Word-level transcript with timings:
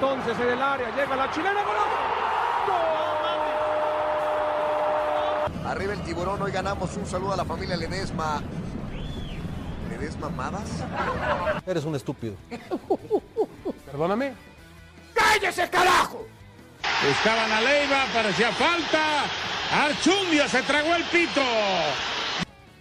entonces 0.00 0.38
en 0.38 0.52
el 0.52 0.62
área, 0.62 0.94
llega 0.94 1.16
la 1.16 1.30
chilena, 1.32 1.60
Arriba 5.66 5.92
el 5.92 6.00
tiburón, 6.02 6.40
hoy 6.40 6.52
ganamos 6.52 6.96
un 6.96 7.04
saludo 7.04 7.32
a 7.32 7.36
la 7.36 7.44
familia 7.44 7.76
Ledesma. 7.76 8.40
¿Ledesma 9.90 10.30
Madas? 10.30 10.70
Eres 11.66 11.84
un 11.84 11.94
estúpido. 11.94 12.36
Perdóname. 13.86 14.34
¡Cállese, 15.14 15.68
carajo! 15.68 16.26
Buscaban 17.06 17.52
a 17.52 17.60
Leiva, 17.60 18.04
parecía 18.14 18.52
falta. 18.52 19.24
Archundia 19.72 20.48
se 20.48 20.62
tragó 20.62 20.94
el 20.94 21.04
pito. 21.04 21.42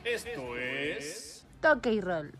Esto 0.05 0.55
es. 0.55 1.45
Toque 1.59 1.93
y 1.93 2.01
roll. 2.01 2.31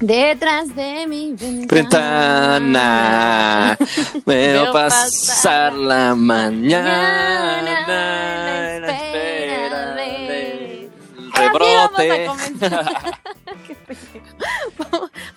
Detrás 0.00 0.76
de 0.76 1.06
mi 1.06 1.32
ventana 1.70 2.98
veo 4.26 4.70
pasar 4.70 5.72
la 5.72 6.14
mañana 6.14 7.60
en 7.60 8.82
la 8.82 8.90
espera 8.90 9.96
rebrote. 11.34 12.26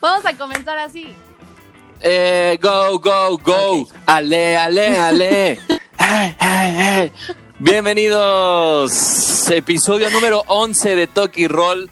Vamos 0.02 0.26
a 0.26 0.34
comenzar 0.38 0.78
así. 0.78 1.16
Eh, 2.02 2.59
go, 2.61 3.00
go, 3.00 3.38
go. 3.38 3.88
Ale, 4.08 4.58
ale, 4.58 4.98
ale. 4.98 5.58
Bienvenidos. 7.59 9.50
Episodio 9.50 10.09
número 10.09 10.44
11 10.48 10.98
de 10.98 11.08
Toki 11.08 11.48
Roll. 11.48 11.89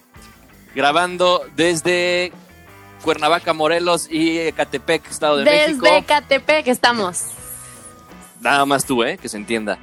Grabando 0.76 1.46
desde 1.56 2.34
Cuernavaca, 3.04 3.54
Morelos 3.54 4.10
y 4.10 4.40
Ecatepec, 4.40 5.10
Estado 5.10 5.38
de 5.38 5.44
Desde 5.46 5.68
México. 5.68 5.86
Desde 5.86 5.98
Ecatepec 5.98 6.68
estamos. 6.68 7.26
Nada 8.42 8.66
más 8.66 8.86
tú, 8.86 9.04
¿eh? 9.04 9.18
Que 9.18 9.30
se 9.30 9.38
entienda. 9.38 9.80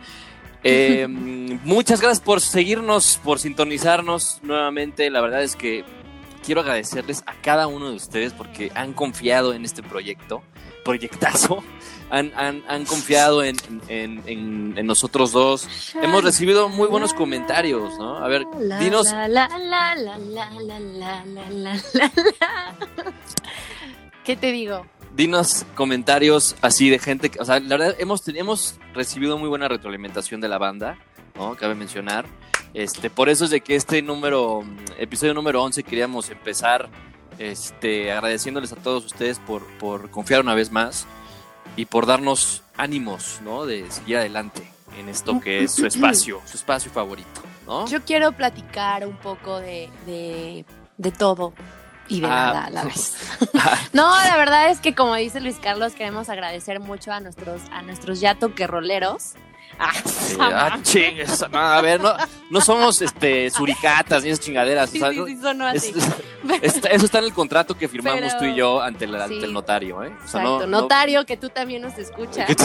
Eh, 0.62 1.06
muchas 1.64 2.00
gracias 2.00 2.20
por 2.20 2.40
seguirnos, 2.40 3.20
por 3.22 3.38
sintonizarnos 3.38 4.40
nuevamente. 4.42 5.10
La 5.10 5.20
verdad 5.20 5.42
es 5.42 5.56
que 5.56 5.84
quiero 6.44 6.60
agradecerles 6.60 7.22
a 7.26 7.34
cada 7.42 7.66
uno 7.66 7.90
de 7.90 7.96
ustedes 7.96 8.32
porque 8.32 8.70
han 8.74 8.92
confiado 8.92 9.54
en 9.54 9.64
este 9.64 9.82
proyecto, 9.82 10.42
proyectazo. 10.84 11.62
Han, 12.14 12.32
han, 12.36 12.62
han 12.68 12.84
confiado 12.84 13.42
en, 13.42 13.56
en, 13.88 14.22
en, 14.26 14.78
en, 14.78 14.86
nosotros 14.86 15.32
dos. 15.32 15.68
Hemos 16.00 16.22
recibido 16.22 16.68
muy 16.68 16.86
buenos 16.86 17.12
comentarios, 17.12 17.98
¿no? 17.98 18.18
A 18.18 18.28
ver, 18.28 18.44
dinos. 18.78 19.12
¿Qué 24.24 24.36
te 24.36 24.52
digo? 24.52 24.86
Dinos 25.16 25.66
comentarios 25.74 26.54
así 26.60 26.88
de 26.88 27.00
gente 27.00 27.30
que, 27.30 27.40
o 27.40 27.44
sea, 27.44 27.58
la 27.58 27.76
verdad, 27.76 27.96
hemos, 27.98 28.28
hemos 28.28 28.76
recibido 28.94 29.36
muy 29.36 29.48
buena 29.48 29.66
retroalimentación 29.66 30.40
de 30.40 30.46
la 30.46 30.58
banda, 30.58 30.96
¿no? 31.34 31.56
Cabe 31.56 31.74
mencionar. 31.74 32.26
Este, 32.74 33.10
por 33.10 33.28
eso 33.28 33.44
es 33.44 33.50
de 33.50 33.60
que 33.60 33.74
este 33.74 34.02
número, 34.02 34.62
episodio 34.98 35.34
número 35.34 35.64
11 35.64 35.82
queríamos 35.82 36.30
empezar 36.30 36.88
este, 37.40 38.12
agradeciéndoles 38.12 38.72
a 38.72 38.76
todos 38.76 39.04
ustedes 39.04 39.40
por, 39.40 39.66
por 39.78 40.10
confiar 40.10 40.40
una 40.42 40.54
vez 40.54 40.70
más 40.70 41.08
y 41.76 41.86
por 41.86 42.06
darnos 42.06 42.62
ánimos, 42.76 43.40
¿no? 43.42 43.66
De 43.66 43.90
seguir 43.90 44.18
adelante 44.18 44.62
en 44.98 45.08
esto 45.08 45.40
que 45.40 45.64
es 45.64 45.72
su 45.72 45.86
espacio, 45.86 46.40
su 46.44 46.56
espacio 46.56 46.90
favorito, 46.90 47.42
¿no? 47.66 47.86
Yo 47.86 48.02
quiero 48.04 48.32
platicar 48.32 49.06
un 49.06 49.16
poco 49.16 49.58
de, 49.60 49.90
de, 50.06 50.64
de 50.96 51.12
todo 51.12 51.52
y 52.08 52.20
de 52.20 52.26
ah. 52.26 52.30
nada 52.30 52.64
a 52.66 52.70
la 52.70 52.84
vez. 52.84 53.16
no, 53.92 54.10
la 54.24 54.36
verdad 54.36 54.70
es 54.70 54.80
que 54.80 54.94
como 54.94 55.14
dice 55.14 55.40
Luis 55.40 55.56
Carlos, 55.60 55.94
queremos 55.94 56.28
agradecer 56.28 56.80
mucho 56.80 57.12
a 57.12 57.20
nuestros, 57.20 57.62
a 57.70 57.82
nuestros 57.82 58.20
ya 58.20 58.34
toquerroleros. 58.36 59.34
Ah, 59.78 59.92
sí, 60.04 60.36
ah, 60.40 60.78
chingues, 60.82 61.44
no, 61.50 61.58
a 61.58 61.80
ver, 61.80 62.00
no, 62.00 62.14
no 62.50 62.60
somos 62.60 63.00
este 63.02 63.50
suricatas 63.50 64.22
ni 64.22 64.30
esas 64.30 64.44
chingaderas. 64.44 64.90
Sí, 64.90 65.02
o 65.02 65.12
sea, 65.12 65.24
sí, 65.26 65.36
sonó 65.40 65.66
así. 65.66 65.92
Es, 66.62 66.76
es, 66.76 66.84
eso 66.84 67.04
está 67.06 67.18
en 67.18 67.24
el 67.24 67.32
contrato 67.32 67.76
que 67.76 67.88
firmamos 67.88 68.20
Pero, 68.20 68.38
tú 68.38 68.44
y 68.44 68.54
yo 68.54 68.80
ante, 68.80 69.06
la, 69.06 69.24
ante 69.24 69.44
el 69.44 69.52
notario, 69.52 70.02
¿eh? 70.02 70.12
O 70.24 70.28
sea, 70.28 70.42
exacto, 70.42 70.66
no, 70.66 70.80
notario 70.82 71.24
que 71.24 71.36
tú 71.36 71.48
también 71.48 71.82
nos 71.82 71.96
escuchas. 71.98 72.48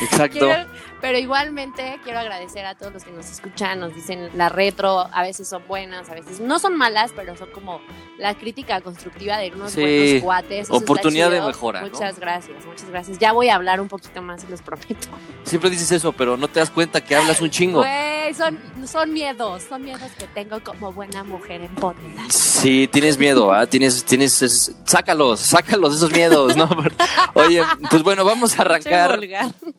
Exacto. 0.00 0.38
Quiero, 0.38 0.66
pero 1.00 1.18
igualmente 1.18 1.98
quiero 2.04 2.18
agradecer 2.18 2.64
a 2.66 2.74
todos 2.74 2.92
los 2.92 3.04
que 3.04 3.10
nos 3.10 3.30
escuchan, 3.30 3.80
nos 3.80 3.94
dicen 3.94 4.30
la 4.34 4.48
retro, 4.48 5.06
a 5.12 5.22
veces 5.22 5.48
son 5.48 5.62
buenas, 5.66 6.08
a 6.10 6.14
veces 6.14 6.40
no 6.40 6.58
son 6.58 6.76
malas, 6.76 7.12
pero 7.14 7.36
son 7.36 7.50
como 7.50 7.80
la 8.18 8.34
crítica 8.34 8.80
constructiva 8.80 9.38
de 9.38 9.50
unos 9.50 9.72
sí. 9.72 9.80
buenos 9.80 10.22
cuates. 10.22 10.68
Eso 10.68 10.74
Oportunidad 10.74 11.30
de 11.30 11.40
mejora. 11.40 11.80
Muchas 11.80 12.14
¿no? 12.14 12.20
gracias, 12.20 12.64
muchas 12.66 12.90
gracias. 12.90 13.18
Ya 13.18 13.32
voy 13.32 13.48
a 13.48 13.54
hablar 13.54 13.80
un 13.80 13.88
poquito 13.88 14.22
más, 14.22 14.48
los 14.48 14.62
prometo. 14.62 15.08
Siempre 15.44 15.70
dices 15.70 15.90
eso, 15.92 16.12
pero 16.12 16.36
no 16.36 16.48
te 16.48 16.60
das 16.60 16.70
cuenta 16.70 17.00
que 17.00 17.14
hablas 17.16 17.40
un 17.40 17.50
chingo. 17.50 17.82
Güey, 18.30 18.34
son, 18.34 18.58
son 18.86 19.12
miedos, 19.12 19.64
son 19.64 19.82
miedos 19.82 20.10
que 20.16 20.26
tengo 20.28 20.60
como 20.62 20.92
buena 20.92 21.24
mujer 21.24 21.62
empoderada. 21.62 22.30
Sí, 22.30 22.88
tienes 22.92 23.18
miedo, 23.18 23.52
¿ah? 23.52 23.66
Tienes, 23.66 24.04
tienes, 24.04 24.40
es, 24.42 24.76
sácalos, 24.84 25.40
sácalos 25.40 25.96
esos 25.96 26.12
miedos, 26.12 26.56
¿no? 26.56 26.68
Oye, 27.34 27.62
pues 27.90 28.04
bueno, 28.04 28.24
vamos 28.24 28.56
a 28.56 28.62
arrancar. 28.62 29.18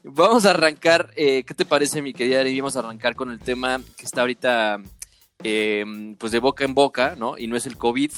Vamos 0.04 0.46
a 0.46 0.50
arrancar, 0.50 1.12
eh, 1.16 1.44
¿qué 1.46 1.54
te 1.54 1.64
parece, 1.64 2.02
mi 2.02 2.12
querida 2.14 2.42
Ari? 2.42 2.60
Vamos 2.60 2.76
a 2.76 2.80
arrancar 2.80 3.16
con 3.16 3.32
el 3.32 3.40
tema 3.40 3.80
que 3.96 4.04
está 4.04 4.22
ahorita, 4.22 4.82
eh, 5.44 6.16
pues 6.18 6.34
de 6.34 6.40
boca 6.40 6.66
en 6.66 6.74
boca, 6.74 7.16
¿no? 7.18 7.38
Y 7.38 7.48
no 7.48 7.56
es 7.56 7.66
el 7.66 7.78
COVID, 7.78 8.12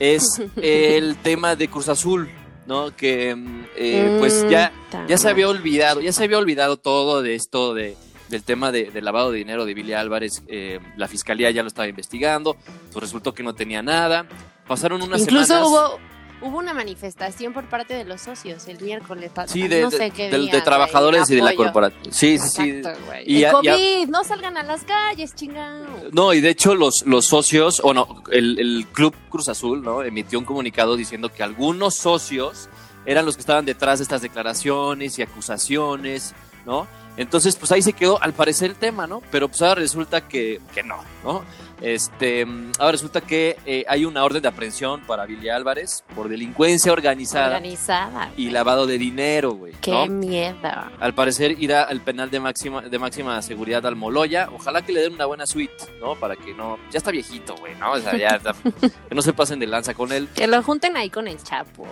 es 0.00 0.42
el 0.56 1.16
tema 1.18 1.54
de 1.54 1.68
Cruz 1.68 1.88
Azul, 1.88 2.28
¿no? 2.66 2.96
Que, 2.96 3.36
eh, 3.76 4.16
pues 4.18 4.44
ya, 4.50 4.72
ya 5.06 5.18
se 5.18 5.28
había 5.28 5.48
olvidado, 5.48 6.00
ya 6.00 6.12
se 6.12 6.24
había 6.24 6.38
olvidado 6.38 6.78
todo 6.78 7.22
de 7.22 7.36
esto 7.36 7.74
de 7.74 7.96
del 8.28 8.42
tema 8.42 8.72
de, 8.72 8.90
de, 8.90 9.02
lavado 9.02 9.30
de 9.30 9.38
dinero 9.38 9.64
de 9.64 9.74
Billy 9.74 9.92
Álvarez, 9.92 10.42
eh, 10.48 10.80
la 10.96 11.08
fiscalía 11.08 11.50
ya 11.50 11.62
lo 11.62 11.68
estaba 11.68 11.88
investigando, 11.88 12.56
pues 12.92 13.02
resultó 13.02 13.34
que 13.34 13.42
no 13.42 13.54
tenía 13.54 13.82
nada. 13.82 14.26
Pasaron 14.66 15.02
unas 15.02 15.22
Incluso 15.22 15.46
semanas. 15.46 15.68
hubo 15.68 15.98
hubo 16.40 16.58
una 16.58 16.72
manifestación 16.72 17.52
por 17.52 17.68
parte 17.68 17.94
de 17.94 18.04
los 18.04 18.20
socios 18.20 18.68
el 18.68 18.80
miércoles. 18.80 19.32
Sí, 19.46 19.68
de, 19.68 19.82
no 19.82 19.90
sé 19.90 20.04
de, 20.04 20.10
qué 20.10 20.30
de, 20.30 20.38
día, 20.38 20.52
de 20.52 20.60
trabajadores 20.60 21.28
y 21.30 21.36
de 21.36 21.42
la 21.42 21.54
corporación. 21.54 22.12
Sí, 22.12 22.38
sí, 22.38 22.70
Exacto, 22.70 23.00
sí. 23.12 23.22
Y 23.26 23.44
el 23.44 23.52
COVID, 23.52 24.08
no 24.08 24.24
salgan 24.24 24.56
a 24.56 24.62
las 24.62 24.84
calles, 24.84 25.34
chingado. 25.34 25.86
No, 26.12 26.32
y 26.32 26.40
de 26.40 26.50
hecho 26.50 26.74
los, 26.74 27.04
los 27.06 27.26
socios, 27.26 27.80
o 27.82 27.92
no, 27.92 28.22
el, 28.30 28.58
el 28.58 28.86
Club 28.92 29.14
Cruz 29.28 29.48
Azul, 29.48 29.82
¿no? 29.82 30.02
Emitió 30.02 30.38
un 30.38 30.44
comunicado 30.44 30.96
diciendo 30.96 31.30
que 31.32 31.42
algunos 31.42 31.94
socios 31.94 32.68
eran 33.06 33.24
los 33.24 33.36
que 33.36 33.40
estaban 33.40 33.64
detrás 33.64 33.98
de 33.98 34.04
estas 34.04 34.22
declaraciones 34.22 35.18
y 35.18 35.22
acusaciones, 35.22 36.34
¿no? 36.66 36.86
Entonces, 37.18 37.56
pues 37.56 37.70
ahí 37.72 37.82
se 37.82 37.92
quedó 37.92 38.22
al 38.22 38.32
parecer 38.32 38.70
el 38.70 38.76
tema, 38.76 39.06
¿no? 39.06 39.20
Pero 39.30 39.48
pues 39.48 39.60
ahora 39.60 39.74
resulta 39.82 40.22
que, 40.26 40.60
que 40.74 40.82
no, 40.82 40.96
¿no? 41.24 41.44
Este, 41.80 42.44
mm, 42.44 42.72
ahora 42.80 42.92
resulta 42.92 43.20
que 43.20 43.56
eh, 43.64 43.84
hay 43.88 44.04
una 44.04 44.24
orden 44.24 44.42
de 44.42 44.48
aprehensión 44.48 45.00
para 45.02 45.26
Billy 45.26 45.48
Álvarez 45.48 46.02
por 46.16 46.28
delincuencia 46.28 46.92
organizada 46.92 47.46
Organizada. 47.56 48.32
y 48.36 48.50
lavado 48.50 48.86
de 48.88 48.98
dinero, 48.98 49.52
güey, 49.52 49.74
Qué 49.80 49.92
¿no? 49.92 50.06
miedo. 50.06 50.58
Al 50.98 51.14
parecer 51.14 51.52
irá 51.60 51.84
al 51.84 52.00
penal 52.00 52.30
de 52.30 52.40
máxima, 52.40 52.82
de 52.82 52.98
máxima 52.98 53.40
seguridad 53.42 53.86
al 53.86 53.94
Moloya. 53.94 54.48
Ojalá 54.52 54.82
que 54.82 54.92
le 54.92 55.02
den 55.02 55.14
una 55.14 55.26
buena 55.26 55.46
suite, 55.46 55.74
¿no? 56.00 56.16
Para 56.16 56.34
que 56.34 56.52
no. 56.54 56.78
Ya 56.90 56.98
está 56.98 57.10
viejito, 57.12 57.54
güey, 57.56 57.74
¿no? 57.76 57.92
O 57.92 58.00
sea, 58.00 58.16
ya 58.16 58.28
está- 58.28 58.54
que 59.08 59.14
no 59.14 59.22
se 59.22 59.32
pasen 59.32 59.60
de 59.60 59.66
lanza 59.68 59.94
con 59.94 60.10
él. 60.10 60.28
Que 60.34 60.46
lo 60.48 60.60
junten 60.64 60.96
ahí 60.96 61.10
con 61.10 61.28
el 61.28 61.40
Chapo. 61.42 61.86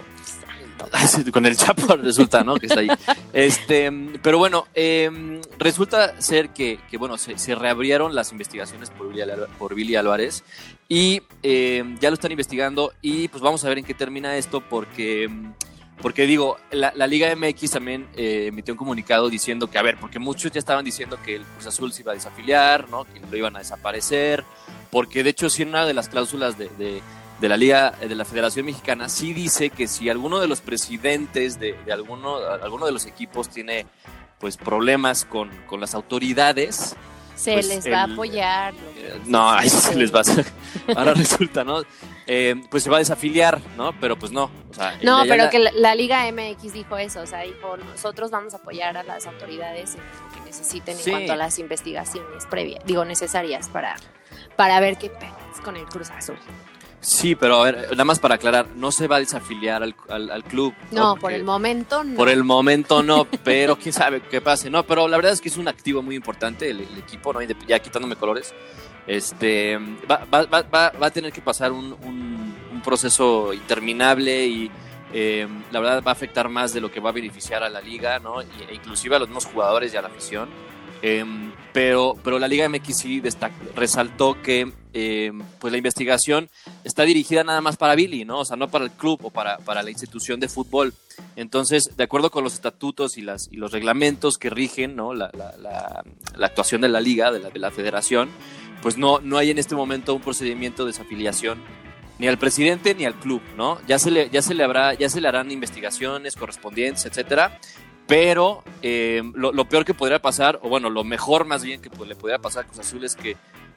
con 1.33 1.47
el 1.47 1.57
Chapo 1.57 1.97
resulta, 2.03 2.45
¿no? 2.45 2.57
Que 2.57 2.67
está 2.67 2.81
ahí. 2.81 2.89
Este, 3.33 3.91
pero 4.23 4.39
bueno, 4.39 4.67
eh, 4.75 5.41
resulta 5.59 6.21
ser 6.21 6.51
que, 6.51 6.79
que, 6.91 6.97
bueno, 6.97 7.19
se, 7.19 7.39
se 7.39 7.55
reabrieron 7.55 8.15
las 8.15 8.33
investigaciones 8.33 8.91
por 8.91 9.09
Billy, 9.09 9.23
por 9.59 9.75
Billy 9.75 9.97
Álvarez 9.97 10.45
y 10.89 11.23
eh, 11.43 11.97
ya 12.01 12.11
lo 12.11 12.15
están 12.15 12.31
investigando 12.31 12.93
y 13.03 13.29
pues 13.29 13.43
vamos 13.43 13.65
a 13.65 13.69
ver 13.69 13.79
en 13.79 13.85
qué 13.85 13.95
termina 13.95 14.37
esto 14.37 14.61
porque... 14.61 15.31
Porque 16.03 16.27
digo, 16.27 16.59
la, 16.73 16.93
la 16.95 17.07
Liga 17.07 17.35
MX 17.35 17.71
también 17.71 18.07
eh, 18.17 18.49
emitió 18.49 18.75
un 18.75 18.79
comunicado 18.79 19.31
diciendo 19.31 19.71
que, 19.71 19.79
a 19.79 19.83
ver, 19.83 19.97
porque 19.99 20.19
muchos 20.19 20.53
ya 20.53 20.59
estaban 20.59 20.85
diciendo 20.85 21.19
que 21.25 21.37
el 21.37 21.43
Cruz 21.43 21.67
Azul 21.69 21.91
se 21.91 22.03
iba 22.03 22.13
a 22.13 22.15
desafiliar, 22.15 22.91
¿no? 22.91 23.07
Que 23.07 23.19
lo 23.19 23.35
iban 23.35 23.57
a 23.57 23.61
desaparecer, 23.61 24.45
porque 24.91 25.25
de 25.25 25.31
hecho 25.31 25.49
sí 25.49 25.63
una 25.63 25.87
de 25.87 25.95
las 25.95 26.11
cláusulas 26.11 26.59
de, 26.59 27.01
de 27.41 27.49
la 27.49 27.57
Liga, 27.57 27.91
de 27.93 28.15
la 28.15 28.25
Federación 28.25 28.67
Mexicana, 28.67 29.09
sí 29.09 29.33
dice 29.33 29.71
que 29.71 29.87
si 29.89 30.09
alguno 30.09 30.41
de 30.41 30.49
los 30.49 30.61
presidentes 30.61 31.59
de, 31.61 31.75
de 31.85 31.93
alguno, 31.93 32.37
alguno 32.39 32.87
de 32.87 32.93
los 32.93 33.05
equipos 33.07 33.49
tiene 33.49 33.87
pues 34.39 34.57
problemas 34.57 35.25
con, 35.25 35.51
con 35.67 35.81
las 35.81 35.95
autoridades, 35.95 36.95
Se 37.35 37.53
pues, 37.55 37.69
les 37.69 37.91
va 37.93 38.03
a 38.03 38.05
apoyar. 38.05 38.75
eh, 38.97 39.21
No, 39.27 39.51
ahí 39.51 39.69
sí 39.71 39.77
se 39.79 39.95
les 39.97 40.13
va 40.15 40.19
a 40.19 40.21
hacer. 40.23 40.47
Ahora 40.97 41.13
resulta, 41.15 41.63
¿no? 41.65 41.83
Eh, 42.27 42.55
pues 42.71 42.83
se 42.83 42.91
va 42.91 42.97
a 42.97 42.99
desafiliar, 42.99 43.61
¿no? 43.77 43.93
Pero 44.01 44.19
pues 44.19 44.33
no. 44.33 44.51
O 44.71 44.75
sea, 44.75 44.99
No, 45.03 45.23
pero 45.29 45.45
la- 45.45 45.51
que 45.51 45.59
la, 45.59 45.71
la 45.73 45.95
Liga 45.95 46.25
MX 46.33 46.73
dijo 46.73 46.97
eso, 46.99 47.21
o 47.21 47.27
sea, 47.27 47.41
dijo, 47.43 47.77
nosotros 47.77 48.31
vamos 48.31 48.53
a 48.55 48.57
apoyar 48.57 48.97
a 48.97 49.03
las 49.03 49.27
autoridades 49.27 49.95
en 49.95 50.01
lo 50.01 50.35
que 50.35 50.41
necesiten 50.47 50.97
Sí. 50.97 51.11
en 51.11 51.17
cuanto 51.17 51.33
a 51.35 51.37
las 51.37 51.59
investigaciones 51.59 52.47
previas, 52.47 52.83
digo, 52.85 53.05
necesarias 53.05 53.69
para, 53.69 53.95
para 54.57 54.81
ver 54.81 54.97
qué 54.99 55.09
pedas 55.11 55.61
con 55.63 55.77
el 55.77 55.85
Cruz 55.87 56.11
Azul. 56.11 56.37
Sí, 57.09 57.37
pero 57.37 57.63
a 57.63 57.65
ver, 57.71 57.91
nada 57.93 58.05
más 58.05 58.19
para 58.19 58.35
aclarar, 58.35 58.67
no 58.75 58.91
se 58.91 59.07
va 59.07 59.17
a 59.17 59.19
desafiliar 59.21 59.81
al, 59.83 59.95
al- 60.09 60.29
al 60.31 60.43
club. 60.43 60.75
No, 60.91 61.15
por 61.15 61.33
el 61.33 61.45
momento 61.45 62.03
no. 62.03 62.17
Por 62.17 62.29
el 62.29 62.43
momento 62.43 63.03
no, 63.05 63.27
pero 63.45 63.77
quién 63.77 63.93
sabe 63.93 64.21
qué 64.23 64.41
pase, 64.41 64.71
¿no? 64.71 64.83
Pero 64.83 65.07
la 65.07 65.17
verdad 65.17 65.33
es 65.33 65.41
que 65.41 65.49
es 65.49 65.57
un 65.57 65.69
activo 65.69 66.03
muy 66.03 66.17
importante 66.17 66.69
el, 66.69 66.81
el 66.81 66.99
equipo, 66.99 67.33
¿no? 67.33 67.41
Ya 67.69 67.79
quitándome 67.79 68.17
colores. 68.17 68.53
Este, 69.07 69.79
va, 70.11 70.25
va, 70.33 70.47
va, 70.47 70.63
va, 70.63 70.91
va 71.01 71.07
a 71.07 71.11
tener 71.11 71.33
que 71.33 71.41
pasar 71.41 71.71
un, 71.71 71.93
un- 72.03 72.57
un 72.73 72.83
proceso 72.83 73.53
interminable 73.55 74.47
y 74.47 74.71
eh, 75.13 75.47
la 75.71 75.79
verdad 75.81 76.03
va 76.05 76.11
a 76.11 76.13
afectar 76.15 76.49
más 76.49 76.73
de 76.75 76.81
lo 76.81 76.91
que 76.91 76.99
va 76.99 77.11
a 77.11 77.13
beneficiar 77.13 77.63
a 77.63 77.69
la 77.69 77.81
liga, 77.81 78.19
¿no? 78.19 78.41
E 78.43 78.47
inclusive 78.73 79.15
a 79.15 79.21
los 79.21 79.29
mismos 79.29 79.47
jugadores 79.47 79.95
y 79.95 79.97
a 79.97 80.03
la 80.03 80.09
afición. 80.09 80.49
Em, 81.03 81.53
pero, 81.73 82.15
pero 82.25 82.39
la 82.39 82.49
Liga 82.49 82.67
MX 82.69 82.97
sí 82.97 83.23
resaltó 83.77 84.41
que 84.43 84.73
em, 84.99 85.43
pues 85.59 85.73
la 85.73 85.77
investigación 85.77 86.49
está 86.83 87.03
dirigida 87.03 87.45
nada 87.45 87.61
más 87.61 87.77
para 87.77 87.95
Billy, 87.95 88.25
¿no? 88.25 88.41
O 88.41 88.45
sea, 88.47 88.57
no 88.57 88.69
para 88.69 88.87
el 88.87 88.91
club 88.93 89.21
o 89.25 89.31
para, 89.31 89.59
para 89.59 89.83
la 89.83 89.91
institución 89.91 90.41
de 90.41 90.49
fútbol. 90.49 90.95
Entonces, 91.37 91.91
de 91.99 92.05
acuerdo 92.05 92.31
con 92.31 92.45
los 92.45 92.55
estatutos 92.55 93.19
y, 93.19 93.21
los 93.21 93.73
reglamentos 93.73 94.39
que 94.39 94.49
rigen 94.49 94.97
¿no? 94.97 95.13
la, 95.13 95.31
actuación 96.41 96.81
de 96.81 96.89
la 96.89 97.03
liga, 97.03 97.31
de 97.31 97.41
la, 97.41 97.51
de 97.51 97.59
la 97.59 97.71
federación, 97.71 98.31
pues 98.81 98.97
no, 98.97 99.21
no 99.21 99.37
hay 99.37 99.51
en 99.51 99.59
este 99.59 99.75
momento 99.75 100.15
un 100.15 100.23
procedimiento 100.23 100.85
de 100.85 100.93
desafiliación 100.93 101.61
ni 102.19 102.29
al 102.29 102.39
presidente 102.39 102.95
ni 102.95 103.05
al 103.05 103.17
club, 103.17 103.43
¿no? 103.55 103.79
Ya 103.87 103.99
se 103.99 104.11
le, 104.11 104.31
ya 104.31 104.41
se 104.41 104.55
le 104.55 104.65
habrá, 104.65 104.95
ya 104.95 105.11
se 105.11 105.21
le 105.21 105.29
harán 105.29 105.51
investigaciones 105.51 106.37
correspondientes, 106.37 107.05
etcétera. 107.05 107.59
Pero 108.07 108.63
eh, 108.81 109.23
lo, 109.35 109.53
lo 109.53 109.69
peor 109.69 109.85
que 109.85 109.93
podría 109.93 110.23
pasar, 110.23 110.59
o 110.63 110.71
bueno, 110.71 110.89
lo 110.89 111.05
mejor 111.05 111.45
más 111.45 111.63
bien 111.63 111.83
que 111.83 111.91
pues, 111.91 112.09
le 112.09 112.15
podría 112.15 112.39
pasar 112.39 112.65
a 112.65 112.67
Cruz 112.69 112.79
Azul 112.79 113.05
es 113.05 113.17
que 113.17 113.37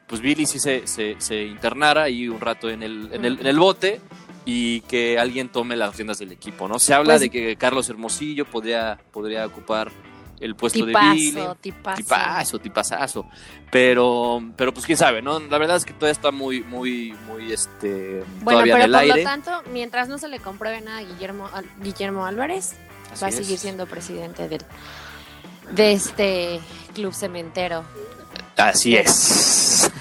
pues 0.09 0.19
Billy 0.21 0.45
sí 0.45 0.59
se, 0.59 0.85
se, 0.87 1.15
se 1.19 1.43
internara 1.43 2.03
ahí 2.03 2.27
un 2.27 2.41
rato 2.41 2.69
en 2.69 2.83
el, 2.83 3.09
en, 3.13 3.23
el, 3.25 3.39
en 3.39 3.47
el 3.47 3.57
bote 3.59 4.01
y 4.45 4.81
que 4.81 5.19
alguien 5.19 5.49
tome 5.49 5.75
las 5.77 5.95
riendas 5.95 6.17
del 6.19 6.31
equipo, 6.31 6.67
¿no? 6.67 6.79
Se 6.79 6.93
habla 6.93 7.13
Pues- 7.13 7.21
de 7.21 7.29
que 7.29 7.55
Carlos 7.55 7.87
Hermosillo 7.89 8.45
podría, 8.45 8.99
podría 9.11 9.45
ocupar 9.45 9.91
el 10.39 10.55
puesto 10.55 10.85
de 10.85 10.93
Billy. 10.93 11.31
tipazo, 11.31 11.55
tipazo. 12.01 12.59
Tipazazo. 12.59 13.25
Pero, 13.69 14.41
pero 14.55 14.73
pues 14.73 14.85
quién 14.85 14.97
sabe, 14.97 15.21
¿no? 15.21 15.39
La 15.39 15.57
verdad 15.57 15.75
es 15.77 15.85
que 15.85 15.91
todavía 15.93 16.13
está 16.13 16.31
muy, 16.31 16.61
muy, 16.63 17.13
muy, 17.27 17.51
este, 17.51 18.23
Bueno, 18.41 18.61
todavía 18.61 18.73
pero 18.75 18.77
en 18.77 18.81
el 18.85 18.91
por 18.91 19.01
aire. 19.01 19.17
lo 19.17 19.29
tanto, 19.29 19.51
mientras 19.71 20.07
no 20.07 20.17
se 20.17 20.27
le 20.29 20.39
compruebe 20.39 20.79
nada 20.81 20.99
a 20.99 21.03
Guillermo, 21.03 21.47
a 21.47 21.61
Guillermo 21.83 22.25
Álvarez, 22.25 22.75
Así 23.11 23.21
va 23.21 23.27
a 23.27 23.29
es. 23.29 23.35
seguir 23.35 23.57
siendo 23.59 23.85
presidente 23.85 24.47
del, 24.47 24.61
de 25.71 25.91
este 25.91 26.59
club 26.95 27.13
cementero. 27.13 27.83
Así 28.59 28.95
es. 28.95 29.91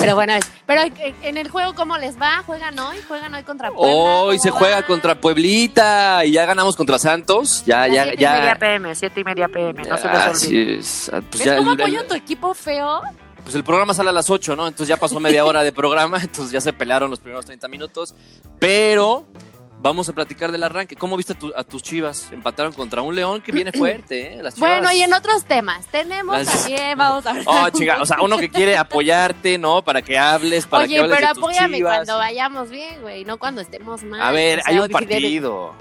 Pero 0.00 0.14
bueno, 0.14 0.34
pero 0.66 0.82
en 1.22 1.36
el 1.36 1.48
juego, 1.50 1.74
¿cómo 1.74 1.98
les 1.98 2.16
va? 2.20 2.42
¿Juegan 2.46 2.78
hoy? 2.78 2.96
¿Juegan 3.08 3.34
hoy 3.34 3.42
contra 3.42 3.70
Puebla? 3.70 3.92
Hoy 3.94 4.36
¿Cómo 4.38 4.42
se 4.42 4.50
juega 4.50 4.86
contra 4.86 5.20
Pueblita 5.20 6.24
y 6.24 6.32
ya 6.32 6.46
ganamos 6.46 6.76
contra 6.76 6.98
Santos. 6.98 7.64
Ya, 7.66 7.82
A 7.82 7.88
las 7.88 7.96
ya, 7.96 8.04
siete 8.04 8.22
y 8.22 8.26
media 8.28 8.52
ya. 8.52 8.58
pm, 8.58 8.94
siete 8.94 9.20
y 9.20 9.24
media 9.24 9.48
pm, 9.48 9.82
no 9.82 9.96
se 9.98 10.04
les 10.08 10.14
olvide. 10.14 10.30
Así 10.30 10.60
es. 10.78 11.10
Ah, 11.12 11.20
Pues, 11.28 11.38
¿Ves 11.42 11.44
ya 11.44 11.56
cómo 11.56 11.72
apoyo 11.72 12.06
tu 12.06 12.14
equipo 12.14 12.54
feo? 12.54 13.02
pues 13.42 13.54
el 13.56 13.64
programa 13.64 13.92
sale 13.92 14.08
a 14.08 14.12
las 14.12 14.30
8, 14.30 14.56
¿no? 14.56 14.66
Entonces 14.66 14.88
ya 14.88 14.96
pasó 14.96 15.20
media 15.20 15.44
hora 15.44 15.62
de 15.62 15.70
programa, 15.70 16.18
entonces 16.22 16.50
ya 16.50 16.60
se 16.62 16.72
pelearon 16.72 17.10
los 17.10 17.18
primeros 17.20 17.44
30 17.44 17.68
minutos. 17.68 18.14
Pero 18.58 19.26
vamos 19.84 20.08
a 20.08 20.12
platicar 20.14 20.50
del 20.50 20.62
arranque. 20.64 20.96
¿Cómo 20.96 21.16
viste 21.16 21.34
a, 21.34 21.38
tu- 21.38 21.52
a 21.54 21.62
tus 21.62 21.82
chivas? 21.82 22.28
Empataron 22.32 22.72
contra 22.72 23.02
un 23.02 23.14
León 23.14 23.42
que 23.42 23.52
viene 23.52 23.70
fuerte, 23.78 24.34
¿eh? 24.34 24.42
Las 24.42 24.54
chivas. 24.54 24.70
Bueno, 24.80 24.90
y 24.92 25.02
en 25.02 25.12
otros 25.12 25.44
temas, 25.44 25.86
tenemos 25.88 26.36
Las- 26.36 26.62
también, 26.62 26.96
vamos 26.98 27.26
a 27.26 27.30
hablar. 27.30 27.44
Oh, 27.46 27.68
chica, 27.70 27.98
o 28.00 28.06
sea, 28.06 28.16
uno 28.22 28.38
que 28.38 28.48
quiere 28.48 28.76
apoyarte, 28.76 29.58
¿no? 29.58 29.82
Para 29.84 30.02
que 30.02 30.18
hables, 30.18 30.66
para 30.66 30.84
que 30.86 30.94
Oye, 30.94 30.98
hables 31.00 31.16
pero 31.16 31.28
de 31.28 31.34
tus 31.34 31.42
apóyame 31.44 31.76
chivas. 31.76 31.94
cuando 31.98 32.16
vayamos 32.18 32.70
bien, 32.70 33.02
güey, 33.02 33.24
no 33.26 33.38
cuando 33.38 33.60
estemos 33.60 34.02
mal. 34.02 34.20
A 34.22 34.30
ver, 34.32 34.60
O 34.60 34.62
sea, 34.62 34.72
hay 34.72 34.78
un 34.80 34.82
de- 34.88 34.92
partido. 34.92 35.74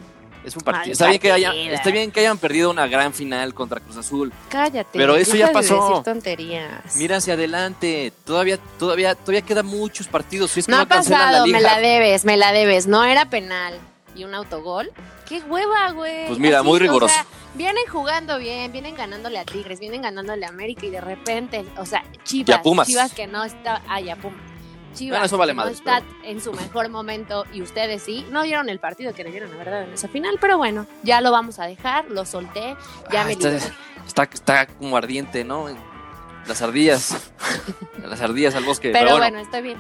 Es 0.44 0.58
un 0.58 0.62
partido. 0.64 0.92
Está 0.92 1.08
bien, 1.08 1.22
que 1.22 1.32
hayan, 1.32 1.56
está 1.56 1.90
bien 1.90 2.12
que 2.12 2.20
hayan 2.20 2.38
perdido 2.38 2.70
una 2.70 2.86
gran 2.88 3.14
final 3.14 3.54
contra 3.54 3.80
Cruz 3.80 3.96
Azul. 3.96 4.34
Cállate. 4.50 4.90
Pero 5.00 5.16
eso 5.16 5.38
ya 5.38 5.48
de 5.48 5.54
pasó. 5.54 5.88
decir 5.88 6.04
tonterías. 6.04 6.98
Mira 6.98 7.16
hacia 7.16 7.36
adelante. 7.36 8.12
Todavía, 8.26 8.58
todavía, 8.78 9.16
todavía 9.16 9.42
quedan 9.44 9.66
muchos 9.68 10.08
partidos. 10.08 10.52
Si 10.52 10.60
es 10.60 10.66
que 10.66 10.72
no 10.74 10.80
no, 10.80 10.84
ha 10.84 10.86
pasado, 10.86 11.32
la 11.32 11.46
liga. 11.46 11.58
me 11.60 11.64
la 11.64 11.80
debes, 11.80 12.26
me 12.26 12.36
la 12.36 12.52
debes. 12.52 12.88
No 12.88 13.06
era 13.06 13.30
penal 13.30 13.80
y 14.16 14.24
un 14.24 14.34
autogol. 14.36 14.92
¡Qué 15.28 15.40
hueva, 15.42 15.92
güey! 15.92 16.28
Pues 16.28 16.40
mira, 16.40 16.60
Así, 16.60 16.68
muy 16.68 16.76
o 16.78 16.80
riguroso. 16.80 17.14
sea, 17.14 17.26
vienen 17.56 17.84
jugando 17.90 18.38
bien, 18.40 18.72
vienen 18.72 18.96
ganándole 18.96 19.40
a 19.40 19.46
Tigres, 19.46 19.80
vienen 19.80 20.02
ganándole 20.02 20.46
a 20.46 20.50
América 20.50 20.86
y 20.86 20.90
de 20.90 21.02
repente, 21.02 21.66
o 21.78 21.86
sea, 21.86 22.04
Chivas. 22.24 22.50
Y 22.50 22.52
a 22.54 22.62
Pumas. 22.62 22.88
Chivas 22.88 23.14
que 23.14 23.28
no 23.28 23.44
está. 23.44 23.82
Ah, 23.88 24.02
y 24.02 24.10
a 24.10 24.16
Pumas. 24.16 24.40
Chivas 24.94 25.14
Bueno, 25.18 25.26
eso 25.26 25.38
vale 25.40 25.54
que 25.54 25.58
no 25.58 25.68
está 25.68 26.02
pero- 26.02 26.24
en 26.32 26.40
su 26.40 26.54
mejor 26.54 26.88
momento 26.90 27.46
y 27.52 27.64
ustedes 27.64 28.04
sí. 28.04 28.26
No 28.30 28.44
dieron 28.44 28.70
el 28.70 28.80
partido 28.80 29.14
que 29.14 29.24
debieron 29.24 29.50
la 29.50 29.58
verdad 29.58 29.84
en 29.84 29.94
esa 29.94 30.08
final, 30.08 30.38
pero 30.40 30.58
bueno, 30.60 30.86
ya 31.02 31.20
lo 31.20 31.32
vamos 31.32 31.58
a 31.58 31.66
dejar, 31.66 32.06
lo 32.12 32.26
solté, 32.26 32.76
ya 33.12 33.22
Ah, 33.22 33.26
me 33.26 33.32
está, 33.32 33.56
está, 34.06 34.24
está 34.32 34.68
como 34.68 34.96
ardiente, 34.96 35.44
¿no? 35.44 35.66
Las 36.48 36.62
ardillas. 36.62 37.32
Las 38.04 38.22
ardillas 38.22 38.54
al 38.54 38.66
bosque. 38.66 38.90
Pero, 38.92 39.06
Pero, 39.06 39.18
bueno, 39.18 39.38
bueno, 39.38 39.40
estoy 39.40 39.62
bien. 39.64 39.78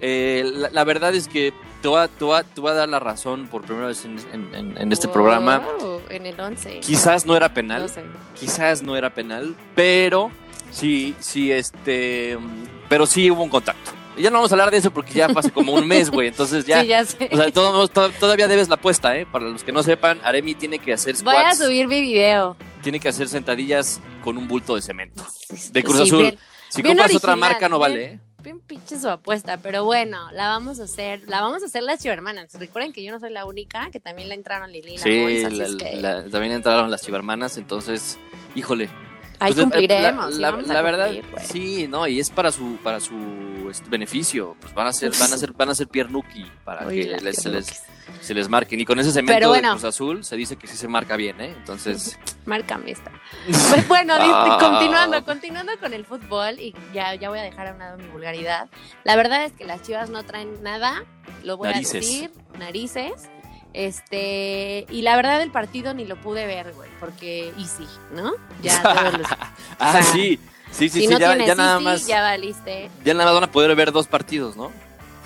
Eh, 0.00 0.42
la, 0.44 0.70
la 0.70 0.84
verdad 0.84 1.14
es 1.14 1.28
que 1.28 1.52
te 1.82 1.88
voy, 1.88 2.00
a, 2.00 2.08
te, 2.08 2.24
voy 2.24 2.38
a- 2.38 2.42
te 2.42 2.60
voy 2.60 2.70
a 2.70 2.74
dar 2.74 2.88
la 2.88 2.98
razón 2.98 3.46
por 3.48 3.62
primera 3.62 3.86
vez 3.88 4.04
en, 4.04 4.18
en- 4.32 4.54
en- 4.54 4.78
en 4.78 4.92
este 4.92 5.08
programa. 5.08 5.58
Wow, 5.80 6.00
en 6.10 6.26
el 6.26 6.38
11. 6.40 6.80
Quizás 6.80 7.26
no 7.26 7.36
era 7.36 7.52
penal. 7.54 7.82
No 7.82 7.88
sé. 7.88 8.02
quizás 8.38 8.82
no 8.82 8.96
era 8.96 9.14
penal, 9.14 9.54
pero 9.74 10.30
sí, 10.70 11.14
sí, 11.20 11.52
este, 11.52 12.38
pero 12.88 13.06
sí 13.06 13.30
hubo 13.30 13.42
un 13.42 13.50
contacto. 13.50 13.92
Ya 14.18 14.30
no 14.30 14.36
vamos 14.38 14.50
a 14.50 14.54
hablar 14.54 14.70
de 14.70 14.78
eso 14.78 14.90
porque 14.90 15.12
ya 15.12 15.28
pasó 15.28 15.52
como 15.52 15.74
un 15.74 15.86
mes, 15.86 16.10
güey, 16.10 16.28
entonces 16.28 16.64
ya, 16.64 16.80
Sí, 16.82 16.86
ya 16.86 17.04
sé. 17.04 17.28
o 17.30 17.36
sea, 17.36 17.50
todo- 17.52 17.86
todavía 18.18 18.48
debes 18.48 18.68
la 18.70 18.76
apuesta, 18.76 19.14
¿eh? 19.16 19.26
Para 19.30 19.44
los 19.46 19.62
que 19.62 19.72
no 19.72 19.82
sepan, 19.82 20.18
Aremi 20.24 20.54
tiene 20.54 20.78
que 20.78 20.94
hacer 20.94 21.14
Voy 21.22 21.34
a 21.36 21.40
squats, 21.52 21.58
subir 21.58 21.86
mi 21.86 22.00
video. 22.00 22.56
tiene 22.82 22.98
que 22.98 23.08
hacer 23.10 23.28
sentadillas 23.28 24.00
con 24.24 24.38
un 24.38 24.48
bulto 24.48 24.74
de 24.74 24.80
cemento. 24.80 25.22
De 25.70 25.82
Cruz 25.84 25.96
Sí, 25.98 26.02
Azul. 26.04 26.22
bien- 26.22 26.38
si 26.70 26.82
bien 26.82 26.96
compras 26.96 27.14
otra 27.16 27.36
marca 27.36 27.68
no 27.68 27.78
bien- 27.78 27.80
vale, 27.90 28.04
¿eh? 28.04 28.20
Bien 28.46 28.60
pinche 28.60 28.96
su 28.96 29.08
apuesta, 29.08 29.56
pero 29.56 29.84
bueno, 29.84 30.30
la 30.30 30.46
vamos 30.46 30.78
a 30.78 30.84
hacer, 30.84 31.28
la 31.28 31.40
vamos 31.40 31.64
a 31.64 31.66
hacer 31.66 31.82
las 31.82 32.00
chivermanas. 32.00 32.54
Recuerden 32.54 32.92
que 32.92 33.02
yo 33.02 33.10
no 33.10 33.18
soy 33.18 33.30
la 33.32 33.44
única, 33.44 33.90
que 33.90 33.98
también 33.98 34.28
la 34.28 34.36
entraron 34.36 34.70
Lili 34.70 34.92
y 34.92 34.98
la 34.98 35.02
Sí, 35.02 35.42
la- 36.00 36.22
que 36.22 36.30
también 36.30 36.52
entraron 36.52 36.88
las 36.88 37.02
chivermanas, 37.02 37.56
entonces, 37.56 38.20
híjole. 38.54 38.88
Ahí 39.40 39.52
Pues, 39.52 39.64
cumpliremos. 39.64 40.34
La, 40.36 40.50
la- 40.50 40.62
la 40.62 40.82
verdad, 40.82 41.06
cumplir, 41.12 41.30
güey. 41.32 41.44
sí, 41.46 41.86
no, 41.88 42.06
y 42.06 42.20
es 42.20 42.30
para 42.30 42.50
su 42.52 42.76
para 42.82 43.00
su 43.00 43.68
este, 43.70 43.88
beneficio. 43.88 44.56
Pues 44.60 44.74
van 44.74 44.86
a 44.86 44.92
ser 44.92 45.12
van 45.18 45.32
a 45.32 45.36
ser 45.38 45.52
van 45.52 45.70
a 45.70 45.74
ser 45.74 45.88
piernuki 45.88 46.44
para 46.64 46.86
Uy, 46.86 47.02
que 47.02 47.20
les- 47.20 47.36
se 47.36 47.48
les 47.50 47.82
se 48.20 48.34
les 48.34 48.48
marquen. 48.48 48.78
Y 48.80 48.84
con 48.84 48.98
ese 49.00 49.10
cemento 49.10 49.32
Pero 49.34 49.46
de 49.52 49.58
bueno. 49.60 49.72
Cruz 49.72 49.84
Azul 49.84 50.24
se 50.24 50.36
dice 50.36 50.56
que 50.56 50.66
sí 50.68 50.76
se 50.76 50.86
marca 50.88 51.16
bien, 51.16 51.40
¿eh? 51.40 51.54
Entonces, 51.56 52.18
Márcame 52.46 52.92
esta. 52.92 53.10
Pues 53.70 53.88
bueno, 53.88 54.14
Ah. 54.18 54.58
continuando, 54.60 55.24
continuando 55.24 55.72
con 55.80 55.92
el 55.92 56.04
fútbol, 56.06 56.58
y 56.60 56.72
ya, 56.94 57.14
ya 57.16 57.28
voy 57.28 57.38
a 57.40 57.42
dejar 57.42 57.66
a 57.68 57.72
un 57.72 57.78
lado 57.78 57.98
mi 57.98 58.06
vulgaridad. 58.08 58.68
La 59.04 59.16
verdad 59.16 59.44
es 59.44 59.52
que 59.52 59.64
las 59.64 59.82
chivas 59.82 60.10
no 60.10 60.22
traen 60.24 60.62
nada, 60.62 61.04
lo 61.42 61.56
voy 61.56 61.68
Narices. 61.68 61.94
a 61.94 61.98
decir, 61.98 62.30
narices. 62.58 63.28
Este, 63.76 64.86
y 64.90 65.02
la 65.02 65.16
verdad 65.16 65.42
el 65.42 65.50
partido 65.50 65.92
ni 65.92 66.06
lo 66.06 66.16
pude 66.16 66.46
ver, 66.46 66.72
güey, 66.72 66.88
porque 66.98 67.52
easy, 67.58 67.86
¿no? 68.12 68.32
Ya 68.62 68.82
todos 68.82 69.18
los- 69.18 69.26
ah, 69.78 69.92
sea, 69.92 70.02
sí, 70.02 70.40
sí, 70.70 70.88
sí, 70.88 70.90
si 70.90 71.00
sí, 71.02 71.06
no 71.08 71.18
ya, 71.18 71.28
tienes 71.28 71.46
ya 71.46 71.54
nada 71.54 71.78
más, 71.80 72.06
ya 72.06 72.22
valiste. 72.22 72.90
ya 73.04 73.12
nada 73.12 73.26
más 73.26 73.34
van 73.34 73.44
a 73.44 73.52
poder 73.52 73.76
ver 73.76 73.92
dos 73.92 74.06
partidos, 74.06 74.56
¿no? 74.56 74.72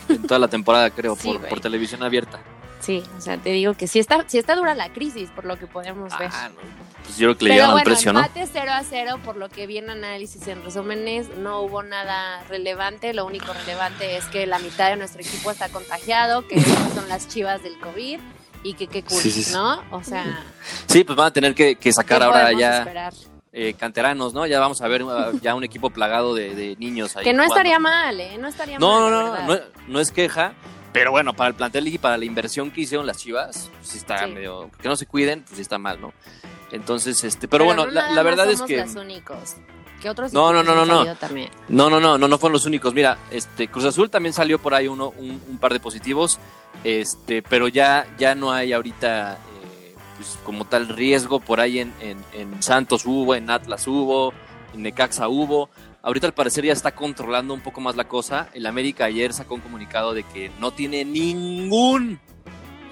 En 0.09 0.23
toda 0.26 0.40
la 0.40 0.49
temporada, 0.49 0.90
creo, 0.90 1.14
Sí, 1.14 1.28
por, 1.28 1.49
por 1.49 1.61
televisión 1.61 2.02
abierta. 2.02 2.40
Sí, 2.80 3.04
o 3.16 3.21
sea, 3.21 3.37
te 3.37 3.50
digo 3.50 3.75
que 3.75 3.87
sí 3.87 3.99
está, 4.00 4.25
sí 4.26 4.38
está 4.38 4.57
dura 4.57 4.75
la 4.75 4.88
crisis, 4.88 5.30
por 5.30 5.45
lo 5.45 5.57
que 5.57 5.66
podemos 5.69 6.16
ver. 6.19 6.30
Ah, 6.33 6.49
no, 6.49 6.57
pues 7.04 7.19
yo 7.19 7.28
creo 7.28 7.38
que 7.38 7.45
le 7.45 7.50
Pero 7.50 7.64
bueno, 7.66 7.76
al 7.78 7.85
precio, 7.85 8.12
¿no? 8.12 8.21
empate 8.21 8.49
0 8.52 8.73
a 8.73 8.83
0, 8.83 9.21
por 9.25 9.37
lo 9.37 9.49
que 9.49 9.66
vi 9.69 9.78
en 9.78 9.90
análisis, 9.90 10.45
en 10.49 10.64
resúmenes, 10.64 11.28
no 11.37 11.61
hubo 11.61 11.83
nada 11.83 12.42
relevante. 12.49 13.14
Lo 13.14 13.26
único 13.26 13.52
relevante 13.52 14.16
es 14.16 14.25
que 14.25 14.47
la 14.47 14.59
mitad 14.59 14.88
de 14.88 14.97
nuestro 14.97 15.21
equipo 15.21 15.50
está 15.52 15.69
contagiado, 15.69 16.49
que 16.49 16.61
son 16.62 17.09
las 17.09 17.28
chivas 17.28 17.62
del 17.62 17.78
COVID 17.78 18.19
y 18.62 18.75
que 18.75 18.87
qué 18.87 19.02
cool, 19.02 19.19
Sí, 19.21 19.31
sí, 19.31 19.43
sí. 19.43 19.52
¿no? 19.52 19.83
O 19.90 20.02
sea, 20.02 20.45
Sí, 20.87 21.05
pues 21.05 21.17
van 21.17 21.29
a 21.29 21.33
tener 21.33 21.55
que, 21.55 21.75
que 21.75 21.81
¿qué 21.81 21.93
sacar 21.93 22.23
ahora 22.23 22.52
ya 22.52 23.11
eh, 23.52 23.75
canteranos, 23.75 24.33
¿no? 24.33 24.47
Ya 24.47 24.61
vamos 24.61 24.81
a 24.81 24.88
ver 24.88 25.02
uh, 25.02 25.38
ya 25.40 25.55
un 25.55 25.64
equipo 25.64 25.90
plagado 25.90 26.35
de, 26.35 26.55
de 26.55 26.76
niños 26.76 27.17
ahí. 27.17 27.25
Que 27.25 27.33
no 27.33 27.43
estaría 27.43 27.79
mal, 27.79 28.21
¿eh? 28.21 28.38
No 28.38 28.47
estaría 28.49 28.79
No, 28.79 29.00
mal. 29.00 29.11
no, 29.11 29.37
no, 29.47 29.47
no, 29.57 29.61
no 29.88 30.00
es 30.00 30.12
queja, 30.12 30.52
pero 30.93 31.11
bueno, 31.11 31.35
para 31.35 31.49
el 31.49 31.55
plantel 31.55 31.88
y 31.88 31.99
para 31.99 32.17
la 32.17 32.25
inversión 32.25 32.71
que 32.71 32.83
hicieron 32.83 33.07
las 33.07 33.19
Chivas, 33.19 33.71
pues 33.79 33.95
está 33.97 34.26
Sí. 34.26 34.33
medio 34.33 34.71
que 34.81 34.88
no 34.88 34.95
se 34.97 35.07
cuiden, 35.07 35.43
pues 35.43 35.57
sí 35.57 35.62
está 35.62 35.79
mal, 35.79 36.00
¿no? 36.00 36.12
Entonces, 36.73 37.25
este, 37.25 37.49
pero, 37.49 37.64
bueno, 37.64 37.87
no 37.87 37.90
la, 37.90 38.23
verdad 38.23 38.49
es 38.49 38.62
que 38.62 38.76
los 38.76 38.95
únicos. 38.95 39.57
¿Qué 40.00 40.09
otros 40.09 40.33
No, 40.33 40.52
no, 40.52 40.62
no, 40.62 40.75
no, 40.75 40.85
no. 40.87 41.16
también? 41.16 41.50
No, 41.69 41.90
no, 41.90 42.00
no, 42.00 42.16
no, 42.19 42.26
no 42.28 42.38
fueron 42.38 42.54
los 42.54 42.66
únicos. 42.66 42.95
Mira, 42.95 43.19
este 43.30 43.69
Cruz 43.69 43.85
Azul 43.85 44.11
también 44.11 44.33
salió 44.33 44.59
por 44.59 44.75
ahí 44.75 44.88
uno, 44.88 45.12
un, 45.19 45.40
un 45.49 45.59
par 45.59 45.73
de 45.73 45.80
positivos, 45.80 46.38
este, 46.85 47.42
pero 47.42 47.69
ya, 47.69 48.07
ya 48.19 48.35
no 48.35 48.52
hay 48.52 48.73
ahorita 48.73 49.35
eh, 49.35 49.95
pues, 50.16 50.38
como 50.45 50.64
tal 50.64 50.88
riesgo 50.88 51.40
por 51.40 51.61
ahí 51.61 51.80
en, 51.80 51.92
en, 52.00 52.19
en 52.33 52.62
Santos 52.62 53.04
hubo, 53.07 53.35
en 53.35 53.50
Atlas 53.50 53.87
hubo, 53.87 54.33
en 54.75 54.83
Necaxa 54.83 55.28
hubo. 55.28 55.69
Ahorita 56.02 56.26
al 56.26 56.33
parecer 56.33 56.64
ya 56.64 56.73
está 56.73 56.92
controlando 56.95 57.52
un 57.52 57.61
poco 57.61 57.83
más 57.83 57.95
la 57.95 58.04
cosa. 58.09 58.49
El 58.54 58.64
América 58.64 59.04
ayer 59.04 59.35
sacó 59.35 59.54
un 59.57 59.61
comunicado 59.61 60.14
de 60.14 60.23
que 60.23 60.50
no 60.59 60.71
tiene 60.71 61.04
ningún 61.04 62.19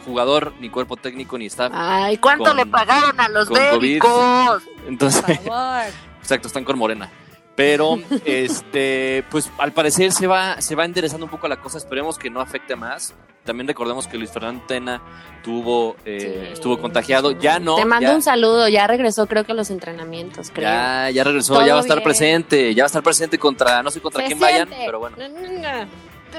jugador, 0.04 0.52
ni 0.60 0.68
cuerpo 0.68 0.96
técnico, 0.98 1.38
ni 1.38 1.46
staff. 1.46 1.72
Ay, 1.74 2.18
¿cuánto 2.18 2.44
Con- 2.44 2.56
le 2.58 2.66
pagaron 2.66 3.18
a 3.18 3.28
los 3.30 3.48
médicos? 3.50 4.62
Entonces, 4.86 5.22
Por 5.22 5.36
favor. 5.38 5.84
Exacto, 6.28 6.48
están 6.48 6.64
con 6.64 6.76
Morena. 6.78 7.10
Pero, 7.56 7.98
este, 8.26 9.24
pues 9.30 9.50
al 9.56 9.72
parecer 9.72 10.12
se 10.12 10.26
va, 10.26 10.60
se 10.60 10.74
va 10.74 10.84
enderezando 10.84 11.24
un 11.24 11.30
poco 11.30 11.48
la 11.48 11.56
cosa. 11.56 11.78
Esperemos 11.78 12.18
que 12.18 12.28
no 12.28 12.42
afecte 12.42 12.76
más. 12.76 13.14
También 13.44 13.66
recordemos 13.66 14.06
que 14.06 14.18
Luis 14.18 14.30
Fernando 14.30 14.62
Tena 14.68 15.00
tuvo, 15.42 15.96
eh, 16.04 16.44
Sí. 16.48 16.52
estuvo 16.52 16.78
contagiado. 16.78 17.30
Ya 17.32 17.58
no. 17.58 17.76
Te 17.76 17.86
mando 17.86 18.10
ya, 18.10 18.14
un 18.14 18.20
saludo, 18.20 18.68
ya 18.68 18.86
regresó 18.86 19.26
creo 19.26 19.44
que 19.44 19.52
a 19.52 19.54
los 19.54 19.70
entrenamientos, 19.70 20.50
creo. 20.50 20.64
ya, 20.68 21.08
ya 21.08 21.24
regresó, 21.24 21.54
Todo 21.54 21.66
ya 21.66 21.72
va 21.72 21.78
a 21.78 21.82
estar 21.82 21.96
bien. 21.96 22.04
presente. 22.04 22.74
Ya 22.74 22.82
va 22.82 22.86
a 22.86 22.88
estar 22.88 23.02
presente 23.02 23.38
contra, 23.38 23.82
no 23.82 23.90
sé 23.90 24.02
contra 24.02 24.26
quién 24.26 24.38
vayan, 24.38 24.68
pero 24.68 24.98
bueno. 24.98 25.16
No, 25.18 25.28
no, 25.30 25.40
no. 25.40 25.84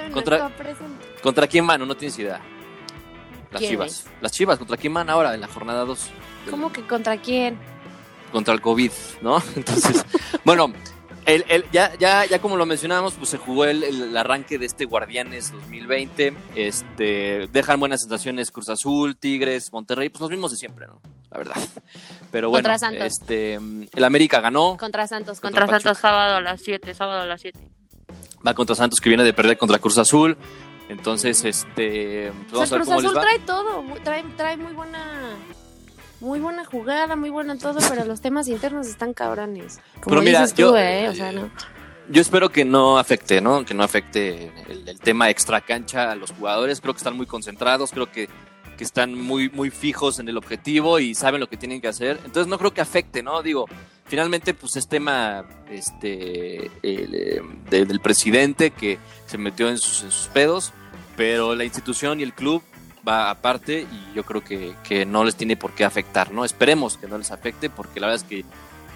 No 0.08 0.13
Contra-. 0.13 0.51
¿Contra 1.24 1.48
quién 1.48 1.65
van? 1.65 1.86
No 1.88 1.98
tienes 1.98 2.19
idea. 2.19 2.39
Las. 3.51 3.62
Chivas. 3.63 4.05
Las 4.22 4.31
Chivas, 4.31 4.60
¿contra 4.60 4.77
quién 4.77 4.93
van 4.93 5.10
ahora 5.10 5.34
en 5.34 5.41
la 5.41 5.48
jornada 5.48 5.84
2? 5.84 6.12
¿Cómo 6.51 6.72
que 6.72 6.84
contra 6.84 7.17
quién? 7.17 7.58
Contra 8.31 8.53
el 8.53 8.62
COVID, 8.62 8.91
¿no? 9.21 9.41
Entonces, 9.55 10.05
bueno, 10.45 10.74
el, 11.25 11.45
el- 11.50 11.65
ya, 11.71 11.93
ya, 12.00 12.25
ya 12.25 12.39
como 12.41 12.57
lo 12.57 12.65
mencionábamos, 12.65 13.13
pues 13.13 13.29
se 13.29 13.38
jugó 13.38 13.65
el, 13.65 13.83
el 13.83 14.15
arranque 14.17 14.57
de 14.57 14.65
este 14.65 14.86
Guardianes 14.86 15.51
2020. 15.51 16.33
Este, 16.55 17.48
dejan 17.51 17.79
buenas 17.79 18.01
sensaciones 18.01 18.51
Cruz 18.51 18.69
Azul, 18.69 19.15
Tigres, 19.17 19.71
Monterrey, 19.71 20.09
pues 20.09 20.21
los 20.21 20.29
mismos 20.29 20.51
de 20.51 20.57
siempre, 20.57 20.88
¿no? 20.88 21.01
La 21.31 21.38
verdad. 21.38 21.55
Pero 22.31 22.50
bueno, 22.50 22.63
Contra 22.67 22.79
Santos. 22.79 23.05
este, 23.05 23.55
el 23.55 24.03
América 24.03 24.39
ganó, 24.41 24.77
Contra 24.77 25.07
Santos, 25.07 25.39
Contra 25.39 25.62
contra, 25.67 25.79
Santos, 25.79 26.00
sábado 26.01 26.36
a 26.38 26.41
las 26.41 26.62
7, 26.62 26.93
sábado 26.95 27.21
a 27.21 27.25
las 27.25 27.41
7. 27.41 27.59
va 28.45 28.53
contra 28.55 28.75
Santos 28.75 29.00
que 29.00 29.09
viene 29.09 29.24
de 29.24 29.33
perder 29.33 29.57
contra 29.57 29.77
Cruz 29.79 29.98
Azul. 30.00 30.36
Entonces, 30.88 31.45
este, 31.45 32.31
pues 32.50 32.53
O 32.53 32.55
vamos 32.55 32.63
a 32.63 32.65
sea, 32.65 32.77
ver 32.77 32.86
Cruz 32.86 32.88
cómo 32.88 33.01
les 33.01 33.05
Azul 33.05 33.17
va. 33.17 33.21
trae 33.21 33.39
todo, 33.39 33.83
trae, 34.03 34.24
trae 34.36 34.57
muy 34.57 34.74
buena 34.74 35.36
muy 36.21 36.39
buena 36.39 36.65
jugada, 36.65 37.15
muy 37.15 37.29
buena 37.29 37.57
todo, 37.57 37.79
pero 37.89 38.05
los 38.05 38.21
temas 38.21 38.47
internos 38.47 38.88
están 38.88 39.13
cabrones. 39.13 39.79
Como 40.01 40.09
Pero 40.15 40.21
mira, 40.21 40.41
dices 40.41 40.55
tú, 40.55 40.61
yo- 40.63 40.77
¿eh? 40.77 41.09
O 41.09 41.13
sea, 41.15 41.31
no. 41.31 41.49
Yo 42.11 42.21
espero 42.21 42.49
que 42.49 42.65
no 42.65 42.97
afecte, 42.97 43.39
¿no? 43.39 43.63
Que 43.65 43.73
no 43.75 43.83
afecte 43.83 44.51
el, 44.67 44.88
el 44.89 44.99
tema 44.99 45.29
extra 45.29 45.61
cancha 45.61 46.11
a 46.11 46.15
los 46.15 46.31
jugadores. 46.31 46.81
Creo 46.81 46.93
que 46.93 46.97
están 46.97 47.15
muy 47.15 47.27
concentrados, 47.27 47.91
creo 47.91 48.11
que, 48.11 48.27
que 48.77 48.83
están 48.83 49.13
muy, 49.13 49.49
muy 49.49 49.69
fijos 49.69 50.17
en 50.19 50.27
el 50.27 50.35
objetivo 50.38 50.97
y 50.99 51.13
saben 51.13 51.39
lo 51.39 51.47
que 51.47 51.55
tienen 51.57 51.81
que 51.81 51.88
hacer. 51.88 52.17
Entonces 52.25 52.47
no 52.47 52.57
creo 52.57 52.73
que 52.73 52.81
afecte, 52.81 53.21
¿no? 53.21 53.43
Digo, 53.43 53.65
finalmente 54.05 54.55
pues 54.55 54.75
es 54.75 54.88
tema 54.88 55.45
este, 55.69 56.65
el, 56.81 57.13
eh, 57.13 57.41
de- 57.69 57.85
del 57.85 57.99
presidente 57.99 58.71
que 58.71 58.97
se 59.27 59.38
metió 59.38 59.69
en 59.69 59.77
sus, 59.77 60.03
en 60.03 60.11
sus 60.11 60.27
pedos, 60.29 60.73
pero 61.15 61.53
la 61.55 61.63
institución 61.63 62.19
y 62.19 62.23
el 62.23 62.33
club 62.33 62.63
va 63.08 63.29
aparte 63.29 63.88
y 63.91 64.13
yo 64.15 64.24
creo 64.24 64.44
que, 64.44 64.74
que 64.84 65.06
no 65.06 65.24
les 65.24 65.36
tiene 65.36 65.56
por 65.58 65.72
qué 65.74 65.86
afectar, 65.86 66.32
¿no? 66.32 66.46
Esperemos 66.46 66.98
que 66.98 67.08
no 67.08 67.18
les 67.18 67.32
afecte 67.32 67.70
porque 67.70 68.00
la 68.00 68.08
verdad 68.08 68.24
es 68.24 68.29
que, 68.29 68.46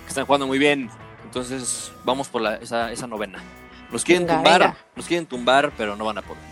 están 0.07 0.25
jugando 0.25 0.45
muy 0.47 0.59
bien. 0.59 0.89
Entonces 1.23 1.91
vamos 2.03 2.27
por 2.27 2.41
la, 2.41 2.55
esa, 2.55 2.91
esa 2.91 3.07
novena. 3.07 3.39
Nos 3.91 4.03
quieren 4.03 4.27
Venga, 4.27 4.35
tumbar, 4.37 4.61
venga. 4.61 4.77
nos 4.95 5.05
quieren 5.07 5.25
tumbar, 5.25 5.71
pero 5.77 5.95
no 5.95 6.05
van 6.05 6.17
a 6.19 6.21
poder. 6.21 6.43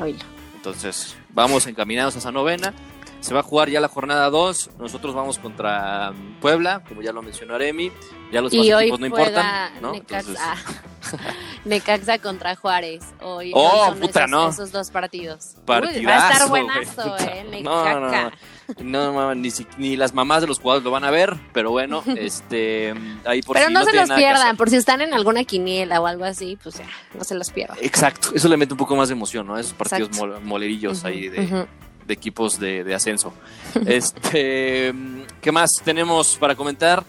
Oílo. 0.00 0.24
Entonces, 0.56 1.16
vamos 1.30 1.66
encaminados 1.66 2.14
a 2.16 2.18
esa 2.18 2.32
novena. 2.32 2.72
Se 3.20 3.34
va 3.34 3.40
a 3.40 3.42
jugar 3.42 3.68
ya 3.68 3.80
la 3.80 3.88
jornada 3.88 4.30
2. 4.30 4.70
Nosotros 4.78 5.12
vamos 5.14 5.38
contra 5.38 6.12
mm, 6.12 6.40
Puebla, 6.40 6.84
como 6.86 7.02
ya 7.02 7.12
lo 7.12 7.20
mencionó 7.22 7.54
Aremi. 7.56 7.90
Ya 8.30 8.40
los 8.40 8.52
Y 8.52 8.72
hoy 8.72 8.84
equipos 8.84 9.00
no 9.00 9.06
importan, 9.06 9.72
¿no? 9.82 9.92
Necaxa, 9.92 10.18
Entonces, 10.30 11.20
Necaxa 11.64 12.18
contra 12.18 12.54
Juárez. 12.56 13.02
Hoy, 13.20 13.52
Oh, 13.54 13.86
son 13.86 13.98
puta, 14.00 14.20
esos, 14.20 14.30
no. 14.30 14.48
esos 14.50 14.70
dos 14.72 14.90
partidos. 14.90 15.54
Uy, 15.56 15.62
partidazo. 15.64 16.06
va 16.08 16.28
a 16.28 16.32
estar 16.32 16.48
buenazo, 16.48 17.16
eh, 17.18 17.60
No, 17.62 18.00
no, 18.00 19.12
no, 19.12 19.34
ni, 19.34 19.96
las 19.96 20.12
mamás 20.12 20.42
de 20.42 20.46
los 20.46 20.58
jugadores 20.58 20.84
lo 20.84 20.90
van 20.90 21.04
a 21.04 21.10
ver, 21.10 21.34
pero 21.54 21.70
bueno, 21.70 22.02
este, 22.16 22.94
ahí 23.24 23.40
por 23.40 23.56
Pero 23.56 23.70
no, 23.70 23.82
se 23.84 23.94
los 23.94 24.10
pierdan, 24.10 24.56
por 24.58 24.68
si 24.68 24.76
están 24.76 25.00
en 25.00 25.14
alguna 25.14 25.42
quiniela 25.44 26.00
o 26.02 26.06
algo 26.06 26.24
así, 26.24 26.58
pues 26.62 26.76
ya, 26.76 26.86
no 27.14 27.24
se 27.24 27.34
los 27.34 27.50
pierdan. 27.50 27.78
Exacto, 27.80 28.28
eso 28.34 28.46
le 28.48 28.58
mete 28.58 28.74
un 28.74 28.78
poco 28.78 28.94
más 28.94 29.08
de 29.08 29.14
emoción, 29.14 29.46
¿no? 29.46 29.56
Esos 29.58 29.72
partidos 29.72 30.10
mol- 30.18 30.38
molerillos 30.42 31.04
ahí 31.06 31.17
de, 31.26 31.66
equipos 32.08 32.58
de, 32.60 32.84
de 32.84 32.94
ascenso. 32.94 33.32
Este, 33.86 34.94
¿qué 35.40 35.52
más 35.52 35.72
tenemos 35.84 36.36
para 36.36 36.54
comentar? 36.54 37.02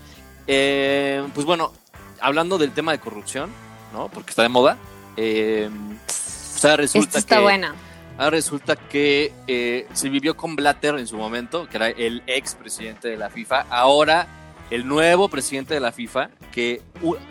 Eh, 0.47 1.23
pues 1.33 1.45
bueno, 1.45 1.71
hablando 2.19 2.57
del 2.57 2.71
tema 2.71 2.91
de 2.91 2.99
corrupción, 2.99 3.49
¿no? 3.93 4.09
Porque 4.09 4.31
está 4.31 4.41
de 4.41 4.49
moda. 4.49 4.77
eh, 5.15 5.69
pues 6.05 6.65
ahora 6.65 6.77
resulta 6.77 7.07
Esto 7.07 7.17
está 7.19 7.35
que, 7.37 7.41
buena. 7.43 7.75
ahora 8.17 8.31
resulta 8.31 8.75
que 8.75 9.31
eh, 9.47 9.87
se 9.93 10.09
vivió 10.09 10.35
con 10.35 10.55
Blatter 10.57 10.95
en 10.99 11.07
su 11.07 11.15
momento, 11.15 11.67
que 11.69 11.77
era 11.77 11.87
el 11.89 12.21
ex 12.27 12.55
presidente 12.55 13.07
de 13.07 13.15
la 13.15 13.29
FIFA. 13.29 13.67
Ahora 13.69 14.27
el 14.69 14.85
nuevo 14.87 15.29
presidente 15.29 15.73
de 15.73 15.79
la 15.79 15.91
FIFA, 15.93 16.29
que 16.51 16.81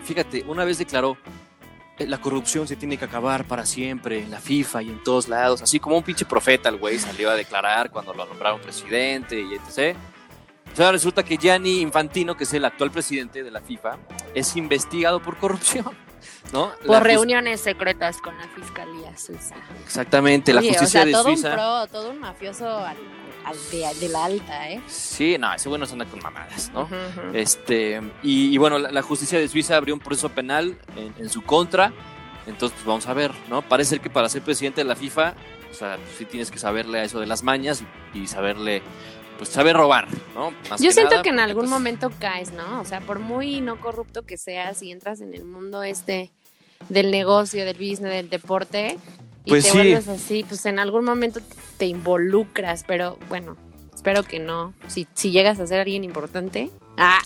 fíjate, 0.04 0.44
una 0.48 0.64
vez 0.64 0.78
declaró 0.78 1.12
"Eh, 1.12 1.30
la 2.06 2.20
corrupción 2.20 2.68
se 2.68 2.76
tiene 2.76 2.96
que 2.96 3.04
acabar 3.04 3.44
para 3.44 3.66
siempre 3.66 4.22
en 4.22 4.30
la 4.30 4.40
FIFA 4.40 4.82
y 4.82 4.88
en 4.90 5.02
todos 5.02 5.28
lados. 5.28 5.62
Así 5.62 5.80
como 5.80 5.96
un 5.96 6.02
pinche 6.02 6.24
profeta, 6.24 6.68
el 6.68 6.76
güey 6.76 6.98
salió 6.98 7.30
a 7.30 7.34
declarar 7.34 7.90
cuando 7.90 8.14
lo 8.14 8.26
nombraron 8.26 8.60
presidente 8.60 9.40
y 9.40 9.54
etc. 9.54 9.96
Sea, 10.74 10.92
resulta 10.92 11.24
que 11.24 11.36
Gianni 11.36 11.80
Infantino, 11.80 12.36
que 12.36 12.44
es 12.44 12.54
el 12.54 12.64
actual 12.64 12.90
presidente 12.90 13.42
de 13.42 13.50
la 13.50 13.60
FIFA, 13.60 13.98
es 14.34 14.56
investigado 14.56 15.20
por 15.20 15.36
corrupción. 15.36 15.86
¿No? 16.52 16.72
Por 16.86 17.02
reuniones 17.02 17.60
secretas 17.60 18.18
con 18.18 18.36
la 18.38 18.48
fiscalía 18.48 19.16
suiza. 19.16 19.54
Exactamente, 19.84 20.52
la 20.52 20.60
justicia 20.60 20.86
o 20.86 20.90
sea, 20.90 21.04
de 21.04 21.12
todo 21.12 21.24
Suiza. 21.24 21.48
un 21.48 21.54
pro, 21.54 21.86
todo 21.88 22.10
un 22.10 22.20
mafioso 22.20 22.66
al, 22.68 22.96
al 23.44 23.56
de, 23.70 23.86
de 24.00 24.08
la 24.08 24.24
alta, 24.24 24.70
¿eh? 24.70 24.80
Sí, 24.86 25.36
no, 25.38 25.52
ese 25.54 25.68
güey 25.68 25.80
no 25.80 25.86
se 25.86 25.92
anda 25.92 26.04
con 26.06 26.20
mamadas, 26.20 26.70
¿no? 26.72 26.88
Este, 27.32 28.00
y, 28.22 28.52
y 28.54 28.58
bueno, 28.58 28.78
la, 28.78 28.90
la 28.90 29.02
justicia 29.02 29.38
de 29.38 29.48
Suiza 29.48 29.76
abrió 29.76 29.94
un 29.94 30.00
proceso 30.00 30.28
penal 30.28 30.76
en, 30.96 31.14
en 31.18 31.28
su 31.30 31.42
contra. 31.42 31.92
Entonces, 32.46 32.76
pues 32.78 32.86
vamos 32.86 33.06
a 33.06 33.12
ver, 33.12 33.30
¿no? 33.50 33.60
Parece 33.60 33.90
ser 33.90 34.00
que 34.00 34.08
para 34.08 34.26
ser 34.30 34.40
presidente 34.40 34.80
de 34.80 34.86
la 34.86 34.96
FIFA, 34.96 35.34
o 35.70 35.74
sea, 35.74 35.96
pues, 35.96 36.16
sí 36.16 36.24
tienes 36.24 36.50
que 36.50 36.58
saberle 36.58 37.00
a 37.00 37.04
eso 37.04 37.20
de 37.20 37.26
las 37.26 37.42
mañas 37.42 37.82
y 38.14 38.26
saberle, 38.26 38.82
pues 39.38 39.48
saber 39.50 39.76
robar, 39.76 40.08
¿no? 40.34 40.50
Más 40.68 40.80
Yo 40.80 40.90
siento 40.92 41.12
nada, 41.12 41.22
que 41.22 41.28
en 41.30 41.40
algún 41.40 41.62
pues, 41.62 41.70
momento 41.70 42.10
caes, 42.18 42.52
¿no? 42.52 42.80
O 42.80 42.84
sea, 42.84 43.00
por 43.00 43.20
muy 43.20 43.60
no 43.60 43.80
corrupto 43.80 44.22
que 44.22 44.36
seas 44.36 44.82
y 44.82 44.90
entras 44.92 45.20
en 45.20 45.32
el 45.32 45.44
mundo 45.44 45.82
este 45.82 46.30
del 46.88 47.10
negocio, 47.10 47.64
del 47.64 47.76
business, 47.76 48.12
del 48.12 48.28
deporte 48.30 48.98
y 49.44 49.50
Pues 49.50 49.64
te 49.64 49.70
sí. 49.70 49.76
vuelves 49.78 50.08
así, 50.08 50.44
pues 50.46 50.66
en 50.66 50.78
algún 50.78 51.04
momento 51.04 51.40
te 51.78 51.86
involucras, 51.86 52.84
pero 52.86 53.18
bueno, 53.28 53.56
espero 53.94 54.22
que 54.22 54.38
no. 54.40 54.74
Si, 54.88 55.06
si 55.14 55.30
llegas 55.30 55.58
a 55.60 55.66
ser 55.66 55.80
alguien 55.80 56.04
importante. 56.04 56.70
Ah, 56.96 57.20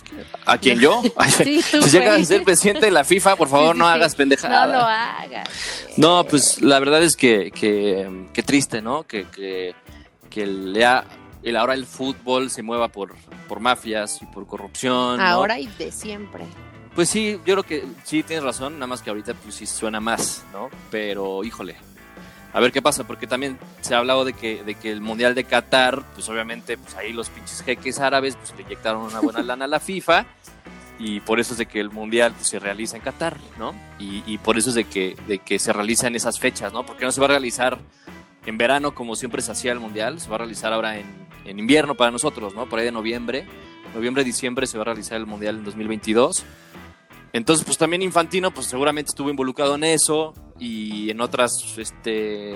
¿A 0.45 0.57
quién 0.59 0.79
yo? 0.79 1.01
Sí, 1.29 1.61
si 1.63 1.79
llegas 1.89 2.21
a 2.21 2.25
ser 2.25 2.43
presidente 2.43 2.85
de 2.85 2.91
la 2.91 3.03
FIFA, 3.03 3.35
por 3.35 3.47
favor, 3.47 3.73
Sí, 3.73 3.79
no 3.79 3.87
hagas 3.87 4.15
pendejada. 4.15 4.67
no 4.67 4.71
lo 4.73 4.79
hagas. 4.79 5.49
No, 5.97 6.23
pues 6.25 6.61
la 6.61 6.79
verdad 6.79 7.01
es 7.03 7.15
que, 7.15 7.49
que, 7.51 8.27
que 8.33 8.43
triste, 8.43 8.81
¿no? 8.83 9.03
Que, 9.03 9.25
que, 9.25 9.73
que 10.29 10.43
el, 10.43 10.73
ya- 10.75 11.05
el- 11.43 11.55
ahora 11.57 11.73
el 11.73 11.85
fútbol 11.85 12.49
se 12.49 12.63
mueva 12.63 12.87
por, 12.87 13.15
por 13.47 13.59
mafias 13.59 14.21
y 14.21 14.25
por 14.25 14.47
corrupción. 14.47 15.17
¿no? 15.17 15.23
Ahora 15.23 15.59
y 15.59 15.67
de 15.67 15.91
siempre. 15.91 16.45
Pues 16.95 17.09
sí, 17.09 17.33
yo 17.45 17.53
creo 17.55 17.63
que 17.63 17.85
sí 18.03 18.21
tienes 18.23 18.43
razón, 18.43 18.73
nada 18.73 18.87
más 18.87 19.01
que 19.01 19.09
ahorita 19.09 19.33
pues 19.33 19.55
sí 19.55 19.65
suena 19.65 19.99
más, 19.99 20.43
¿no? 20.53 20.69
Pero 20.91 21.43
híjole, 21.43 21.75
a 22.53 22.59
ver 22.59 22.71
qué 22.71 22.83
pasa, 22.83 23.03
porque 23.05 23.25
también 23.25 23.57
se 23.81 23.95
ha 23.95 23.97
hablado 23.97 24.25
de 24.25 24.33
que, 24.33 24.63
de 24.63 24.75
que 24.75 24.91
el 24.91 25.01
Mundial 25.01 25.33
de 25.33 25.43
Qatar, 25.43 26.03
pues 26.13 26.29
obviamente 26.29 26.77
pues 26.77 26.93
ahí 26.95 27.11
los 27.11 27.29
pinches 27.29 27.63
jeques 27.63 27.99
árabes 27.99 28.35
pues 28.35 28.53
le 28.55 28.61
inyectaron 28.61 29.01
una 29.01 29.21
buena 29.21 29.41
lana 29.41 29.65
a 29.65 29.67
la 29.67 29.79
FIFA 29.79 30.25
y 30.99 31.19
por 31.21 31.39
eso 31.39 31.53
es 31.53 31.57
de 31.57 31.65
que 31.65 31.79
el 31.79 31.89
Mundial 31.89 32.33
pues, 32.33 32.45
se 32.45 32.59
realiza 32.59 32.95
en 32.95 33.01
Qatar, 33.01 33.37
¿no? 33.57 33.73
Y, 33.97 34.21
y 34.27 34.37
por 34.37 34.59
eso 34.59 34.69
es 34.69 34.75
de 34.75 34.83
que, 34.83 35.17
de 35.27 35.39
que 35.39 35.57
se 35.57 35.73
realiza 35.73 36.05
en 36.05 36.15
esas 36.15 36.37
fechas, 36.39 36.71
¿no? 36.73 36.85
Porque 36.85 37.05
no 37.05 37.11
se 37.11 37.19
va 37.19 37.25
a 37.25 37.29
realizar 37.29 37.79
en 38.45 38.57
verano 38.59 38.93
como 38.93 39.15
siempre 39.15 39.41
se 39.41 39.51
hacía 39.51 39.71
el 39.71 39.79
Mundial, 39.79 40.19
se 40.19 40.29
va 40.29 40.35
a 40.35 40.39
realizar 40.39 40.71
ahora 40.73 40.99
en, 40.99 41.07
en 41.45 41.59
invierno 41.59 41.95
para 41.95 42.11
nosotros, 42.11 42.55
¿no? 42.55 42.67
Por 42.67 42.79
ahí 42.79 42.85
de 42.85 42.91
noviembre, 42.91 43.45
noviembre, 43.93 44.23
diciembre 44.23 44.67
se 44.67 44.77
va 44.77 44.83
a 44.83 44.85
realizar 44.85 45.17
el 45.17 45.25
Mundial 45.25 45.57
en 45.57 45.63
2022. 45.63 46.45
Entonces, 47.33 47.65
pues 47.65 47.77
también 47.77 48.01
Infantino, 48.03 48.53
pues 48.53 48.67
seguramente 48.67 49.09
estuvo 49.09 49.29
involucrado 49.29 49.75
en 49.75 49.83
eso 49.83 50.33
y 50.59 51.09
en 51.09 51.19
otras 51.19 51.77
este, 51.77 52.55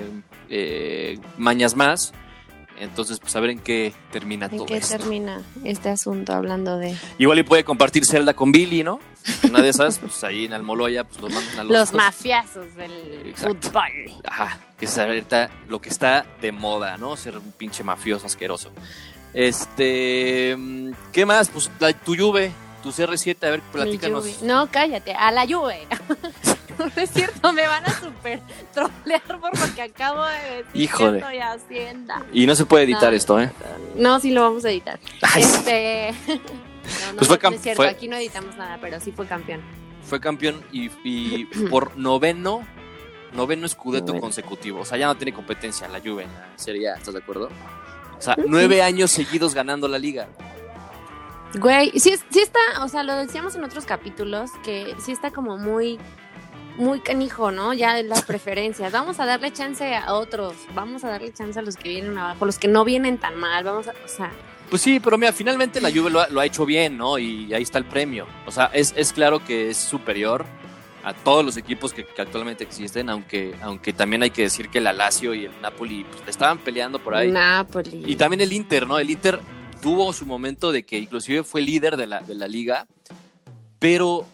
eh, 0.50 1.20
mañas 1.38 1.76
más. 1.76 2.14
Entonces, 2.80 3.20
pues 3.20 3.36
a 3.36 3.40
ver 3.40 3.50
en 3.50 3.60
qué 3.60 3.92
termina 4.12 4.46
¿En 4.46 4.58
todo 4.58 4.66
qué 4.68 4.78
esto. 4.78 4.98
termina 4.98 5.42
este 5.64 5.90
asunto 5.90 6.34
hablando 6.34 6.78
de... 6.78 6.96
Igual 7.18 7.40
y 7.40 7.44
puede 7.44 7.64
compartir 7.64 8.06
celda 8.06 8.36
con 8.36 8.52
Billy, 8.52 8.84
¿no? 8.84 9.00
Una 9.50 9.62
de 9.62 9.70
esas, 9.70 10.00
pues 10.00 10.24
ahí 10.24 10.46
en 10.46 10.54
Almoloya, 10.54 11.04
pues 11.04 11.22
los 11.22 11.32
mandan 11.32 11.60
a 11.60 11.64
los. 11.64 11.74
Los 11.94 11.94
del 12.76 13.24
Exacto. 13.28 13.56
fútbol. 13.70 14.22
Ajá, 14.26 14.60
que 14.80 14.86
es 14.86 14.98
ahorita 14.98 15.50
lo 15.68 15.82
que 15.82 15.90
está 15.90 16.26
de 16.42 16.52
moda, 16.52 16.98
¿no? 16.98 17.16
Ser 17.18 17.38
un 17.38 17.52
pinche 17.52 17.84
mafioso 17.84 18.26
asqueroso. 18.26 18.72
Este. 19.34 20.56
mm, 20.58 20.92
¿Qué 21.12 21.26
más? 21.26 21.50
Pues 21.50 21.70
la, 21.80 21.94
tu 21.94 22.16
Juve, 22.16 22.52
tu 22.84 22.92
CR7, 22.92 23.36
a 23.46 23.50
ver, 23.52 23.62
platícanos. 23.62 24.42
No, 24.42 24.68
cállate, 24.72 25.14
a 25.14 25.32
la 25.32 25.46
Juve. 25.48 25.88
no 26.80 26.92
es 26.96 27.10
cierto, 27.10 27.54
me 27.54 27.68
van 27.68 27.86
a 27.86 27.92
super 28.00 28.40
trolear 28.74 29.22
por 29.40 29.58
lo 29.60 29.76
que 29.76 29.82
acabo 29.82 30.24
de 30.26 30.40
decir 30.64 30.82
Híjole. 30.82 31.20
estoy 31.20 31.40
haciendo. 31.40 32.14
Y 32.34 32.46
no 32.48 32.56
se 32.56 32.66
puede 32.66 32.86
editar 32.86 33.10
No. 33.12 33.16
esto, 33.18 33.40
¿eh? 33.42 33.52
No, 33.96 34.20
sí 34.20 34.32
lo 34.32 34.42
vamos 34.44 34.64
a 34.66 34.70
editar. 34.70 35.00
Ay. 35.22 35.42
Este. 35.44 36.14
No, 37.02 37.12
no, 37.12 37.18
Pues 37.18 37.28
fue 37.28 37.40
no 37.42 37.50
es 37.56 37.62
cierto, 37.62 37.82
fue- 37.84 37.90
aquí 37.90 38.08
no 38.08 38.16
editamos 38.18 38.56
nada, 38.58 38.78
pero 38.82 39.00
sí 39.00 39.12
fue 39.12 39.26
campeón. 39.28 39.62
Fue 40.04 40.20
campeón 40.20 40.64
y, 40.72 40.90
y 41.04 41.46
por 41.70 41.98
noveno, 41.98 42.66
noveno 43.34 43.66
escudeto 43.66 44.08
Noveno. 44.08 44.22
consecutivo. 44.22 44.82
O 44.82 44.86
sea, 44.86 44.98
ya 44.98 45.08
no 45.08 45.16
tiene 45.18 45.34
competencia 45.34 45.88
la 45.88 46.00
Juve 46.00 46.24
en 46.24 46.34
la 46.34 46.48
Serie 46.56 46.90
A, 46.90 46.96
¿estás 46.96 47.14
de 47.14 47.20
acuerdo? 47.20 47.50
O 48.18 48.22
sea, 48.22 48.36
nueve 48.48 48.82
años 48.82 49.12
seguidos 49.12 49.54
ganando 49.54 49.88
la 49.88 50.00
liga. 50.00 50.28
Güey, 51.60 51.92
sí, 52.00 52.16
sí 52.30 52.40
está, 52.40 52.60
o 52.84 52.88
sea, 52.90 53.04
lo 53.04 53.16
decíamos 53.16 53.56
en 53.56 53.64
otros 53.64 53.86
capítulos, 53.86 54.52
que 54.64 54.96
sí 55.04 55.12
está 55.12 55.32
como 55.32 55.58
muy, 55.58 55.98
muy 56.78 57.00
canijo, 57.00 57.52
¿no? 57.52 57.74
Ya 57.74 58.02
las 58.04 58.24
preferencias. 58.24 58.92
Vamos 58.92 59.20
a 59.20 59.26
darle 59.26 59.52
chance 59.54 59.96
a 59.96 60.14
otros, 60.14 60.56
vamos 60.76 61.04
a 61.04 61.10
darle 61.10 61.32
chance 61.34 61.58
a 61.58 61.62
los 61.62 61.76
que 61.78 61.90
vienen 61.90 62.18
abajo, 62.18 62.46
los 62.46 62.60
que 62.60 62.68
no 62.68 62.84
vienen 62.84 63.18
tan 63.18 63.36
mal, 63.40 63.64
vamos 63.64 63.88
a, 63.88 63.92
o 63.92 64.08
sea, 64.08 64.32
Pues 64.70 64.82
sí, 64.82 65.00
pero 65.00 65.18
mira, 65.18 65.32
finalmente 65.32 65.80
la 65.80 65.92
Juve 65.92 66.10
lo 66.10 66.20
ha, 66.20 66.28
lo 66.28 66.42
ha 66.42 66.46
hecho 66.46 66.66
bien, 66.66 66.98
¿no? 66.98 67.18
Y 67.18 67.54
ahí 67.54 67.64
está 67.64 67.78
el 67.78 67.86
premio. 67.86 68.28
O 68.46 68.52
sea, 68.52 68.70
es, 68.74 68.94
es 68.98 69.14
claro 69.14 69.44
que 69.44 69.70
es 69.70 69.78
superior 69.78 70.46
a 71.04 71.14
todos 71.14 71.46
los 71.46 71.56
equipos 71.56 71.94
que, 71.94 72.06
que 72.06 72.22
actualmente 72.22 72.66
existen, 72.66 73.10
aunque, 73.10 73.56
aunque 73.62 73.94
también 73.94 74.24
hay 74.24 74.30
que 74.30 74.42
decir 74.42 74.68
que 74.68 74.80
el 74.80 74.84
Lazio 74.84 75.34
y 75.34 75.46
el 75.46 75.62
Napoli 75.62 76.04
pues, 76.04 76.26
le 76.26 76.32
estaban 76.32 76.58
peleando 76.58 77.00
por 77.00 77.16
ahí. 77.16 77.32
Napoli. 77.32 78.04
Y 78.06 78.18
también 78.18 78.42
el 78.42 78.52
Inter, 78.52 78.86
¿no? 78.86 79.00
El 79.00 79.10
Inter 79.10 79.40
tuvo 79.82 80.12
su 80.12 80.26
momento 80.26 80.74
de 80.74 80.84
que 80.84 80.98
inclusive 80.98 81.44
fue 81.44 81.62
líder 81.62 81.96
de 81.96 82.08
la, 82.08 82.20
de 82.20 82.36
la 82.36 82.50
liga, 82.50 82.88
pero 83.80 84.26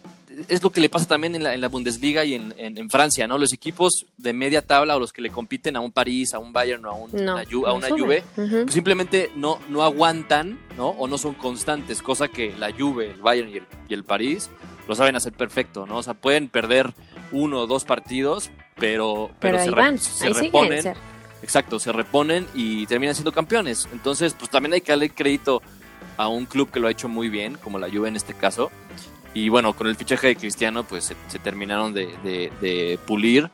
es 0.48 0.62
lo 0.62 0.70
que 0.70 0.80
le 0.80 0.88
pasa 0.88 1.06
también 1.06 1.34
en 1.34 1.42
la, 1.42 1.54
en 1.54 1.60
la 1.60 1.68
Bundesliga 1.68 2.24
y 2.24 2.34
en, 2.34 2.54
en- 2.58 2.78
en 2.78 2.90
Francia, 2.90 3.26
¿no? 3.26 3.38
Los 3.38 3.52
equipos 3.52 4.06
de 4.16 4.32
media 4.32 4.62
tabla 4.62 4.96
o 4.96 5.00
los 5.00 5.12
que 5.12 5.22
le 5.22 5.30
compiten 5.30 5.76
a 5.76 5.80
un 5.80 5.92
París, 5.92 6.34
a 6.34 6.38
un 6.38 6.52
Bayern 6.52 6.84
o 6.86 6.90
a, 6.90 6.94
un- 6.94 7.10
no, 7.24 7.36
a 7.66 7.72
una. 7.72 7.88
Juve, 8.04 8.24
pues 8.64 8.74
simplemente 8.74 9.30
no, 9.36 9.58
no 9.68 9.82
aguantan, 9.82 10.58
¿no? 10.76 10.88
O 10.90 11.06
no 11.08 11.18
son 11.18 11.34
constantes, 11.34 12.02
cosa 12.02 12.28
que 12.28 12.54
la 12.56 12.72
Juve, 12.72 13.10
el 13.12 13.20
Bayern 13.22 13.48
y 13.50 13.56
el, 13.58 13.66
y 13.88 13.94
el 13.94 14.04
París 14.04 14.50
lo 14.88 14.94
saben 14.94 15.16
hacer 15.16 15.32
perfecto, 15.32 15.86
¿no? 15.86 15.96
O 15.98 16.02
sea, 16.02 16.14
pueden 16.14 16.48
perder 16.48 16.92
uno 17.32 17.60
o 17.60 17.66
dos 17.66 17.84
partidos, 17.84 18.50
pero, 18.76 19.30
Pero 19.40 19.58
se, 19.58 19.70
re- 19.70 19.80
van, 19.80 19.98
se 19.98 20.12
siguen. 20.12 20.34
reponen. 20.34 20.94
Exacto, 21.42 21.78
se 21.78 21.92
reponen 21.92 22.46
y 22.54 22.86
terminan 22.86 23.14
siendo 23.14 23.32
campeones. 23.32 23.86
Entonces, 23.92 24.34
pues 24.38 24.50
también 24.50 24.72
hay 24.74 24.80
que 24.80 24.92
darle 24.92 25.10
crédito 25.10 25.60
a 26.16 26.28
un 26.28 26.46
club 26.46 26.70
que 26.70 26.80
lo 26.80 26.88
ha 26.88 26.90
hecho 26.90 27.08
muy 27.08 27.28
bien, 27.28 27.56
como 27.62 27.78
la 27.78 27.88
Juve 27.90 28.08
en 28.08 28.16
este 28.16 28.32
caso. 28.34 28.70
Y 29.34 29.48
bueno, 29.48 29.74
con 29.74 29.88
el 29.88 29.96
fichaje 29.96 30.28
de 30.28 30.36
Cristiano, 30.36 30.84
pues 30.84 31.04
se, 31.04 31.16
se 31.28 31.38
terminaron 31.38 31.92
de, 31.92 32.06
de- 32.22 32.52
de 32.60 32.98
pulir. 33.06 33.50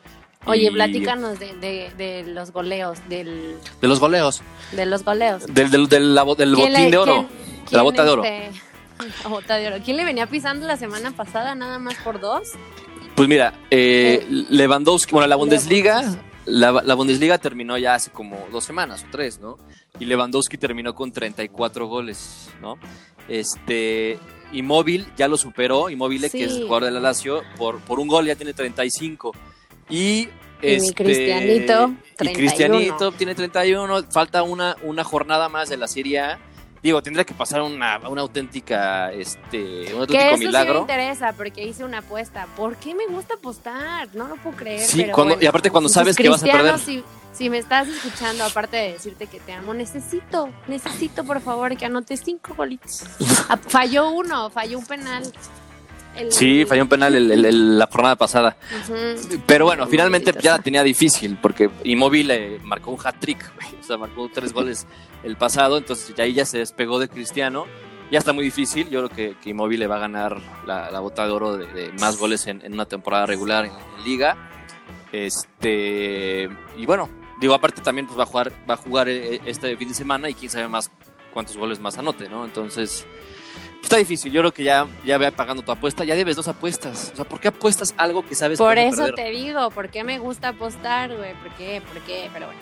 Oye, 0.47 0.69
Y- 0.69 0.71
platícanos 0.71 1.39
de, 1.39 1.55
de, 1.57 1.91
de 1.97 2.25
los 2.33 2.53
goleos, 2.53 2.99
del, 3.09 3.57
De 3.81 3.89
los 3.89 3.99
goleos. 4.01 4.43
de 4.73 4.87
los 4.87 5.05
goleos. 5.05 5.47
Del, 5.47 5.71
del, 5.71 5.89
del, 5.89 6.15
la 6.15 6.23
bo- 6.23 6.35
del 6.35 6.55
¿Quién 6.55 6.71
botín 6.73 6.85
le- 6.85 6.91
de 6.91 6.97
oro. 6.99 7.15
quién- 7.29 7.65
de 7.71 7.77
la 7.77 7.83
bota 7.83 8.05
de 8.05 8.11
oro. 8.11 8.25
este, 8.25 8.51
la 9.23 9.29
bota 9.29 9.57
de 9.57 9.67
oro. 9.69 9.77
¿Quién 9.85 9.97
le 9.97 10.05
venía 10.05 10.27
pisando 10.27 10.67
la 10.67 10.77
semana 10.77 11.11
pasada 11.13 11.55
nada 11.55 11.79
más 11.79 11.95
por 11.97 12.21
dos? 12.21 12.49
Pues 13.15 13.29
mira, 13.29 13.55
eh, 13.71 14.27
Lewandowski, 14.51 15.13
bueno, 15.13 15.27
la 15.27 15.37
Bundesliga, 15.37 16.03
la, 16.47 16.73
la 16.73 16.95
Bundesliga 16.95 17.39
terminó 17.39 17.77
ya 17.77 17.95
hace 17.95 18.11
como 18.11 18.47
dos 18.53 18.65
semanas 18.65 19.05
o 19.05 19.11
tres, 19.11 19.41
¿no? 19.41 19.59
Y 19.99 20.05
Lewandowski 20.07 20.57
terminó 20.57 20.95
con 20.95 21.13
34 21.13 21.87
goles, 21.87 22.49
¿no? 22.62 22.79
Este, 23.29 24.19
Immóvil 24.53 25.07
ya 25.17 25.29
lo 25.29 25.37
superó, 25.37 25.91
Immóvil, 25.91 26.21
que 26.31 26.45
es 26.45 26.53
Sí. 26.53 26.59
el 26.61 26.65
jugador 26.65 26.85
de 26.85 26.91
la 26.93 27.01
Lazio, 27.01 27.43
por, 27.57 27.79
por 27.81 27.99
un 28.01 28.09
gol 28.09 28.27
ya 28.27 28.35
tiene 28.37 28.53
35. 28.55 29.33
Y, 29.89 29.97
Y 29.97 30.29
mi 30.63 30.73
este, 30.89 30.95
Cristianito, 30.95 31.93
y 32.13 32.15
31. 32.17 32.33
Cristianito 32.35 33.13
tiene 33.13 33.35
31, 33.35 34.05
falta 34.11 34.43
una, 34.43 34.77
una 34.83 35.05
jornada 35.05 35.49
más 35.49 35.69
de 35.69 35.77
la 35.77 35.89
Serie 35.89 36.21
A. 36.21 36.39
Digo, 36.83 37.03
tendría 37.03 37.25
que 37.25 37.35
pasar 37.35 37.61
una, 37.61 37.99
una 38.09 38.23
auténtica, 38.23 39.13
este, 39.13 39.93
un 39.95 40.07
Que 40.07 40.17
auténtico 40.17 40.19
eso 40.23 40.31
sí 40.37 40.41
me 40.41 40.47
milagro. 40.47 40.81
interesa 40.81 41.33
porque 41.37 41.63
hice 41.67 41.85
una 41.85 41.99
apuesta. 41.99 42.47
¿Por 42.57 42.77
qué 42.77 42.95
me 42.95 43.07
gusta 43.07 43.35
apostar? 43.35 44.09
No 44.15 44.29
lo 44.29 44.37
puedo 44.37 44.57
creer. 44.57 44.81
Sí, 44.81 45.03
pero 45.03 45.13
cuando- 45.13 45.35
bueno. 45.35 45.45
y 45.45 45.47
aparte 45.47 45.71
cuando 45.71 45.89
Entonces, 45.91 46.15
sabes 46.15 46.17
que 46.17 46.29
vas 46.31 46.43
a 46.43 46.47
perder. 46.47 46.79
Si, 46.79 47.05
si 47.33 47.49
me 47.51 47.59
estás 47.59 47.88
escuchando, 47.88 48.45
aparte 48.45 48.77
de 48.77 48.93
decirte 48.93 49.27
que 49.27 49.40
te 49.40 49.53
amo, 49.53 49.73
necesito, 49.75 50.49
necesito 50.69 51.25
por 51.25 51.40
favor 51.40 51.77
que 51.77 51.87
anotes 51.87 52.23
cinco 52.25 52.55
golitos. 52.55 53.03
Ah, 53.49 53.57
falló 53.57 54.11
uno, 54.11 54.51
falló 54.51 54.79
un 54.79 54.87
penal. 54.87 55.23
El- 56.16 56.33
Sí, 56.33 56.64
falló 56.66 56.83
un 56.83 56.88
penal 56.88 57.14
el- 57.14 57.79
la 57.79 57.87
jornada 57.87 58.16
pasada. 58.16 58.57
Pero 59.47 59.64
bueno, 59.66 59.87
finalmente 59.87 60.33
ya 60.43 60.53
la 60.57 60.59
tenía 60.59 60.83
difícil 60.83 61.38
porque 61.40 61.71
Immobile 61.85 62.35
eh, 62.57 62.61
marcó 62.64 62.90
un 62.90 62.99
hat-trick, 63.03 63.40
o 63.81 63.83
sea, 63.85 63.97
marcó 63.97 64.29
tres 64.33 64.53
goles 64.53 64.87
el 65.23 65.37
pasado, 65.37 65.79
entonces 65.79 66.12
ya 66.16 66.25
ahí 66.25 66.33
ya 66.35 66.45
se 66.45 66.59
despegó 66.59 66.99
de 66.99 67.09
Cristiano. 67.09 67.66
Ya 68.11 68.19
está 68.19 68.33
muy 68.33 68.43
difícil, 68.43 68.90
yo 68.90 69.07
creo 69.07 69.09
que, 69.09 69.37
que 69.40 69.51
Immobile 69.51 69.87
va 69.87 69.97
a 69.97 70.01
ganar 70.01 70.40
la, 70.66 70.90
la 70.90 70.99
bota 70.99 71.25
de 71.27 71.33
oro 71.33 71.57
de, 71.57 71.66
de 71.69 71.93
más 72.01 72.16
goles 72.19 72.49
en, 72.49 72.61
en 72.64 72.73
una 72.73 72.87
temporada 72.87 73.25
regular 73.25 73.66
en, 73.66 73.71
en 73.71 74.05
liga. 74.05 74.37
Este 75.12 76.49
y 76.77 76.87
bueno, 76.87 77.09
digo 77.40 77.55
aparte 77.55 77.81
también 77.83 78.07
pues 78.07 78.18
va 78.18 78.24
a 78.24 78.26
jugar 78.26 78.53
va 78.68 78.74
a 78.74 78.76
jugar 78.76 79.09
eh, 79.09 79.40
este 79.46 79.76
fin 79.76 79.88
de 79.88 79.94
semana 79.94 80.29
y 80.29 80.35
quién 80.35 80.50
sabe 80.50 80.68
más 80.68 80.90
cuántos 81.33 81.57
goles 81.57 81.79
más 81.81 81.96
anote, 81.98 82.29
¿no? 82.29 82.44
Entonces 82.44 83.07
Está 83.83 83.96
difícil, 83.96 84.31
yo 84.31 84.42
creo 84.42 84.53
que 84.53 84.62
ya, 84.62 84.87
ya 85.07 85.16
ve 85.18 85.33
pagando 85.33 85.62
tu 85.62 85.72
apuesta, 85.72 86.05
ya 86.05 86.14
debes 86.14 86.37
dos 86.37 86.46
apuestas. 86.46 87.11
O 87.14 87.16
sea, 87.16 87.24
¿por 87.24 87.40
qué 87.40 87.48
apuestas 87.48 87.94
algo 87.96 88.24
que 88.24 88.35
sabes 88.35 88.59
Por 88.59 88.79
eso 88.79 88.96
perder? 89.07 89.14
te 89.14 89.31
digo, 89.31 89.70
¿por 89.70 89.88
qué 89.88 90.05
me 90.05 90.18
gusta 90.18 90.48
apostar, 90.48 91.16
güey? 91.16 91.33
¿Por 91.42 91.50
qué? 91.57 91.83
¿Por 91.92 92.00
qué? 92.03 92.29
Pero 92.33 92.46
bueno, 92.46 92.61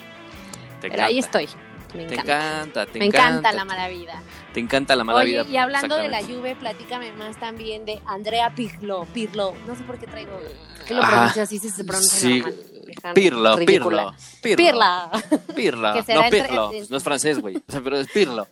Te 0.80 0.88
pero 0.88 1.02
ahí 1.02 1.18
encanta. 1.18 1.40
estoy. 1.42 1.60
Me 1.94 2.04
Te 2.04 2.14
encanta. 2.14 2.22
encanta, 2.22 2.86
te 2.86 2.98
Me 3.00 3.04
encanta. 3.06 3.28
encanta 3.30 3.52
la 3.52 3.64
mala 3.64 3.88
vida. 3.88 4.22
Te 4.54 4.60
encanta 4.60 4.96
la 4.96 5.04
mala 5.04 5.18
Oye, 5.18 5.32
vida. 5.42 5.44
y 5.50 5.56
hablando 5.56 5.96
de 5.96 6.08
la. 6.08 6.22
Juve, 6.22 6.54
platícame 6.54 7.12
más 7.12 7.36
también 7.38 7.84
de 7.84 8.00
Andrea 8.06 8.54
Pirlo. 8.54 9.06
Pirlo, 9.12 9.54
no 9.66 9.74
sé 9.74 9.82
por 9.82 9.98
qué 9.98 10.06
traigo. 10.06 10.40
¿Qué 10.86 10.94
lo 10.94 11.02
pronuncia 11.02 11.42
así? 11.42 11.58
Si 11.58 11.68
se 11.68 11.84
pronuncia 11.84 12.18
Sí. 12.20 12.38
normal. 12.40 12.54
Dejan 12.88 13.14
Pirlo, 13.14 13.56
ridícula. 13.56 14.14
Pirlo, 14.42 14.56
Pirla. 14.56 15.10
Pirlo. 15.54 16.02
Será 16.04 16.18
No, 16.20 16.24
entre- 16.24 16.42
Pirlo. 16.42 16.70
No 16.90 16.96
es 16.96 17.02
francés, 17.04 17.38
güey. 17.40 17.56
O 17.56 17.62
sea, 17.72 17.80
pero 17.82 17.98
es 17.98 18.08
Pirlo. 18.10 18.46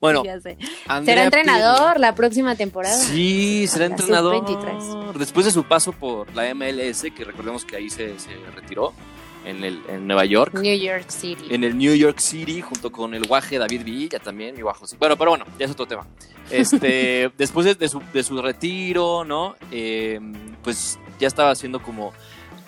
Bueno, 0.00 0.22
Será 1.04 1.24
entrenador 1.24 1.94
Pirlo. 1.94 2.00
la 2.00 2.14
próxima 2.14 2.54
temporada. 2.54 2.94
Sí, 2.96 3.66
será 3.66 3.88
La 3.88 3.94
entrenador. 3.96 4.36
sub-23. 4.46 5.12
Después 5.14 5.44
de 5.46 5.50
su 5.52 5.64
paso 5.64 5.92
por 5.92 6.32
la 6.36 6.54
MLS, 6.54 7.02
que 7.16 7.24
recordemos 7.24 7.64
que 7.64 7.74
ahí 7.76 7.90
se, 7.90 8.16
se 8.20 8.30
retiró, 8.54 8.92
en, 9.44 9.64
el, 9.64 9.80
en 9.88 10.06
Nueva 10.06 10.24
York. 10.24 10.54
New 10.54 10.78
York 10.78 11.08
City. 11.10 11.46
en 11.50 11.64
el 11.64 11.76
New 11.76 11.94
York 11.94 12.18
City 12.20 12.60
junto 12.60 12.92
con 12.92 13.14
el 13.14 13.26
guaje 13.26 13.58
David 13.58 13.82
Villa 13.82 14.18
también, 14.20 14.54
mi 14.54 14.62
guajo. 14.62 14.86
sí. 14.86 14.94
Bueno, 14.98 15.16
pero 15.16 15.30
bueno, 15.30 15.46
ya 15.58 15.64
es 15.64 15.70
otro 15.72 15.86
tema. 15.86 16.06
Este, 16.50 17.32
después 17.38 17.64
de, 17.66 17.74
de 17.74 17.88
su, 17.88 18.00
de 18.12 18.22
su 18.22 18.40
retiro, 18.40 19.24
¿no? 19.24 19.56
Eh, 19.72 20.20
pues 20.62 20.98
ya 21.18 21.26
estaba 21.26 21.50
haciendo 21.50 21.82
como, 21.82 22.12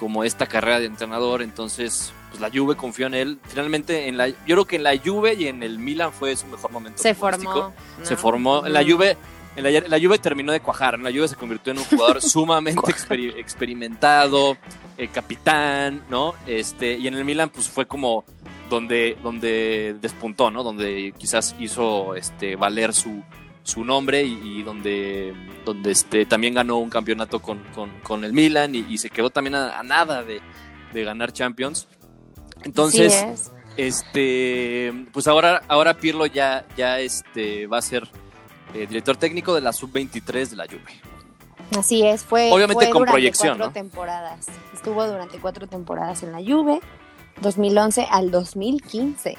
como 0.01 0.25
esta 0.25 0.47
carrera 0.47 0.81
de 0.81 0.87
entrenador, 0.87 1.43
entonces 1.43 2.15
pues 2.31 2.41
la 2.41 2.49
Juve 2.49 2.75
confió 2.75 3.07
en 3.07 3.13
él. 3.13 3.39
Finalmente, 3.49 4.09
en 4.09 4.17
la, 4.17 4.29
yo 4.29 4.35
creo 4.47 4.65
que 4.65 4.77
en 4.77 4.83
la 4.83 4.97
Juve 4.97 5.35
y 5.35 5.47
en 5.47 5.63
el 5.63 5.79
Milan 5.79 6.11
fue 6.11 6.35
su 6.37 6.47
mejor 6.47 6.71
momento. 6.73 7.03
se 7.03 7.15
formó. 7.15 7.71
Se 8.03 8.17
formó. 8.17 8.65
En 8.67 8.73
la. 8.73 8.83
Juve, 8.83 9.19
en 9.57 9.63
la, 9.65 9.71
la 9.89 9.99
Juve 10.01 10.17
terminó 10.19 10.53
de 10.53 10.61
cuajar. 10.61 10.95
En 10.95 11.03
la 11.03 11.11
Juve 11.11 11.29
se 11.29 11.37
convirtió 11.37 11.73
en 11.73 11.81
un 11.81 11.85
jugador 11.85 12.23
sumamente 12.23 12.81
experi- 12.81 13.35
experimentado, 13.37 14.57
eh, 14.97 15.09
capitán, 15.09 16.03
¿no? 16.09 16.33
Este, 16.47 16.97
y 16.97 17.07
en 17.07 17.15
el 17.15 17.27
Milan, 17.27 17.51
pues 17.51 17.69
fue 17.69 17.85
como 17.87 18.25
donde, 18.71 19.19
donde 19.23 19.97
despuntó, 20.01 20.51
¿no? 20.51 20.63
Donde 20.63 21.13
quizás 21.19 21.55
hizo 21.61 22.15
este, 22.15 22.57
valer 22.57 22.95
su, 22.95 23.23
su 23.71 23.85
nombre 23.85 24.23
y, 24.23 24.59
y 24.59 24.63
donde, 24.63 25.35
donde 25.65 25.93
este, 25.93 26.27
también 26.27 26.55
ganó 26.55 26.79
un 26.79 26.91
campeonato 26.91 27.41
con, 27.41 27.59
con, 27.75 27.91
con 28.01 28.25
el 28.25 28.33
Milan 28.33 28.75
y, 28.75 28.85
y 28.89 28.99
se 28.99 29.09
quedó 29.11 29.31
también 29.31 29.55
a, 29.55 29.79
a 29.79 29.83
nada 29.83 30.23
de, 30.23 30.41
de 30.93 31.05
ganar 31.05 31.33
Champions. 31.33 31.89
Entonces, 32.65 33.13
Sí 33.13 33.25
es. 33.25 33.53
este, 33.77 34.93
pues 35.13 35.27
ahora, 35.29 35.63
ahora 35.69 35.97
Pirlo 35.97 36.27
ya, 36.27 36.67
ya 36.77 36.99
este, 37.01 37.67
va 37.67 37.79
a 37.79 37.83
ser 37.83 38.09
eh, 38.75 38.87
director 38.87 39.17
técnico 39.17 39.55
de 39.55 39.61
la 39.63 39.73
sub-23 39.73 40.49
de 40.49 40.57
la 40.57 40.67
Juve. 40.67 41.01
Así 41.79 42.03
es, 42.05 42.25
fue, 42.25 42.51
Obviamente 42.51 42.87
fue 42.87 42.91
con 42.91 43.01
durante 43.03 43.13
proyección, 43.13 43.59
cuatro 43.59 43.67
¿no? 43.67 43.73
temporadas. 43.73 44.47
Estuvo 44.75 45.07
durante 45.07 45.39
cuatro 45.39 45.69
temporadas 45.69 46.23
en 46.25 46.33
la 46.33 46.39
Juve, 46.39 46.81
2011 47.41 48.09
al 48.11 48.31
2015. 48.31 49.39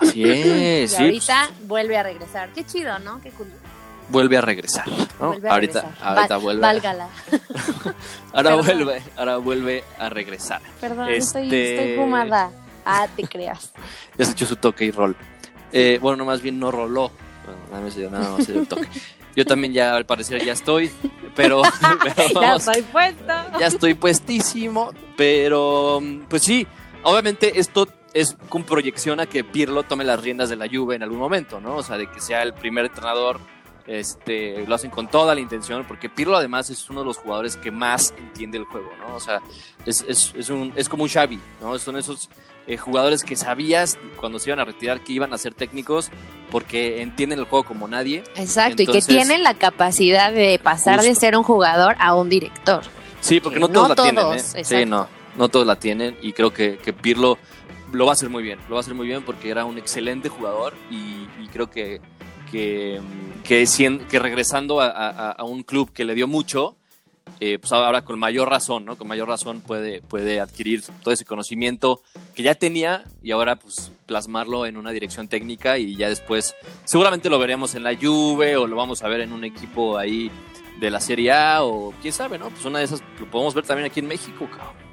Así 0.00 0.24
es, 0.30 0.92
y 0.92 0.96
sí. 0.96 1.02
ahorita 1.02 1.50
vuelve 1.66 1.96
a 1.98 2.02
regresar. 2.02 2.52
Qué 2.52 2.64
chido, 2.64 2.98
¿no? 3.00 3.20
Qué 3.20 3.30
cool. 3.30 3.48
vuelve 4.08 4.36
a 4.36 4.40
regresar. 4.40 4.88
¿no? 5.20 5.28
Vuelve 5.28 5.48
a 5.48 5.52
ahorita, 5.52 5.80
regresar. 5.82 6.08
ahorita 6.08 6.34
Val- 6.36 6.42
vuelve. 6.42 6.60
Válgala. 6.62 7.08
ahora 8.32 8.56
Perdón. 8.56 8.64
vuelve, 8.66 9.02
ahora 9.16 9.36
vuelve 9.38 9.84
a 9.98 10.08
regresar. 10.08 10.60
Perdón, 10.80 11.08
estoy, 11.10 11.44
Este- 11.44 11.74
estoy 11.74 11.96
fumada. 11.96 12.50
Ah, 12.84 13.06
te 13.14 13.22
creas. 13.24 13.72
Ya 14.18 14.24
se 14.26 14.32
echó 14.32 14.46
su 14.46 14.56
toque 14.56 14.84
y 14.84 14.90
rol. 14.90 15.16
Eh, 15.72 15.98
bueno, 16.02 16.16
no, 16.18 16.24
más 16.26 16.42
bien 16.42 16.58
no 16.58 16.70
roló. 16.70 17.10
Bueno, 17.44 17.60
nada 17.70 17.82
más 17.82 17.94
se 17.94 18.00
dio, 18.00 18.10
nada 18.10 18.36
más 18.36 18.48
el 18.48 18.66
toque. 18.66 18.86
Yo 19.36 19.46
también 19.46 19.72
ya 19.72 19.94
al 19.94 20.04
parecer 20.04 20.44
ya 20.44 20.52
estoy, 20.52 20.90
pero, 21.36 21.62
pero 22.16 22.40
ya 22.42 22.56
estoy 22.56 22.82
puesto. 22.82 23.32
ya 23.60 23.66
estoy 23.68 23.94
puestísimo, 23.94 24.92
pero 25.16 26.02
pues 26.28 26.42
sí, 26.42 26.66
obviamente 27.04 27.58
esto 27.60 27.86
es 28.14 28.36
con 28.48 28.64
proyección 28.64 29.20
a 29.20 29.26
que 29.26 29.44
Pirlo 29.44 29.82
tome 29.82 30.04
las 30.04 30.20
riendas 30.20 30.48
de 30.48 30.56
la 30.56 30.68
Juve 30.68 30.96
en 30.96 31.02
algún 31.02 31.18
momento, 31.18 31.60
¿no? 31.60 31.76
O 31.76 31.82
sea, 31.82 31.96
de 31.96 32.10
que 32.10 32.20
sea 32.20 32.42
el 32.42 32.54
primer 32.54 32.86
entrenador, 32.86 33.40
este, 33.86 34.64
lo 34.66 34.74
hacen 34.74 34.90
con 34.90 35.08
toda 35.08 35.34
la 35.34 35.40
intención, 35.40 35.84
porque 35.86 36.08
Pirlo 36.08 36.36
además 36.36 36.70
es 36.70 36.88
uno 36.90 37.00
de 37.00 37.06
los 37.06 37.18
jugadores 37.18 37.56
que 37.56 37.70
más 37.70 38.14
entiende 38.18 38.58
el 38.58 38.64
juego, 38.64 38.90
¿no? 39.00 39.14
O 39.14 39.20
sea, 39.20 39.40
es, 39.86 40.04
es, 40.08 40.32
es, 40.36 40.50
un, 40.50 40.72
es 40.76 40.88
como 40.88 41.04
un 41.04 41.08
Xavi, 41.08 41.40
¿no? 41.60 41.78
Son 41.78 41.96
esos 41.96 42.28
eh, 42.66 42.76
jugadores 42.76 43.24
que 43.24 43.36
sabías 43.36 43.98
cuando 44.16 44.38
se 44.38 44.50
iban 44.50 44.60
a 44.60 44.64
retirar 44.64 45.00
que 45.00 45.12
iban 45.12 45.32
a 45.32 45.38
ser 45.38 45.54
técnicos 45.54 46.10
porque 46.50 47.02
entienden 47.02 47.38
el 47.38 47.44
juego 47.46 47.64
como 47.64 47.88
nadie. 47.88 48.22
Exacto, 48.36 48.82
y 48.82 48.86
que 48.86 49.02
tienen 49.02 49.42
la 49.42 49.54
capacidad 49.54 50.32
de 50.32 50.58
pasar 50.62 51.00
de 51.02 51.14
ser 51.14 51.36
un 51.36 51.42
jugador 51.42 51.96
a 51.98 52.14
un 52.14 52.28
director. 52.28 52.82
Sí, 53.20 53.40
porque 53.40 53.56
Que 53.56 53.60
no 53.60 53.68
todos 53.68 53.88
no 53.88 53.94
la 53.94 54.02
tienen, 54.02 54.22
todos, 54.22 54.54
¿eh? 54.54 54.64
Sí, 54.64 54.84
no, 54.86 55.08
no 55.36 55.48
todos 55.48 55.66
la 55.66 55.76
tienen 55.76 56.16
y 56.22 56.32
creo 56.32 56.52
que, 56.52 56.78
que 56.78 56.92
Pirlo 56.92 57.38
lo 57.92 58.06
va 58.06 58.12
a 58.12 58.14
hacer 58.14 58.28
muy 58.28 58.42
bien, 58.42 58.58
lo 58.68 58.74
va 58.74 58.78
a 58.78 58.80
hacer 58.80 58.94
muy 58.94 59.06
bien 59.06 59.22
porque 59.22 59.50
era 59.50 59.64
un 59.64 59.78
excelente 59.78 60.28
jugador 60.28 60.74
y, 60.90 61.26
creo 61.52 61.70
que, 61.70 62.00
que, 62.50 63.00
regresando 64.12 64.80
a 64.80 65.44
un 65.44 65.62
club 65.62 65.92
que 65.92 66.04
le 66.04 66.14
dio 66.14 66.28
mucho, 66.28 66.76
eh, 67.42 67.58
pues 67.58 67.72
ahora 67.72 68.02
con 68.02 68.18
mayor 68.18 68.50
razón, 68.50 68.84
¿no? 68.84 68.98
Con 68.98 69.08
mayor 69.08 69.28
razón 69.28 69.62
puede, 69.62 70.02
puede 70.02 70.40
adquirir 70.40 70.82
todo 71.02 71.14
ese 71.14 71.24
conocimiento 71.24 72.02
que 72.34 72.42
ya 72.42 72.54
tenía 72.54 73.04
y 73.22 73.30
ahora 73.30 73.56
pues 73.56 73.92
plasmarlo 74.04 74.66
en 74.66 74.76
una 74.76 74.90
dirección 74.90 75.26
técnica 75.26 75.78
y 75.78 75.96
ya 75.96 76.10
después 76.10 76.54
seguramente 76.84 77.30
lo 77.30 77.38
veremos 77.38 77.74
en 77.74 77.82
la 77.82 77.96
Juve 77.96 78.56
o 78.56 78.66
lo 78.66 78.76
vamos 78.76 79.02
a 79.02 79.08
ver 79.08 79.20
en 79.20 79.32
un 79.32 79.44
equipo 79.44 79.96
ahí 79.96 80.30
de 80.80 80.90
la 80.90 81.00
Serie 81.00 81.32
A 81.32 81.62
o 81.62 81.94
quién 82.02 82.12
sabe, 82.12 82.38
¿no? 82.38 82.50
Pues 82.50 82.64
una 82.66 82.80
de 82.80 82.84
esas 82.84 83.02
lo 83.18 83.30
podemos 83.30 83.54
ver 83.54 83.64
también 83.64 83.90
aquí 83.90 84.00
en 84.00 84.08
México, 84.08 84.46
cabrón. 84.50 84.89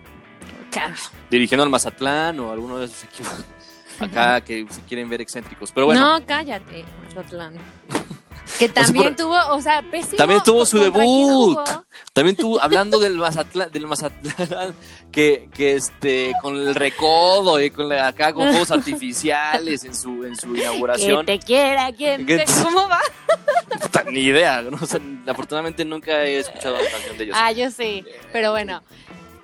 Dirigiendo 1.29 1.63
al 1.63 1.69
Mazatlán 1.69 2.39
o 2.39 2.51
alguno 2.51 2.77
de 2.79 2.85
esos 2.85 3.03
equipos 3.03 3.33
acá 3.99 4.41
que 4.41 4.65
se 4.69 4.81
quieren 4.81 5.09
ver 5.09 5.21
excéntricos. 5.21 5.71
Pero 5.71 5.87
bueno, 5.87 6.19
No, 6.19 6.25
cállate, 6.25 6.85
Mazatlán. 7.07 7.53
Que 8.59 8.69
también 8.69 9.15
tuvo, 9.15 9.35
o 9.49 9.61
sea, 9.61 9.81
pésimo. 9.91 10.15
También 10.17 10.41
tuvo 10.43 10.65
su 10.65 10.77
¿Contra 10.77 10.93
quién 11.03 11.05
debut. 11.05 11.59
también 12.13 12.35
tú 12.37 12.57
hablando 12.61 12.97
del 12.97 13.17
Mazatlán, 13.17 13.71
del 13.71 13.87
Mazatlán 13.87 14.73
que, 15.11 15.49
que 15.53 15.75
este 15.75 16.31
con 16.41 16.55
el 16.55 16.73
recodo 16.73 17.61
y 17.61 17.69
con 17.71 17.89
la, 17.89 18.07
acá 18.07 18.33
con 18.33 18.47
fuegos 18.49 18.71
artificiales 18.71 19.83
en 19.83 19.93
su 19.95 20.23
en 20.23 20.35
su 20.35 20.53
Que 20.53 20.61
inauguración. 20.61 21.25
te 21.25 21.39
quiera, 21.39 21.91
quien 21.91 22.25
Que 22.25 22.39
te... 22.39 22.45
¿Cómo 22.63 22.87
va? 22.87 22.99
Ni 24.11 24.21
idea, 24.21 24.61
¿no? 24.61 24.77
O 24.81 24.85
sea, 24.85 25.01
afortunadamente 25.27 25.83
nunca 25.83 26.23
he 26.23 26.39
escuchado 26.39 26.75
la 26.81 26.89
canción 26.89 27.17
de 27.17 27.23
ellos. 27.25 27.35
Ah, 27.37 27.51
yo 27.51 27.69
sé, 27.69 28.03
pero 28.31 28.51
bueno. 28.51 28.81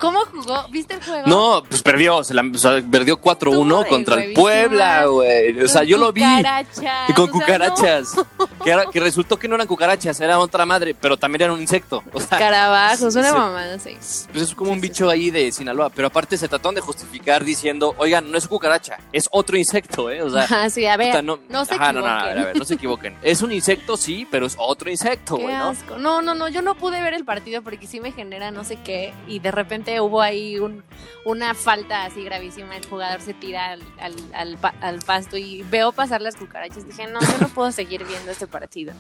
¿Cómo 0.04 0.20
jugó? 0.26 0.68
¿Viste 0.70 0.96
el 0.96 1.04
juego? 1.04 1.28
No, 1.28 1.64
pues 1.68 1.82
perdió, 1.82 2.24
se 2.26 2.34
la, 2.34 2.42
o 2.44 2.58
sea, 2.58 2.82
perdió 2.92 3.22
4-1 3.22 3.32
Estuvo 3.62 3.88
contra 3.88 4.22
el 4.24 4.34
Puebla, 4.34 5.06
güey. 5.06 5.62
O 5.62 5.68
sea, 5.70 5.84
yo 5.84 5.98
lo 5.98 6.12
vi. 6.12 6.22
cucarachas, 6.22 7.10
Y 7.10 7.14
con 7.14 7.24
o 7.24 7.28
sea, 7.28 7.32
cucarachas. 7.40 8.16
que, 8.64 8.70
era- 8.70 8.86
que 8.92 9.00
resultó 9.00 9.40
que 9.40 9.48
no 9.48 9.56
eran 9.56 9.66
cucarachas, 9.68 10.20
era 10.20 10.38
otra 10.40 10.66
madre, 10.66 10.94
pero 10.94 11.16
también 11.16 11.44
era 11.44 11.54
un 11.54 11.62
insecto. 11.62 12.04
O 12.12 12.20
sea, 12.20 12.38
Carabajos, 12.38 13.16
una 13.16 13.32
mamada, 13.32 13.80
sí. 13.80 13.96
pues 14.32 14.44
es 14.44 14.54
como 14.54 14.72
un 14.72 14.82
bicho 14.82 15.10
ahí 15.10 15.32
de 15.32 15.52
Sinaloa. 15.54 15.90
Pero 15.90 16.08
aparte 16.10 16.38
se 16.38 16.50
trataron 16.50 16.76
de 16.76 16.82
justificar 16.82 17.46
diciendo, 17.46 17.96
oigan, 17.98 18.30
no 18.30 18.38
es 18.38 18.46
cucaracha, 18.48 18.98
es 19.14 19.30
otro 19.32 19.58
insecto, 19.58 20.10
¿eh? 20.12 20.22
O 20.22 20.30
sea, 20.30 20.44
Ajá, 20.44 20.70
sí, 20.70 20.86
a 20.86 20.98
ver, 20.98 21.12
puta, 21.12 21.22
no, 21.22 21.40
no, 21.48 21.64
se 21.64 21.76
ajá, 21.76 21.92
equivoquen. 21.92 22.12
no, 22.12 22.20
a 22.20 22.26
ver, 22.26 22.40
a 22.40 22.46
ver, 22.46 22.58
no 22.58 22.66
se 22.66 22.74
equivoquen. 22.74 23.16
Es 23.22 23.42
un 23.42 23.52
insecto, 23.54 23.96
sí, 23.96 24.28
pero 24.30 24.46
es 24.48 24.56
otro 24.58 24.90
insecto, 24.92 25.38
güey, 25.38 25.56
¿no? 25.56 25.70
asco. 25.70 25.98
No, 25.98 26.22
no, 26.22 26.36
no, 26.36 26.50
yo 26.50 26.62
no 26.62 26.76
pude 26.76 27.02
ver 27.02 27.14
el 27.14 27.24
partido 27.24 27.62
porque 27.62 27.88
sí 27.88 28.00
me 28.02 28.12
genera 28.12 28.52
no 28.52 28.64
sé 28.66 28.78
qué 28.84 29.14
y 29.28 29.40
de 29.40 29.52
repente 29.52 29.93
hubo 30.02 30.22
ahí 30.22 30.60
un, 30.60 30.84
una 31.26 31.54
falta 31.54 32.06
así 32.06 32.24
gravísima, 32.24 32.76
el 32.78 32.86
jugador 32.86 33.22
se 33.22 33.34
tira 33.34 33.72
al, 33.72 33.82
al, 34.00 34.14
al 34.34 34.58
al 34.82 35.00
pasto 35.00 35.38
y 35.38 35.64
veo 35.64 35.92
pasar 35.92 36.22
las 36.22 36.36
cucarachas. 36.36 36.86
Dije, 36.88 37.08
no, 37.08 37.20
yo 37.22 37.38
no 37.40 37.48
puedo 37.50 37.72
seguir 37.72 38.06
viendo 38.06 38.32
este 38.32 38.48
partido. 38.48 38.94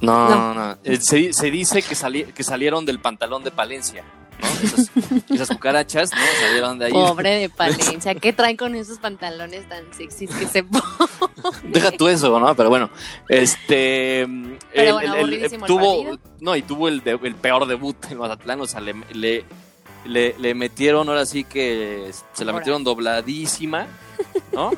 No, 0.00 0.28
No. 0.28 0.54
no. 0.54 0.78
Eh, 0.84 0.96
Se, 1.00 1.32
se 1.32 1.50
dice 1.50 1.82
que, 1.82 1.94
sali- 1.94 2.32
que 2.32 2.42
salieron 2.44 2.84
del 2.86 3.00
pantalón 3.00 3.42
de 3.44 3.50
Palencia, 3.50 4.02
¿no? 4.04 4.22
Esas, 4.62 4.90
esas 5.28 5.48
cucarachas, 5.48 6.10
¿no? 6.12 6.18
Salieron 6.40 6.78
de 6.78 6.86
ahí. 6.86 6.92
Pobre 6.92 7.30
de 7.38 7.48
Palencia, 7.56 8.14
¿qué 8.16 8.32
traen 8.32 8.56
con 8.56 8.74
esos 8.74 8.98
pantalones 8.98 9.68
tan 9.68 9.84
sexys 9.94 10.30
que 10.34 10.46
se 10.46 10.62
ponen? 10.64 10.84
Deja 11.72 11.90
tú 11.92 12.08
eso, 12.08 12.38
¿no? 12.40 12.54
Pero 12.56 12.68
bueno, 12.68 12.90
este. 13.28 14.26
Pero 14.74 14.94
bueno, 14.94 15.14
aburridísimo 15.14 15.64
el 15.66 15.68
tuvo, 15.68 16.04
partido. 16.04 16.30
no, 16.40 16.56
y 16.56 16.62
tuvo 16.62 16.88
el, 16.88 17.02
de- 17.02 17.18
el 17.22 17.34
peor 17.34 17.66
debut 17.66 17.96
en 18.10 18.18
Mazatlán, 18.18 18.60
o 18.60 18.66
sea, 18.66 18.80
le, 18.80 18.94
le, 19.12 19.44
le, 20.04 20.34
le 20.38 20.54
metieron, 20.54 21.08
ahora 21.08 21.26
sí 21.26 21.44
que 21.44 22.10
se 22.32 22.44
la 22.44 22.50
Ahora. 22.52 22.60
metieron 22.60 22.84
dobladísima, 22.84 23.86
¿no? 24.52 24.70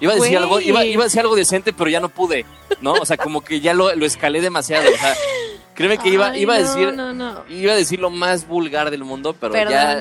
Iba 0.00 0.12
a 0.12 0.14
decir 0.14 0.30
Güey. 0.30 0.36
algo, 0.42 0.60
iba, 0.60 0.84
iba 0.84 1.02
a 1.02 1.04
decir 1.04 1.20
algo 1.20 1.36
decente, 1.36 1.72
pero 1.74 1.90
ya 1.90 2.00
no 2.00 2.08
pude, 2.08 2.46
¿no? 2.80 2.92
O 2.94 3.04
sea, 3.04 3.16
como 3.18 3.42
que 3.42 3.60
ya 3.60 3.74
lo, 3.74 3.94
lo 3.94 4.06
escalé 4.06 4.40
demasiado, 4.40 4.88
o 4.90 4.96
sea, 4.96 5.14
créeme 5.74 5.98
que 5.98 6.08
iba, 6.08 6.30
Ay, 6.30 6.42
iba 6.42 6.54
a 6.56 6.58
no, 6.60 6.66
decir, 6.66 6.92
No, 6.94 7.12
no. 7.12 7.44
iba 7.50 7.72
a 7.72 7.76
decir 7.76 8.00
lo 8.00 8.08
más 8.10 8.48
vulgar 8.48 8.90
del 8.90 9.04
mundo, 9.04 9.34
pero 9.38 9.52
Perdón. 9.52 9.72
ya 9.72 10.00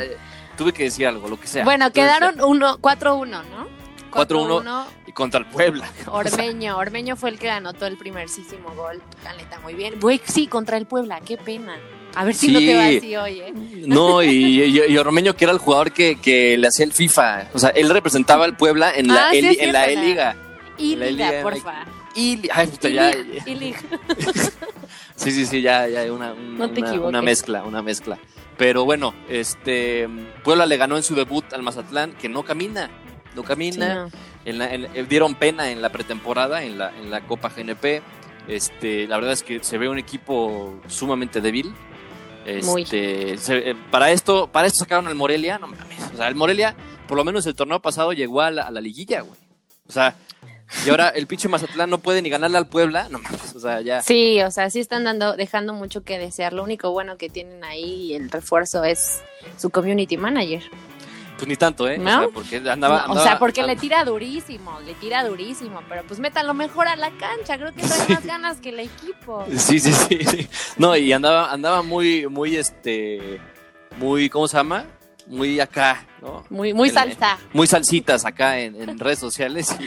tuve 0.57 0.71
que 0.71 0.83
decir 0.83 1.05
algo, 1.07 1.27
lo 1.27 1.37
que 1.39 1.47
sea. 1.47 1.65
Bueno, 1.65 1.87
Entonces, 1.87 2.11
quedaron 2.17 2.41
uno, 2.41 2.77
4-1, 2.79 3.25
¿no? 3.27 3.67
4-1. 4.11 4.85
y 5.05 5.11
contra 5.11 5.39
el 5.41 5.45
Puebla. 5.47 5.87
Ormeño, 6.07 6.77
Ormeño 6.77 7.15
fue 7.17 7.29
el 7.31 7.37
que 7.37 7.49
anotó 7.49 7.85
el 7.85 7.97
primerísimo 7.97 8.71
gol. 8.75 9.01
La 9.23 9.33
neta, 9.33 9.59
muy 9.59 9.73
bien. 9.73 9.99
Güey, 9.99 10.19
sí, 10.25 10.47
contra 10.47 10.77
el 10.77 10.85
Puebla, 10.85 11.19
qué 11.21 11.37
pena. 11.37 11.75
A 12.19 12.25
ver 12.25 12.35
si 12.35 12.51
no 12.51 12.59
Sí. 12.59 12.65
te 12.65 12.75
va 12.75 12.85
así 12.85 13.15
hoy, 13.15 13.39
¿eh? 13.39 13.53
No, 13.87 14.21
y, 14.23 14.61
y, 14.63 14.81
y 14.91 14.97
Ormeño, 14.97 15.35
que 15.35 15.45
era 15.45 15.53
el 15.53 15.59
jugador 15.59 15.91
que, 15.93 16.17
que 16.19 16.57
le 16.57 16.67
hacía 16.67 16.83
el 16.85 16.91
FIFA. 16.91 17.47
O 17.53 17.59
sea, 17.59 17.69
él 17.69 17.89
representaba 17.89 18.43
al 18.45 18.57
Puebla 18.57 18.91
en 18.93 19.07
la, 19.07 19.29
Ah, 19.29 19.31
sí, 19.31 19.57
en 19.59 19.71
la 19.73 19.79
la- 19.87 19.91
E-Liga. 19.91 20.35
Y 20.77 20.95
porfa. 21.41 21.85
Ay, 22.53 22.67
puta, 22.67 22.89
ya. 22.89 23.11
Sí, 25.15 25.31
sí, 25.31 25.45
sí, 25.45 25.61
ya, 25.61 25.87
ya, 25.87 26.11
una, 26.13 26.31
un- 26.33 26.57
No 26.57 26.69
te 26.71 26.81
una, 26.81 27.21
mezcla, 27.21 27.63
una 27.63 27.81
mezcla. 27.81 28.17
Pero 28.57 28.85
bueno, 28.85 29.13
este 29.29 30.07
Puebla 30.43 30.65
le 30.65 30.77
ganó 30.77 30.97
en 30.97 31.03
su 31.03 31.15
debut 31.15 31.51
al 31.53 31.61
Mazatlán, 31.63 32.13
que 32.13 32.29
no 32.29 32.43
camina, 32.43 32.89
no 33.35 33.41
Sí, 33.41 33.47
camina. 33.47 33.95
no. 33.95 34.09
En 34.45 34.57
la- 34.57 34.73
en- 34.73 34.85
eh, 34.93 35.05
dieron 35.09 35.35
pena 35.35 35.71
en 35.71 35.81
la 35.81 35.89
pretemporada, 35.91 36.63
en 36.63 36.77
la, 36.77 36.91
en 36.97 37.11
la 37.11 37.21
Copa 37.21 37.49
GNP. 37.49 38.01
Este, 38.47 39.07
la 39.07 39.17
verdad 39.17 39.33
es 39.33 39.43
que 39.43 39.63
se 39.63 39.77
ve 39.77 39.89
un 39.89 39.97
equipo 39.99 40.79
sumamente 40.87 41.39
débil. 41.41 41.73
Este, 42.57 43.37
se- 43.37 43.69
eh, 43.71 43.75
para 43.91 44.11
esto, 44.11 44.47
para 44.51 44.67
esto 44.67 44.79
sacaron 44.79 45.07
al 45.07 45.15
Morelia, 45.15 45.57
no 45.59 45.67
mames. 45.67 45.99
O 46.13 46.17
sea, 46.17 46.27
el 46.27 46.35
Morelia, 46.35 46.75
por 47.07 47.17
lo 47.17 47.23
menos 47.23 47.45
el 47.45 47.55
torneo 47.55 47.79
pasado 47.81 48.11
llegó 48.13 48.41
a 48.41 48.51
la, 48.51 48.63
a 48.63 48.71
la 48.71 48.81
liguilla, 48.81 49.21
güey. 49.21 49.39
O 49.87 49.91
sea, 49.91 50.15
y 50.85 50.89
ahora 50.91 51.09
el 51.09 51.25
pinche 51.25 51.47
Mazatlán 51.49 51.89
no 51.89 51.97
puede 51.97 52.21
ni 52.21 52.29
ganarle 52.29 52.57
al 52.57 52.67
Puebla, 52.67 53.07
no 53.09 53.19
mames. 53.19 53.55
O 53.55 53.59
sea, 53.59 53.81
ya. 53.81 54.01
Sí, 54.01 54.39
o 54.41 54.51
sea, 54.51 54.69
sí 54.69 54.79
están 54.79 55.03
dando, 55.03 55.35
dejando 55.35 55.73
mucho 55.73 56.03
que 56.03 56.19
desear. 56.19 56.53
Lo 56.53 56.63
único 56.63 56.91
bueno 56.91 57.17
que 57.17 57.29
tienen 57.29 57.63
ahí 57.63 58.13
el 58.13 58.29
refuerzo 58.29 58.83
es 58.83 59.21
su 59.57 59.69
community 59.71 60.17
manager. 60.17 60.61
Pues 61.39 61.47
ni 61.47 61.55
tanto, 61.55 61.87
¿eh? 61.87 61.97
¿No? 61.97 62.03
O 62.17 62.19
sea, 62.19 62.27
porque 62.33 62.57
andaba. 62.69 63.05
O 63.07 63.17
sea, 63.23 63.39
porque 63.39 63.63
le 63.63 63.77
tira 63.77 64.03
durísimo, 64.03 64.77
le 64.81 64.93
tira 64.95 65.23
durísimo, 65.25 65.81
pero 65.87 66.03
pues 66.03 66.19
métalo 66.19 66.53
mejor 66.53 66.89
a 66.89 66.97
la 66.97 67.11
cancha, 67.11 67.57
creo 67.57 67.73
que 67.73 67.81
trae 67.81 68.09
más 68.09 68.25
ganas 68.25 68.57
que 68.59 68.69
el 68.69 68.79
equipo. 68.81 69.45
Sí, 69.57 69.79
sí, 69.79 69.93
sí, 69.93 70.19
sí. 70.25 70.49
No, 70.77 70.97
y 70.97 71.13
andaba, 71.13 71.49
andaba 71.51 71.81
muy, 71.81 72.27
muy, 72.27 72.57
este, 72.57 73.39
muy, 73.97 74.29
¿cómo 74.29 74.49
se 74.49 74.57
llama? 74.57 74.83
Muy 75.27 75.59
acá, 75.61 76.05
¿no? 76.21 76.43
Muy, 76.49 76.73
muy 76.73 76.89
El- 76.89 76.93
salsa. 76.95 77.37
Muy 77.53 77.67
salsitas 77.67 78.25
acá 78.25 78.59
en, 78.59 78.75
en 78.81 78.99
redes 78.99 79.19
sociales. 79.19 79.73
Y, 79.79 79.85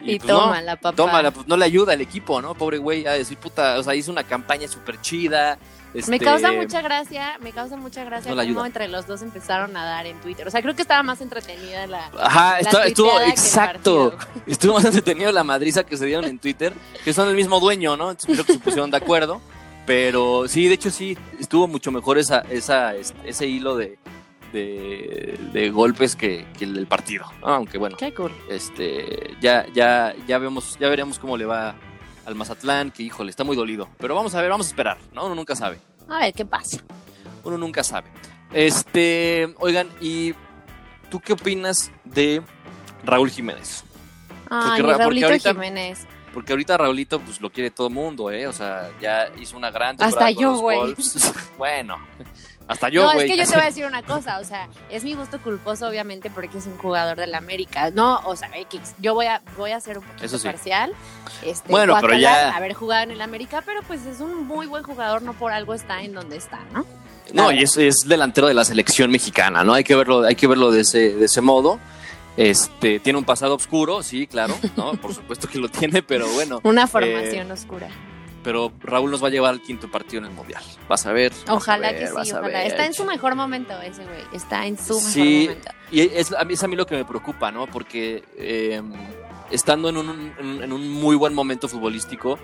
Y 0.00 0.18
pues, 0.18 0.28
no, 0.28 0.40
tómala, 0.40 0.76
papá. 0.76 0.96
Tómala, 0.96 1.30
pues 1.30 1.46
no 1.48 1.56
le 1.56 1.64
ayuda 1.64 1.92
al 1.92 2.00
equipo, 2.00 2.40
¿no? 2.40 2.54
Pobre 2.54 2.78
güey, 2.78 3.06
a 3.06 3.12
decir, 3.12 3.36
puta, 3.38 3.78
o 3.78 3.82
sea, 3.82 3.94
hizo 3.94 4.12
una 4.12 4.24
campaña 4.24 4.68
súper 4.68 5.00
chida. 5.00 5.58
Me 5.94 6.00
este, 6.00 6.18
causa 6.18 6.52
mucha 6.52 6.82
gracia, 6.82 7.38
me 7.40 7.50
causa 7.50 7.76
mucha 7.76 8.04
gracia 8.04 8.30
No 8.30 8.36
cómo 8.36 8.42
ayuda. 8.42 8.66
entre 8.66 8.88
los 8.88 9.06
dos 9.06 9.22
empezaron 9.22 9.74
a 9.76 9.84
dar 9.84 10.06
en 10.06 10.20
Twitter. 10.20 10.46
O 10.46 10.50
sea, 10.50 10.60
creo 10.60 10.76
que 10.76 10.82
estaba 10.82 11.02
más 11.02 11.20
entretenida 11.20 11.86
la... 11.86 12.10
Ajá, 12.20 12.60
la 12.60 12.84
estuvo, 12.84 13.18
exacto. 13.20 14.14
Estuvo 14.46 14.74
más 14.74 14.84
entretenido 14.84 15.32
la 15.32 15.44
madriza 15.44 15.84
que 15.84 15.96
se 15.96 16.04
dieron 16.04 16.26
en 16.26 16.38
Twitter, 16.38 16.74
que 17.04 17.12
son 17.12 17.28
el 17.28 17.34
mismo 17.34 17.58
dueño, 17.58 17.96
¿no? 17.96 18.10
Entonces 18.10 18.34
creo 18.34 18.44
que 18.44 18.52
se 18.52 18.58
pusieron 18.58 18.90
de 18.90 18.98
acuerdo. 18.98 19.40
Pero 19.86 20.46
sí, 20.46 20.68
de 20.68 20.74
hecho 20.74 20.90
sí, 20.90 21.16
estuvo 21.40 21.66
mucho 21.66 21.90
mejor 21.90 22.18
esa, 22.18 22.40
esa, 22.50 22.94
este, 22.94 23.30
ese 23.30 23.46
hilo 23.46 23.74
de, 23.74 23.98
de, 24.52 25.38
de 25.52 25.70
golpes 25.70 26.16
que, 26.16 26.46
que 26.58 26.64
el 26.64 26.74
del 26.74 26.86
partido, 26.86 27.26
¿no? 27.40 27.48
Aunque 27.48 27.78
bueno, 27.78 27.96
cool. 28.16 28.32
este, 28.48 29.36
ya, 29.40 29.66
ya, 29.72 30.14
ya 30.26 30.38
vemos, 30.38 30.78
ya 30.78 30.88
veremos 30.88 31.18
cómo 31.18 31.36
le 31.36 31.44
va 31.44 31.74
al 32.26 32.34
Mazatlán, 32.34 32.90
que 32.90 33.02
híjole, 33.02 33.30
está 33.30 33.44
muy 33.44 33.56
dolido. 33.56 33.88
Pero 33.98 34.14
vamos 34.14 34.34
a 34.34 34.40
ver, 34.42 34.50
vamos 34.50 34.66
a 34.66 34.70
esperar, 34.70 34.98
¿no? 35.12 35.26
Uno 35.26 35.34
nunca 35.34 35.56
sabe. 35.56 35.78
A 36.08 36.18
ver 36.20 36.32
qué 36.34 36.44
pasa. 36.44 36.78
Uno 37.44 37.56
nunca 37.58 37.82
sabe. 37.82 38.08
Este, 38.52 39.54
oigan, 39.60 39.88
¿y 40.00 40.34
tú 41.10 41.20
qué 41.20 41.32
opinas 41.34 41.90
de 42.04 42.42
Raúl 43.04 43.30
Jiménez? 43.30 43.84
Ay, 44.50 44.82
porque 44.82 45.02
ahorita- 45.02 45.52
Jiménez. 45.52 46.06
Porque 46.32 46.52
ahorita 46.52 46.76
Raulito, 46.76 47.20
pues 47.20 47.40
lo 47.40 47.50
quiere 47.50 47.70
todo 47.70 47.88
el 47.88 47.94
mundo, 47.94 48.30
¿eh? 48.30 48.46
O 48.46 48.52
sea, 48.52 48.90
ya 49.00 49.28
hizo 49.40 49.56
una 49.56 49.70
gran 49.70 49.96
Hasta 50.00 50.04
temporada 50.26 50.34
con 50.34 50.42
yo, 50.42 50.56
güey. 50.58 50.94
Bueno, 51.58 51.96
hasta 52.68 52.88
yo, 52.90 53.02
no, 53.04 53.12
güey. 53.14 53.26
es 53.26 53.32
que 53.32 53.38
yo 53.38 53.44
te 53.44 53.52
voy 53.54 53.62
a 53.62 53.66
decir 53.66 53.84
una 53.86 54.02
cosa, 54.02 54.38
o 54.38 54.44
sea, 54.44 54.68
es 54.90 55.02
mi 55.02 55.14
gusto 55.14 55.40
culposo, 55.40 55.88
obviamente, 55.88 56.30
porque 56.30 56.58
es 56.58 56.66
un 56.66 56.76
jugador 56.78 57.16
del 57.16 57.34
América. 57.34 57.90
No, 57.90 58.20
o 58.24 58.36
sea, 58.36 58.50
X, 58.56 58.94
yo 58.98 59.14
voy 59.14 59.26
a, 59.26 59.42
voy 59.56 59.72
a 59.72 59.80
ser 59.80 59.98
un 59.98 60.04
poquito 60.04 60.26
Eso 60.26 60.38
sí. 60.38 60.46
parcial. 60.46 60.92
Este, 61.42 61.68
Bueno, 61.70 61.96
pero 62.00 62.16
ya- 62.16 62.54
Haber 62.54 62.74
jugado 62.74 63.02
en 63.04 63.10
el 63.10 63.20
América, 63.22 63.62
pero 63.66 63.80
pues 63.82 64.04
es 64.06 64.20
un 64.20 64.46
muy 64.46 64.66
buen 64.66 64.82
jugador, 64.84 65.22
no 65.22 65.32
por 65.32 65.52
algo 65.52 65.74
está 65.74 66.02
en 66.02 66.12
donde 66.14 66.36
está, 66.36 66.60
¿no? 66.72 66.84
No, 67.32 67.50
y 67.52 67.62
es, 67.62 67.76
es 67.76 68.08
delantero 68.08 68.46
de 68.46 68.54
la 68.54 68.64
selección 68.64 69.10
mexicana, 69.10 69.62
¿no? 69.64 69.74
Hay 69.74 69.84
que 69.84 69.94
verlo, 69.94 70.24
hay 70.24 70.34
que 70.34 70.46
verlo 70.46 70.70
de 70.70 70.80
ese, 70.80 71.14
de 71.14 71.24
ese 71.26 71.40
modo. 71.42 71.78
Este, 72.36 73.00
tiene 73.00 73.18
un 73.18 73.24
pasado 73.24 73.54
oscuro, 73.56 74.02
sí, 74.02 74.26
claro, 74.26 74.56
¿no? 74.76 74.92
Por 74.92 75.12
supuesto 75.14 75.48
que 75.48 75.58
lo 75.58 75.68
tiene, 75.68 76.02
pero 76.02 76.28
bueno. 76.28 76.60
Una 76.64 76.84
Eh, 76.84 76.86
formación 76.86 77.50
oscura. 77.50 77.88
Pero 78.42 78.72
Raúl 78.80 79.10
nos 79.10 79.22
va 79.22 79.28
a 79.28 79.30
llevar 79.30 79.52
al 79.52 79.60
quinto 79.62 79.90
partido 79.90 80.18
en 80.18 80.30
el 80.30 80.32
Mundial. 80.36 80.62
Vas 80.88 81.04
a 81.06 81.12
ver. 81.12 81.32
a 81.46 81.54
Ojalá 81.54 81.90
ver, 81.92 82.00
que 82.00 82.06
sí, 82.24 82.30
a 82.32 82.38
ojalá. 82.38 82.64
Está 82.64 82.86
en 82.86 82.94
su 82.94 83.04
mejor 83.04 83.34
momento 83.34 83.80
ese 83.80 84.04
güey, 84.04 84.22
está 84.32 84.66
en 84.66 84.76
su 84.78 84.94
mejor 84.94 85.10
Sí, 85.10 85.46
momento. 85.48 85.70
y 85.90 86.00
es 86.00 86.32
a, 86.32 86.44
mí, 86.44 86.54
es 86.54 86.62
a 86.62 86.68
mí 86.68 86.76
lo 86.76 86.86
que 86.86 86.96
me 86.96 87.04
preocupa, 87.04 87.50
¿no? 87.50 87.66
Porque 87.66 88.24
eh, 88.36 88.80
estando 89.50 89.88
en 89.88 89.96
un, 89.96 90.32
en- 90.38 90.62
en 90.62 90.72
un 90.72 90.90
muy 90.90 91.16
buen 91.16 91.34
momento 91.34 91.68
futbolístico, 91.68 92.38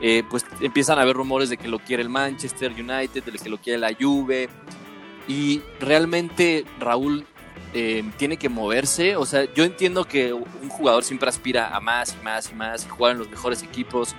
eh, 0.00 0.22
pues 0.28 0.44
empiezan 0.60 0.98
a 0.98 1.02
haber 1.02 1.14
rumores 1.16 1.48
de 1.50 1.56
que 1.56 1.68
lo 1.68 1.78
quiere 1.78 2.02
el 2.02 2.08
Manchester 2.08 2.72
United, 2.72 3.22
de 3.24 3.38
que 3.38 3.48
lo 3.48 3.58
quiere 3.58 3.78
la 3.78 3.90
Juve, 3.98 4.48
y 5.28 5.62
realmente 5.80 6.64
Raúl 6.80 7.24
eh, 7.72 8.04
tiene 8.18 8.36
que 8.36 8.48
moverse. 8.48 9.16
O 9.16 9.24
sea, 9.26 9.52
yo 9.54 9.64
entiendo 9.64 10.04
que 10.04 10.32
un 10.32 10.68
jugador 10.68 11.02
siempre 11.04 11.28
aspira 11.28 11.74
a 11.74 11.80
más 11.80 12.14
y 12.20 12.24
más 12.24 12.50
y 12.50 12.54
más 12.54 12.84
y 12.84 12.88
jugar 12.88 13.12
en 13.12 13.18
los 13.18 13.28
mejores 13.30 13.62
equipos. 13.62 14.14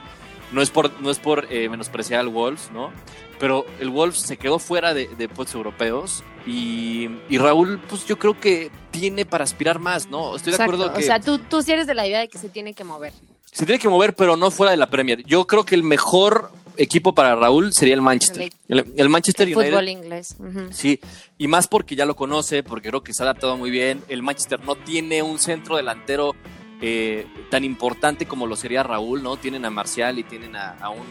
No 0.56 0.62
es 0.62 0.70
por, 0.72 0.89
no 1.02 1.12
es 1.12 1.20
por 1.20 1.46
eh, 1.52 1.70
menospreciar 1.70 2.22
al 2.22 2.30
Wolves, 2.30 2.72
¿no? 2.74 2.91
Pero 3.39 3.65
el 3.80 3.89
Wolves 3.89 4.20
se 4.20 4.38
quedó 4.38 4.58
fuera 4.58 4.94
de, 4.94 5.08
de 5.08 5.28
puestos 5.28 5.56
europeos 5.56 6.24
y, 6.48 7.10
y 7.30 7.38
Raúl, 7.38 7.80
pues 7.89 8.06
yo 8.06 8.18
creo 8.18 8.39
que 8.39 8.72
tiene 8.91 9.26
para 9.26 9.44
aspirar 9.44 9.80
más, 9.80 10.08
¿no? 10.10 10.36
Estoy 10.36 10.54
de 10.56 10.63
acuerdo 10.63 10.94
que 10.94 11.00
O 11.00 11.04
sea, 11.04 11.20
tú, 11.20 11.38
tú 11.39 11.62
sí 11.62 11.74
eres 11.74 11.86
de 11.86 11.94
la 11.94 12.08
idea 12.08 12.20
de 12.22 12.30
que 12.30 12.38
se 12.38 12.48
tiene 12.48 12.74
que 12.74 12.86
mover. 12.86 13.12
se 13.52 13.65
tiene 13.65 13.80
que 13.80 13.89
mover, 13.89 14.15
pero 14.15 14.38
no 14.38 14.50
fuera 14.50 14.72
de 14.72 14.78
la 14.78 14.89
Premier. 14.89 15.24
Yo 15.26 15.46
creo 15.46 15.65
que 15.65 15.76
el 15.76 15.84
mejor 15.84 16.50
equipo 16.78 17.13
para 17.13 17.36
Raúl 17.36 17.74
sería 17.74 17.94
el 17.94 18.02
Manchester. 18.02 18.52
El, 18.70 18.86
el 18.96 19.10
Manchester 19.10 19.48
United. 19.48 19.70
Fútbol 19.72 19.89
inglés. 19.89 20.36
Sí, 20.72 21.00
y 21.38 21.48
más 21.48 21.68
porque 21.68 21.98
ya 21.98 22.06
lo 22.06 22.15
conoce, 22.15 22.63
porque 22.63 22.88
creo 22.89 23.04
que 23.04 23.13
se 23.13 23.24
ha 23.24 23.26
adaptado 23.26 23.58
muy 23.58 23.72
bien. 23.72 24.02
El 24.08 24.24
Manchester 24.24 24.63
no 24.63 24.76
tiene 24.76 25.22
un 25.22 25.39
centro 25.39 25.76
delantero 25.76 26.34
eh, 26.81 27.27
tan 27.49 27.63
importante 27.63 28.25
como 28.25 28.47
lo 28.47 28.55
sería 28.55 28.83
Raúl, 28.83 29.23
¿no? 29.23 29.38
Tienen 29.38 29.65
a 29.65 29.69
Marcial 29.69 30.19
y 30.19 30.23
tienen 30.23 30.55
a, 30.55 30.89
un 30.89 31.05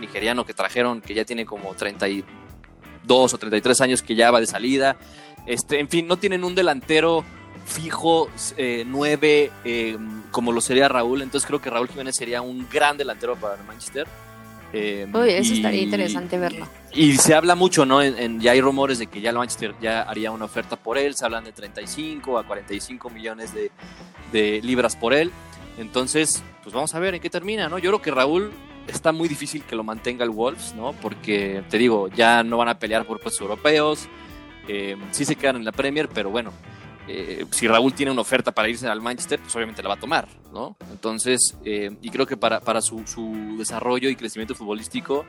nigeriano 0.00 0.44
que 0.44 0.52
trajeron 0.52 1.00
que 1.00 1.14
ya 1.14 1.24
tiene 1.24 1.46
como 1.46 1.74
32 1.74 3.34
o 3.34 3.38
33 3.38 3.80
años 3.80 4.02
que 4.02 4.14
ya 4.14 4.30
va 4.30 4.40
de 4.40 4.46
salida. 4.46 4.96
Este, 5.46 5.78
en 5.78 5.88
fin, 5.88 6.06
no 6.06 6.16
tienen 6.16 6.42
un 6.42 6.54
delantero 6.54 7.24
fijo, 7.64 8.28
eh, 8.56 8.84
nueve, 8.86 9.50
eh, 9.64 9.96
como 10.30 10.52
lo 10.52 10.60
sería 10.60 10.88
Raúl. 10.88 11.22
Entonces 11.22 11.46
creo 11.46 11.60
que 11.60 11.70
Raúl 11.70 11.88
Jiménez 11.88 12.16
sería 12.16 12.42
un 12.42 12.68
gran 12.68 12.96
delantero 12.96 13.36
para 13.36 13.54
el 13.54 13.64
Manchester. 13.64 14.06
Eh, 14.72 15.06
Uy, 15.12 15.30
eso 15.30 15.52
y- 15.54 15.56
estaría 15.58 15.82
interesante 15.82 16.38
verlo. 16.38 16.66
y 16.92 17.16
se 17.16 17.34
habla 17.34 17.54
mucho, 17.54 17.86
¿no? 17.86 18.02
En, 18.02 18.18
en- 18.18 18.40
ya 18.40 18.52
hay 18.52 18.60
rumores 18.60 18.98
de 18.98 19.06
que 19.06 19.20
ya 19.20 19.30
el 19.30 19.36
Manchester 19.36 19.74
ya 19.80 20.02
haría 20.02 20.30
una 20.32 20.44
oferta 20.46 20.76
por 20.76 20.98
él. 20.98 21.14
Se 21.14 21.24
hablan 21.24 21.44
de 21.44 21.52
35 21.52 22.38
a 22.38 22.46
45 22.46 23.08
millones 23.10 23.54
de, 23.54 23.70
de 24.32 24.60
libras 24.62 24.96
por 24.96 25.14
él. 25.14 25.30
Entonces, 25.78 26.42
pues 26.62 26.74
vamos 26.74 26.94
a 26.94 26.98
ver 26.98 27.14
en 27.14 27.20
qué 27.20 27.30
termina, 27.30 27.68
¿no? 27.68 27.78
Yo 27.78 27.90
creo 27.90 28.02
que 28.02 28.10
Raúl 28.10 28.50
está 28.88 29.12
muy 29.12 29.28
difícil 29.28 29.62
que 29.62 29.76
lo 29.76 29.84
mantenga 29.84 30.24
el 30.24 30.30
Wolves, 30.30 30.74
¿no? 30.74 30.92
Porque, 30.94 31.62
te 31.70 31.76
digo, 31.78 32.08
ya 32.08 32.42
no 32.42 32.56
van 32.56 32.68
a 32.68 32.78
pelear 32.78 33.04
por 33.06 33.20
puestos 33.20 33.40
europeos. 33.42 34.08
Eh, 34.68 34.96
sí 35.12 35.24
se 35.24 35.36
quedan 35.36 35.56
en 35.56 35.64
la 35.64 35.72
Premier, 35.72 36.08
pero 36.08 36.30
bueno, 36.30 36.52
eh, 37.08 37.46
si 37.50 37.68
Raúl 37.68 37.92
tiene 37.94 38.12
una 38.12 38.22
oferta 38.22 38.52
para 38.52 38.68
irse 38.68 38.88
al 38.88 39.00
Manchester, 39.00 39.40
pues 39.40 39.54
obviamente 39.54 39.82
la 39.82 39.88
va 39.88 39.94
a 39.94 40.00
tomar, 40.00 40.28
¿no? 40.52 40.76
Entonces, 40.90 41.56
eh, 41.64 41.90
y 42.02 42.10
creo 42.10 42.26
que 42.26 42.36
para, 42.36 42.60
para 42.60 42.80
su, 42.80 43.06
su 43.06 43.56
desarrollo 43.58 44.08
y 44.08 44.16
crecimiento 44.16 44.54
futbolístico 44.54 45.24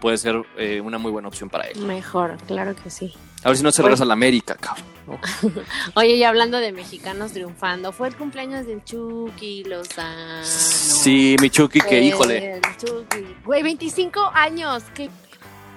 puede 0.00 0.18
ser 0.18 0.42
eh, 0.56 0.80
una 0.80 0.98
muy 0.98 1.10
buena 1.10 1.28
opción 1.28 1.48
para 1.48 1.64
él. 1.64 1.80
Mejor, 1.80 2.36
claro 2.46 2.74
que 2.76 2.90
sí. 2.90 3.12
A 3.44 3.48
ver 3.48 3.56
si 3.56 3.62
no 3.62 3.70
se 3.70 3.82
regresa 3.82 4.04
a 4.04 4.06
la 4.06 4.14
América, 4.14 4.56
cabrón. 4.56 4.86
¿no? 5.06 5.20
Oye, 5.94 6.14
y 6.14 6.24
hablando 6.24 6.58
de 6.58 6.72
mexicanos 6.72 7.32
triunfando, 7.32 7.92
fue 7.92 8.08
el 8.08 8.16
cumpleaños 8.16 8.66
del 8.66 8.84
Chucky 8.84 9.64
Lozano. 9.64 10.44
Sí, 10.44 11.36
Michuki, 11.40 11.80
que 11.80 12.02
híjole. 12.02 12.54
El 12.54 12.62
Chucky. 12.76 13.36
Güey, 13.44 13.62
25 13.62 14.30
años, 14.34 14.82
qué 14.94 15.08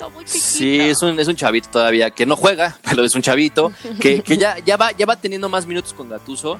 pito 0.02 0.10
muy. 0.10 0.28
Sí, 0.28 0.80
es 0.80 1.02
un, 1.02 1.20
es 1.20 1.28
un 1.28 1.36
chavito 1.36 1.70
todavía 1.70 2.12
que 2.12 2.26
no 2.26 2.36
juega, 2.36 2.78
pero 2.90 3.04
es 3.04 3.16
un 3.16 3.22
chavito 3.22 3.72
que, 4.00 4.22
que 4.22 4.38
ya, 4.38 4.58
ya, 4.60 4.78
va, 4.78 4.92
ya 4.92 5.06
va 5.06 5.16
teniendo 5.16 5.50
más 5.50 5.66
minutos 5.66 5.94
con 5.94 6.10
Gatuso, 6.10 6.58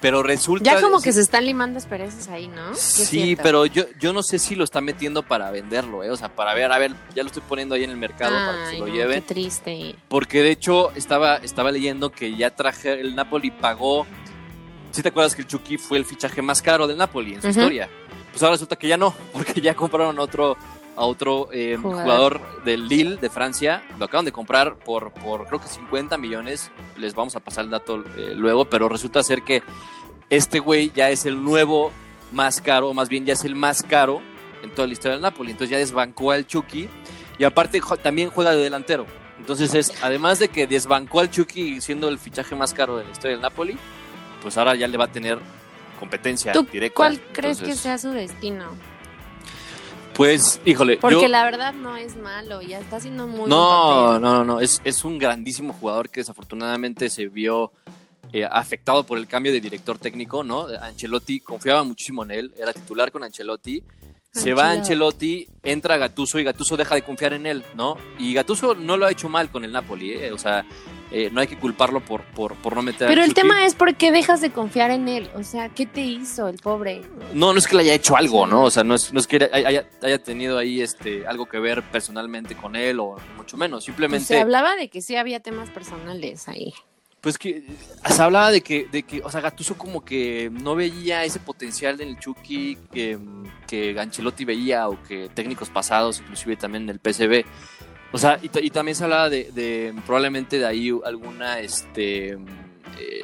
pero 0.00 0.22
resulta... 0.22 0.64
Ya 0.64 0.80
como 0.80 1.00
que 1.00 1.12
se 1.12 1.20
están 1.20 1.44
limando 1.44 1.78
asperezas 1.78 2.28
ahí, 2.28 2.48
¿no? 2.48 2.74
Sí, 2.74 3.36
pero 3.42 3.66
yo, 3.66 3.84
yo 4.00 4.12
no 4.12 4.22
sé 4.22 4.38
si 4.38 4.54
lo 4.54 4.64
está 4.64 4.80
metiendo 4.80 5.22
para 5.22 5.50
venderlo, 5.50 6.02
¿eh? 6.02 6.10
O 6.10 6.16
sea, 6.16 6.34
para 6.34 6.54
ver, 6.54 6.72
a 6.72 6.78
ver, 6.78 6.92
ya 7.14 7.22
lo 7.22 7.26
estoy 7.28 7.42
poniendo 7.46 7.74
ahí 7.74 7.84
en 7.84 7.90
el 7.90 7.98
mercado 7.98 8.34
para 8.34 8.64
que 8.64 8.70
se 8.70 8.78
lo 8.78 8.86
no, 8.86 8.94
lleven. 8.94 9.20
Qué 9.22 9.34
triste. 9.34 9.94
Porque 10.08 10.42
de 10.42 10.50
hecho 10.50 10.90
estaba, 10.92 11.36
estaba 11.36 11.70
leyendo 11.70 12.10
que 12.10 12.34
ya 12.34 12.54
traje, 12.54 13.00
el 13.00 13.14
Napoli 13.14 13.50
pagó. 13.50 14.06
Si 14.90 15.02
te 15.02 15.10
acuerdas 15.10 15.36
que 15.36 15.42
el 15.42 15.48
Chucky 15.48 15.76
fue 15.76 15.98
el 15.98 16.04
fichaje 16.04 16.42
más 16.42 16.62
caro 16.62 16.86
del 16.88 16.96
Napoli 16.96 17.34
en 17.34 17.42
su 17.42 17.48
historia. 17.48 17.88
Pues 18.30 18.42
ahora 18.42 18.54
resulta 18.54 18.76
que 18.76 18.88
ya 18.88 18.96
no, 18.96 19.14
porque 19.32 19.60
ya 19.60 19.74
compraron 19.74 20.18
otro, 20.18 20.56
a 20.96 21.04
otro 21.04 21.48
eh, 21.52 21.76
Jugador. 21.80 22.40
del 22.64 22.88
Lille 22.88 23.16
de 23.16 23.30
Francia. 23.30 23.82
Lo 23.98 24.04
acaban 24.04 24.24
de 24.24 24.32
comprar 24.32 24.76
por, 24.76 25.12
por 25.12 25.46
creo 25.46 25.60
que 25.60 25.68
50 25.68 26.18
millones. 26.18 26.70
Les 26.96 27.14
vamos 27.14 27.36
a 27.36 27.40
pasar 27.40 27.64
el 27.64 27.70
dato 27.70 28.04
eh, 28.16 28.34
luego, 28.36 28.64
pero 28.64 28.88
resulta 28.88 29.22
ser 29.22 29.42
que 29.42 29.62
este 30.28 30.58
güey 30.58 30.92
ya 30.94 31.10
es 31.10 31.26
el 31.26 31.42
nuevo 31.42 31.92
más 32.32 32.60
caro, 32.60 32.90
o 32.90 32.94
más 32.94 33.08
bien 33.08 33.24
ya 33.26 33.32
es 33.32 33.44
el 33.44 33.54
más 33.56 33.82
caro 33.82 34.20
en 34.62 34.70
toda 34.70 34.86
la 34.86 34.92
historia 34.92 35.12
del 35.12 35.22
Napoli. 35.22 35.52
Entonces 35.52 35.70
ya 35.70 35.78
desbancó 35.78 36.30
al 36.30 36.46
Chucky 36.46 36.88
y 37.38 37.44
aparte 37.44 37.80
también 38.02 38.30
juega 38.30 38.52
de 38.52 38.62
delantero. 38.62 39.06
Entonces 39.38 39.74
es, 39.74 39.92
además 40.02 40.38
de 40.38 40.48
que 40.48 40.66
desbancó 40.66 41.20
al 41.20 41.30
Chucky 41.30 41.80
siendo 41.80 42.08
el 42.08 42.18
fichaje 42.18 42.54
más 42.54 42.74
caro 42.74 42.98
de 42.98 43.04
la 43.04 43.10
historia 43.10 43.32
del 43.32 43.40
Napoli, 43.40 43.76
pues 44.42 44.58
ahora 44.58 44.74
ya 44.74 44.86
le 44.86 44.98
va 44.98 45.04
a 45.04 45.12
tener 45.12 45.38
competencia 45.98 46.52
¿Tú 46.52 46.66
directa. 46.70 46.96
cuál 46.96 47.20
crees 47.32 47.60
que 47.60 47.74
sea 47.74 47.98
su 47.98 48.10
destino? 48.10 48.66
Pues, 50.20 50.60
híjole, 50.66 50.98
Porque 50.98 51.22
yo- 51.22 51.28
la 51.28 51.44
verdad 51.44 51.72
no 51.72 51.96
es 51.96 52.14
malo, 52.14 52.60
ya 52.60 52.78
está 52.78 52.96
haciendo 52.96 53.26
muy 53.26 53.48
no, 53.48 54.18
no, 54.18 54.20
no, 54.20 54.44
no, 54.44 54.60
es, 54.60 54.82
es 54.84 55.02
un 55.06 55.16
grandísimo 55.18 55.72
jugador 55.72 56.10
que 56.10 56.20
desafortunadamente 56.20 57.08
se 57.08 57.28
vio 57.28 57.72
eh, 58.30 58.44
afectado 58.44 59.04
por 59.04 59.16
el 59.16 59.26
cambio 59.26 59.50
de 59.50 59.62
director 59.62 59.96
técnico, 59.98 60.44
¿no? 60.44 60.66
Ancelotti 60.82 61.40
confiaba 61.40 61.84
muchísimo 61.84 62.22
en 62.24 62.32
él, 62.32 62.54
era 62.58 62.74
titular 62.74 63.10
con 63.10 63.24
Ancelotti. 63.24 63.82
Se 64.30 64.52
va 64.52 64.70
Ancelotti, 64.72 65.48
entra 65.62 65.96
Gatuso 65.96 66.38
y 66.38 66.44
Gatuso 66.44 66.76
deja 66.76 66.96
de 66.96 67.02
confiar 67.02 67.32
en 67.32 67.46
él, 67.46 67.64
¿no? 67.74 67.96
Y 68.18 68.34
Gatuso 68.34 68.74
no 68.74 68.98
lo 68.98 69.06
ha 69.06 69.10
hecho 69.12 69.30
mal 69.30 69.50
con 69.50 69.64
el 69.64 69.72
Napoli, 69.72 70.12
¿eh? 70.12 70.32
O 70.32 70.38
sea, 70.38 70.66
eh, 71.10 71.28
no 71.32 71.40
hay 71.40 71.46
que 71.46 71.58
culparlo 71.58 72.00
por, 72.00 72.22
por, 72.22 72.54
por 72.56 72.76
no 72.76 72.82
meter 72.82 73.08
a 73.08 73.10
Pero 73.10 73.24
el 73.24 73.34
tema 73.34 73.64
es 73.64 73.74
por 73.74 73.94
qué 73.96 74.12
dejas 74.12 74.40
de 74.40 74.50
confiar 74.50 74.90
en 74.90 75.08
él. 75.08 75.28
O 75.34 75.42
sea, 75.42 75.68
¿qué 75.68 75.86
te 75.86 76.02
hizo 76.02 76.48
el 76.48 76.58
pobre? 76.58 77.02
No, 77.34 77.52
no 77.52 77.58
es 77.58 77.66
que 77.66 77.76
le 77.76 77.82
haya 77.82 77.94
hecho 77.94 78.16
algo, 78.16 78.46
¿no? 78.46 78.64
O 78.64 78.70
sea, 78.70 78.84
no 78.84 78.94
es, 78.94 79.12
no 79.12 79.18
es 79.18 79.26
que 79.26 79.50
haya, 79.52 79.88
haya 80.02 80.22
tenido 80.22 80.58
ahí 80.58 80.80
este, 80.80 81.26
algo 81.26 81.46
que 81.46 81.58
ver 81.58 81.82
personalmente 81.90 82.54
con 82.54 82.76
él 82.76 83.00
o 83.00 83.16
mucho 83.36 83.56
menos. 83.56 83.78
Pues 83.78 83.84
Simplemente... 83.86 84.26
se 84.26 84.38
hablaba 84.38 84.76
de 84.76 84.88
que 84.88 85.00
sí 85.00 85.16
había 85.16 85.40
temas 85.40 85.70
personales 85.70 86.48
ahí. 86.48 86.72
Pues 87.20 87.36
que 87.36 87.64
se 88.08 88.22
hablaba 88.22 88.50
de 88.50 88.62
que, 88.62 88.86
de 88.90 89.02
que, 89.02 89.20
o 89.22 89.30
sea, 89.30 89.42
Gattuso 89.42 89.76
como 89.76 90.02
que 90.02 90.48
no 90.50 90.74
veía 90.74 91.22
ese 91.24 91.38
potencial 91.38 92.00
en 92.00 92.08
el 92.08 92.18
Chucky 92.18 92.78
que, 92.90 93.18
que 93.66 93.98
Ancelotti 93.98 94.46
veía 94.46 94.88
o 94.88 95.02
que 95.02 95.28
técnicos 95.28 95.68
pasados, 95.68 96.20
inclusive 96.20 96.56
también 96.56 96.84
en 96.84 96.90
el 96.90 96.98
PSV. 96.98 97.44
O 98.12 98.18
sea, 98.18 98.38
y, 98.42 98.48
ta- 98.48 98.60
y 98.60 98.70
también 98.70 98.94
se 98.96 99.04
hablaba 99.04 99.28
de, 99.30 99.50
de 99.52 99.94
probablemente 100.06 100.58
de 100.58 100.66
ahí 100.66 100.90
alguna 101.04 101.60
este, 101.60 102.32
eh, 102.32 102.38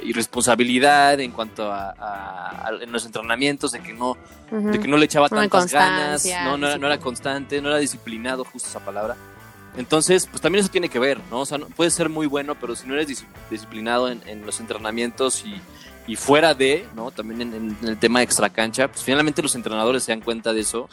irresponsabilidad 0.05 1.19
en 1.21 1.33
cuanto 1.33 1.73
a, 1.73 1.91
a- 1.91 2.67
a- 2.69 2.83
en 2.83 2.93
los 2.93 3.05
entrenamientos, 3.05 3.73
de 3.73 3.81
que 3.81 3.93
no, 3.93 4.17
de 4.73 4.79
que 4.79 4.87
no 4.89 4.97
le 4.97 5.07
echaba 5.07 5.27
Una 5.31 5.41
tantas 5.43 5.65
ganas, 5.73 6.23
no, 6.45 6.57
no, 6.57 6.67
era, 6.69 6.79
no 6.79 6.87
era 6.87 6.99
constante, 6.99 7.61
no 7.61 7.69
era 7.69 7.79
disciplinado, 7.79 8.45
justo 8.45 8.69
esa 8.69 8.81
palabra. 8.81 9.17
Entonces, 9.77 10.27
pues 10.27 10.41
también 10.41 10.61
eso 10.65 10.71
tiene 10.73 10.89
que 10.89 10.99
ver, 10.99 11.19
¿no? 11.31 11.41
O 11.41 11.47
sea, 11.47 11.59
no- 11.59 11.67
puedes 11.67 11.93
ser 11.93 12.09
muy 12.09 12.27
bueno, 12.27 12.55
pero 12.55 12.77
si 12.77 12.87
no 12.87 12.95
eres 12.95 13.09
dis- 13.09 13.25
disciplinado 13.51 14.09
en, 14.11 14.23
en 14.27 14.47
los 14.47 14.61
entrenamientos 14.61 15.45
y, 15.45 15.61
y 16.07 16.17
fuera 16.17 16.55
de, 16.55 16.87
¿no? 16.95 17.11
También 17.11 17.43
en, 17.43 17.77
en 17.83 17.89
el 17.89 17.99
tema 17.99 18.23
extra 18.23 18.49
cancha, 18.51 18.89
pues 18.89 19.03
finalmente 19.03 19.43
los 19.43 19.55
entrenadores 19.57 20.05
se 20.05 20.13
dan 20.13 20.21
cuenta 20.21 20.53
de 20.53 20.61
eso 20.61 20.89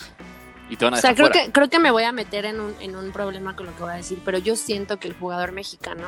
y 0.69 0.78
te 0.78 0.86
van 0.86 0.93
a 0.93 0.97
O 0.97 1.02
sea, 1.02 1.13
creo 1.13 1.28
fuera. 1.28 1.45
que, 1.45 1.52
creo 1.52 1.69
que 1.69 1.80
me 1.80 1.91
voy 1.91 2.04
a 2.04 2.12
meter 2.12 2.45
en 2.45 2.60
un, 2.60 2.76
en 2.80 2.95
un 2.95 3.12
problema 3.12 3.56
con 3.56 3.65
lo 3.65 3.76
que 3.76 3.84
voy 3.84 3.91
a 3.91 3.95
decir, 3.95 4.19
pero 4.23 4.38
yo 4.38 4.56
siento 4.56 4.97
que 4.99 5.08
el 5.08 5.13
jugador 5.13 5.52
mexicano 5.52 6.08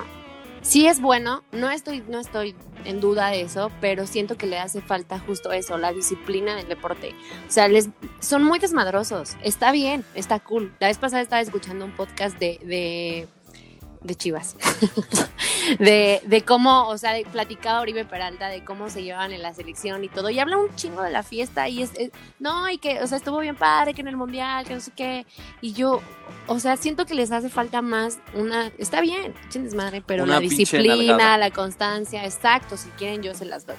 sí 0.65 0.87
es 0.87 0.99
bueno, 0.99 1.43
no 1.51 1.69
estoy, 1.69 2.03
no 2.07 2.19
estoy 2.19 2.55
en 2.85 2.99
duda 2.99 3.29
de 3.29 3.41
eso, 3.41 3.71
pero 3.81 4.07
siento 4.07 4.35
que 4.35 4.47
le 4.47 4.57
hace 4.57 4.81
falta 4.81 5.19
justo 5.19 5.51
eso, 5.51 5.77
la 5.77 5.93
disciplina 5.93 6.55
del 6.55 6.67
deporte. 6.67 7.13
O 7.47 7.51
sea, 7.51 7.67
les, 7.67 7.89
son 8.19 8.43
muy 8.43 8.59
desmadrosos. 8.59 9.37
Está 9.43 9.71
bien, 9.71 10.03
está 10.15 10.39
cool. 10.39 10.73
La 10.79 10.87
vez 10.87 10.97
pasada 10.97 11.21
estaba 11.21 11.41
escuchando 11.41 11.85
un 11.85 11.91
podcast 11.91 12.37
de, 12.39 12.59
de, 12.63 13.27
de 14.05 14.15
Chivas. 14.15 14.55
de, 15.79 16.21
de 16.25 16.41
cómo, 16.43 16.87
o 16.87 16.97
sea, 16.97 17.13
platicaba 17.31 17.81
Oribe 17.81 18.05
Peralta 18.05 18.47
de 18.47 18.63
cómo 18.63 18.89
se 18.89 19.03
llevaban 19.03 19.33
en 19.33 19.41
la 19.41 19.53
selección 19.53 20.03
y 20.03 20.09
todo. 20.09 20.29
Y 20.29 20.39
habla 20.39 20.57
un 20.57 20.73
chingo 20.75 21.01
de 21.01 21.11
la 21.11 21.23
fiesta 21.23 21.67
y 21.67 21.81
es, 21.81 21.91
es- 21.95 22.11
no, 22.39 22.69
y 22.69 22.77
que, 22.77 23.01
o 23.01 23.07
sea, 23.07 23.17
estuvo 23.17 23.39
bien 23.39 23.55
padre, 23.55 23.93
que 23.93 24.01
en 24.01 24.07
el 24.07 24.17
mundial, 24.17 24.65
que 24.65 24.75
no 24.75 24.79
sé 24.81 24.91
qué. 24.95 25.25
Y 25.61 25.73
yo, 25.73 26.01
o 26.47 26.59
sea, 26.59 26.77
siento 26.77 27.05
que 27.05 27.15
les 27.15 27.31
hace 27.31 27.49
falta 27.49 27.81
más 27.81 28.19
una, 28.35 28.67
está 28.77 29.01
bien, 29.01 29.33
echen 29.47 29.63
desmadre, 29.63 30.01
pero 30.05 30.23
Una 30.23 30.35
la 30.35 30.39
disciplina, 30.41 30.95
nalgada. 30.95 31.37
la 31.37 31.51
constancia, 31.51 32.23
exacto, 32.25 32.77
si 32.77 32.89
quieren 32.89 33.23
yo 33.23 33.33
se 33.33 33.45
las 33.45 33.65
doy. 33.65 33.75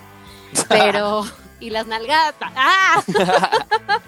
Pero, 0.69 1.25
y 1.61 1.71
las 1.71 1.87
nalgadas, 1.87 2.35
¡ah! 2.41 3.03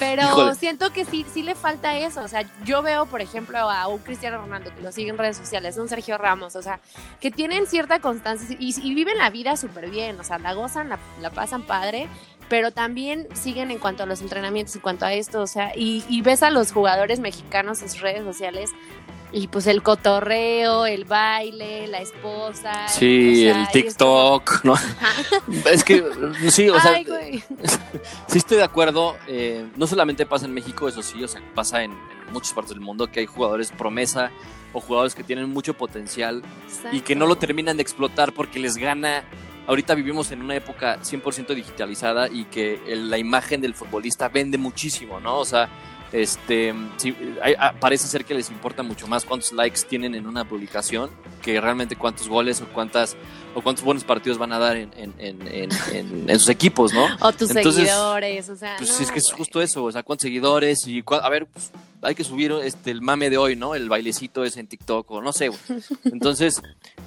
Pero 0.00 0.22
Híjole. 0.22 0.54
siento 0.56 0.92
que 0.92 1.04
sí, 1.04 1.24
sí 1.32 1.42
le 1.42 1.54
falta 1.54 1.96
eso. 1.96 2.22
O 2.22 2.28
sea, 2.28 2.42
yo 2.64 2.82
veo, 2.82 3.06
por 3.06 3.20
ejemplo, 3.20 3.58
a 3.58 3.86
un 3.86 3.98
Cristiano 3.98 4.38
Ronaldo 4.38 4.74
que 4.74 4.80
lo 4.82 4.90
sigue 4.90 5.10
en 5.10 5.18
redes 5.18 5.36
sociales, 5.36 5.76
un 5.76 5.88
Sergio 5.88 6.16
Ramos, 6.18 6.56
o 6.56 6.62
sea, 6.62 6.80
que 7.20 7.30
tienen 7.30 7.66
cierta 7.66 8.00
constancia 8.00 8.56
y, 8.58 8.74
y 8.82 8.94
viven 8.94 9.18
la 9.18 9.30
vida 9.30 9.56
súper 9.56 9.90
bien. 9.90 10.18
O 10.18 10.24
sea, 10.24 10.38
la 10.38 10.54
gozan, 10.54 10.88
la, 10.88 10.98
la 11.20 11.30
pasan 11.30 11.62
padre, 11.62 12.08
pero 12.50 12.72
también 12.72 13.28
siguen 13.32 13.70
en 13.70 13.78
cuanto 13.78 14.02
a 14.02 14.06
los 14.06 14.20
entrenamientos, 14.20 14.74
en 14.74 14.82
cuanto 14.82 15.06
a 15.06 15.14
esto. 15.14 15.40
O 15.40 15.46
sea, 15.46 15.72
y, 15.74 16.04
y 16.08 16.20
ves 16.20 16.42
a 16.42 16.50
los 16.50 16.72
jugadores 16.72 17.20
mexicanos 17.20 17.80
en 17.80 17.88
sus 17.88 18.00
redes 18.00 18.24
sociales 18.24 18.70
y 19.32 19.46
pues 19.46 19.68
el 19.68 19.82
cotorreo, 19.82 20.84
el 20.84 21.04
baile, 21.04 21.86
la 21.86 22.00
esposa. 22.00 22.88
Sí, 22.88 23.46
o 23.48 23.52
sea, 23.52 23.62
el 23.62 23.68
TikTok, 23.68 24.60
¿no? 24.64 24.74
es 25.70 25.84
que, 25.84 26.04
sí, 26.50 26.68
o 26.68 26.80
sea, 26.80 27.00
güey. 27.04 27.42
sí 28.26 28.38
estoy 28.38 28.56
de 28.56 28.64
acuerdo. 28.64 29.16
eh, 29.28 29.64
no 29.76 29.86
solamente 29.86 30.26
pasa 30.26 30.46
en 30.46 30.52
México, 30.52 30.88
eso 30.88 31.02
sí, 31.02 31.22
o 31.22 31.28
sea, 31.28 31.40
pasa 31.54 31.84
en, 31.84 31.92
en 31.92 32.32
muchas 32.32 32.52
partes 32.52 32.70
del 32.70 32.80
mundo 32.80 33.06
que 33.06 33.20
hay 33.20 33.26
jugadores 33.26 33.70
promesa 33.70 34.32
o 34.72 34.80
jugadores 34.80 35.14
que 35.14 35.22
tienen 35.22 35.48
mucho 35.50 35.74
potencial 35.74 36.42
y 36.90 37.00
que 37.02 37.14
no 37.14 37.26
lo 37.26 37.36
terminan 37.36 37.76
de 37.76 37.82
explotar 37.82 38.32
porque 38.32 38.58
les 38.58 38.76
gana. 38.76 39.24
Ahorita 39.70 39.94
vivimos 39.94 40.32
en 40.32 40.42
una 40.42 40.56
época 40.56 40.98
100% 41.00 41.54
digitalizada 41.54 42.26
y 42.28 42.46
que 42.46 42.80
el- 42.88 43.08
la 43.08 43.18
imagen 43.18 43.60
del 43.60 43.72
futbolista 43.72 44.28
vende 44.28 44.58
muchísimo, 44.58 45.20
¿no? 45.20 45.38
O 45.38 45.44
sea, 45.44 45.68
este, 46.12 46.74
sí, 46.96 47.14
hay- 47.42 47.54
ah, 47.58 47.72
parece 47.78 48.06
ser 48.08 48.24
que 48.24 48.34
les 48.34 48.50
importa 48.50 48.82
mucho 48.82 49.06
más 49.06 49.24
cuántos 49.24 49.52
likes 49.52 49.80
tienen 49.88 50.14
en 50.14 50.26
una 50.26 50.44
publicación 50.44 51.10
que 51.42 51.60
realmente 51.60 51.96
cuántos 51.96 52.28
goles 52.28 52.60
o 52.60 52.66
cuántas 52.66 53.16
o 53.54 53.62
cuántos 53.62 53.84
buenos 53.84 54.04
partidos 54.04 54.38
van 54.38 54.52
a 54.52 54.58
dar 54.58 54.76
en, 54.76 54.92
en, 54.96 55.14
en, 55.18 55.42
en- 55.48 55.70
en- 55.92 56.30
en 56.30 56.38
sus 56.38 56.48
equipos, 56.48 56.92
¿no? 56.92 57.06
O 57.20 57.32
tus 57.32 57.50
Entonces, 57.50 57.88
seguidores, 57.88 58.48
o 58.48 58.56
sea. 58.56 58.76
Pues 58.78 58.90
no, 58.96 59.04
es 59.04 59.10
que 59.10 59.18
es 59.18 59.32
justo 59.32 59.60
eso, 59.62 59.82
o 59.84 59.90
sea, 59.92 60.02
cuántos 60.04 60.22
seguidores 60.22 60.86
y 60.86 61.02
cua- 61.02 61.20
a 61.22 61.28
ver, 61.28 61.46
pues, 61.46 61.70
hay 62.02 62.14
que 62.14 62.22
subir 62.24 62.52
este 62.62 62.90
el 62.92 63.02
mame 63.02 63.28
de 63.28 63.38
hoy, 63.38 63.56
¿no? 63.56 63.74
El 63.74 63.88
bailecito 63.88 64.44
es 64.44 64.56
en 64.56 64.66
TikTok 64.68 65.10
o 65.10 65.20
no 65.20 65.32
sé. 65.32 65.50
Entonces, 66.04 66.62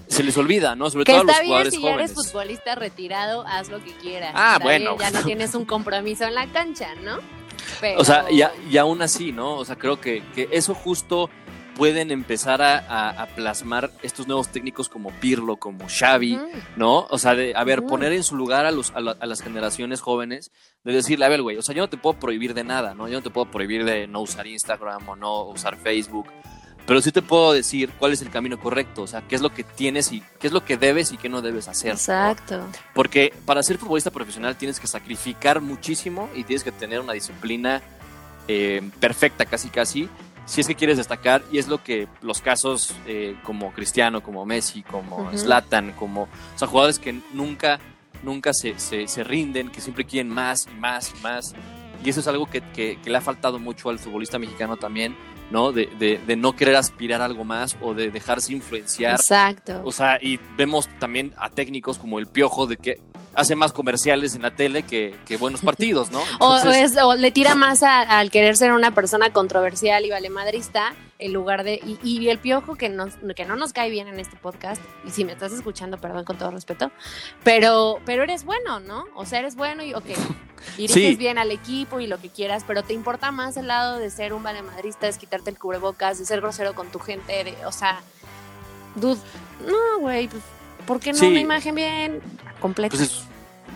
se 0.07 0.23
les 0.23 0.37
olvida, 0.37 0.75
¿no? 0.75 0.89
Sobre 0.89 1.05
Que 1.05 1.13
todo 1.13 1.21
a 1.21 1.23
los 1.23 1.31
está 1.31 1.41
bien 1.41 1.47
jugadores 1.49 1.73
si 1.73 1.81
ya 1.81 1.89
eres 1.93 2.11
jóvenes. 2.11 2.31
futbolista 2.31 2.75
retirado, 2.75 3.45
haz 3.47 3.69
lo 3.69 3.83
que 3.83 3.91
quieras. 3.93 4.31
Ah, 4.35 4.53
Está 4.55 4.63
bueno. 4.65 4.95
bien, 4.97 5.11
ya 5.11 5.19
no 5.19 5.25
tienes 5.25 5.55
un 5.55 5.65
compromiso 5.65 6.25
en 6.25 6.35
la 6.35 6.51
cancha, 6.51 6.89
¿no? 7.03 7.17
Pero... 7.81 7.99
O 7.99 8.03
sea, 8.03 8.25
y, 8.31 8.41
a- 8.41 8.51
y 8.69 8.77
aún 8.77 9.01
así, 9.01 9.31
¿no? 9.31 9.55
O 9.55 9.65
sea, 9.65 9.75
creo 9.75 9.99
que, 9.99 10.23
que 10.35 10.49
eso 10.51 10.73
justo 10.73 11.29
pueden 11.75 12.11
empezar 12.11 12.61
a, 12.61 12.77
a- 12.77 13.09
a 13.23 13.25
plasmar 13.27 13.89
estos 14.03 14.27
nuevos 14.27 14.49
técnicos 14.49 14.89
como 14.89 15.09
Pirlo, 15.19 15.57
como 15.57 15.85
Xavi. 15.89 16.39
¿no? 16.75 17.07
O 17.09 17.17
sea, 17.17 17.33
de, 17.33 17.53
a 17.55 17.63
ver, 17.63 17.83
poner 17.83 18.13
en 18.13 18.23
su 18.23 18.35
lugar 18.35 18.65
a, 18.67 18.71
los, 18.71 18.91
a, 18.95 19.01
la- 19.01 19.17
a 19.19 19.25
las 19.25 19.41
generaciones 19.41 19.99
jóvenes, 20.01 20.51
de 20.83 20.93
decirle, 20.93 21.25
a 21.25 21.29
ver, 21.29 21.41
güey, 21.41 21.57
o 21.57 21.61
sea, 21.61 21.73
yo 21.73 21.81
no 21.81 21.89
te 21.89 21.97
puedo 21.97 22.19
prohibir 22.19 22.53
de 22.53 22.63
nada, 22.63 22.93
¿no? 22.93 23.07
Yo 23.07 23.15
no 23.17 23.23
te 23.23 23.29
puedo 23.31 23.49
prohibir 23.49 23.85
de 23.85 24.05
no 24.07 24.21
usar 24.21 24.45
Instagram 24.45 25.07
o 25.09 25.15
no 25.15 25.45
usar 25.45 25.75
Facebook, 25.77 26.27
pero 26.85 27.01
sí 27.01 27.11
te 27.11 27.21
puedo 27.21 27.53
decir 27.53 27.91
cuál 27.97 28.11
es 28.13 28.21
el 28.21 28.29
camino 28.29 28.59
correcto, 28.59 29.03
o 29.03 29.07
sea, 29.07 29.21
qué 29.21 29.35
es 29.35 29.41
lo 29.41 29.53
que 29.53 29.63
tienes 29.63 30.11
y 30.11 30.21
qué 30.39 30.47
es 30.47 30.53
lo 30.53 30.65
que 30.65 30.77
debes 30.77 31.11
y 31.11 31.17
qué 31.17 31.29
no 31.29 31.41
debes 31.41 31.67
hacer. 31.67 31.91
¿no? 31.91 31.95
Exacto. 31.95 32.61
Porque 32.93 33.33
para 33.45 33.63
ser 33.63 33.77
futbolista 33.77 34.11
profesional 34.11 34.55
tienes 34.57 34.79
que 34.79 34.87
sacrificar 34.87 35.61
muchísimo 35.61 36.29
y 36.35 36.43
tienes 36.43 36.63
que 36.63 36.71
tener 36.71 36.99
una 36.99 37.13
disciplina 37.13 37.81
eh, 38.47 38.81
perfecta, 38.99 39.45
casi 39.45 39.69
casi, 39.69 40.09
si 40.45 40.59
es 40.61 40.67
que 40.67 40.75
quieres 40.75 40.97
destacar. 40.97 41.41
Y 41.51 41.57
es 41.57 41.67
lo 41.67 41.81
que 41.83 42.07
los 42.21 42.41
casos 42.41 42.93
eh, 43.07 43.35
como 43.43 43.71
Cristiano, 43.71 44.21
como 44.21 44.45
Messi, 44.45 44.83
como 44.83 45.17
Ujú. 45.27 45.37
Zlatan, 45.37 45.93
como. 45.93 46.23
O 46.23 46.27
sea, 46.57 46.67
jugadores 46.67 46.99
que 46.99 47.17
nunca, 47.33 47.79
nunca 48.23 48.53
se, 48.53 48.77
se, 48.79 49.07
se 49.07 49.23
rinden, 49.23 49.69
que 49.69 49.79
siempre 49.79 50.03
quieren 50.05 50.29
más 50.33 50.67
y 50.67 50.77
más 50.79 51.13
y 51.17 51.21
más. 51.23 51.53
Y 52.03 52.09
eso 52.09 52.19
es 52.19 52.27
algo 52.27 52.47
que, 52.49 52.59
que- 52.73 52.99
que 53.01 53.09
le 53.09 53.17
ha 53.17 53.21
faltado 53.21 53.59
mucho 53.59 53.89
al 53.89 53.97
futbolista 53.99 54.37
mexicano 54.37 54.75
también, 54.75 55.15
¿no? 55.51 55.71
De, 55.71 55.87
de- 55.99 56.19
de 56.25 56.35
no 56.35 56.55
querer 56.55 56.75
aspirar 56.75 57.21
a 57.21 57.25
algo 57.25 57.43
más 57.43 57.75
o 57.81 57.93
de 57.93 58.09
dejarse 58.11 58.53
influenciar 58.53 59.15
Exacto. 59.15 59.81
o 59.83 59.91
sea, 59.91 60.17
y 60.21 60.39
vemos 60.57 60.87
también 60.99 61.33
a 61.37 61.49
técnicos 61.49 61.97
como 61.97 62.19
el 62.19 62.27
Piojo 62.27 62.65
de 62.67 62.77
que 62.77 62.99
hace 63.35 63.55
más 63.55 63.73
comerciales 63.73 64.35
en 64.35 64.43
la 64.43 64.51
tele 64.51 64.83
que, 64.83 65.15
que 65.25 65.37
buenos 65.37 65.61
partidos, 65.65 66.11
¿no? 66.11 66.21
O, 66.39 66.57
es- 66.57 66.97
o 66.97 67.15
le 67.15 67.31
tira 67.31 67.55
más 67.55 67.81
al 67.83 68.29
querer 68.31 68.55
ser 68.57 68.71
una 68.73 68.91
persona 68.93 69.31
controversial 69.31 70.05
y 70.05 70.09
valemadrista 70.11 70.93
en 71.25 71.33
lugar 71.33 71.63
de. 71.63 71.75
Y, 71.83 71.97
y 72.03 72.29
el 72.29 72.37
piojo 72.39 72.75
que, 72.75 72.89
nos, 72.89 73.13
que 73.35 73.45
no 73.45 73.55
nos 73.55 73.71
cae 73.73 73.89
bien 73.89 74.07
en 74.07 74.19
este 74.19 74.35
podcast, 74.37 74.81
y 75.05 75.11
si 75.11 75.23
me 75.25 75.31
estás 75.33 75.51
escuchando, 75.53 75.97
perdón 75.97 76.25
con 76.25 76.37
todo 76.37 76.51
respeto, 76.51 76.91
pero, 77.43 77.99
pero 78.05 78.23
eres 78.23 78.43
bueno, 78.43 78.79
¿no? 78.79 79.05
O 79.15 79.25
sea, 79.25 79.39
eres 79.39 79.55
bueno 79.55 79.83
y, 79.83 79.93
ok, 79.93 80.05
diriges 80.77 80.93
Sí. 80.93 81.15
bien 81.15 81.37
al 81.37 81.51
equipo 81.51 81.99
y 81.99 82.07
lo 82.07 82.19
que 82.19 82.29
quieras, 82.29 82.63
pero 82.67 82.83
te 82.83 82.93
importa 82.93 83.31
más 83.31 83.57
el 83.57 83.67
lado 83.67 83.99
de 83.99 84.09
ser 84.09 84.33
un 84.33 84.43
valemadrista, 84.43 85.07
es 85.07 85.17
quitarte 85.17 85.49
el 85.49 85.57
cubrebocas, 85.57 86.19
de 86.19 86.25
ser 86.25 86.41
grosero 86.41 86.73
con 86.75 86.87
tu 86.89 86.99
gente, 86.99 87.43
de, 87.43 87.55
o 87.65 87.71
sea, 87.71 88.01
dude, 88.95 89.19
no, 89.65 89.99
güey, 89.99 90.27
pues, 90.27 90.43
¿por 90.85 90.99
qué 90.99 91.13
no 91.13 91.19
Sí. 91.19 91.27
una 91.27 91.39
imagen 91.39 91.75
bien 91.75 92.21
completa? 92.59 92.95
pues, 92.95 93.09
es, 93.09 93.23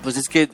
pues 0.03 0.17
es 0.17 0.27
que 0.29 0.49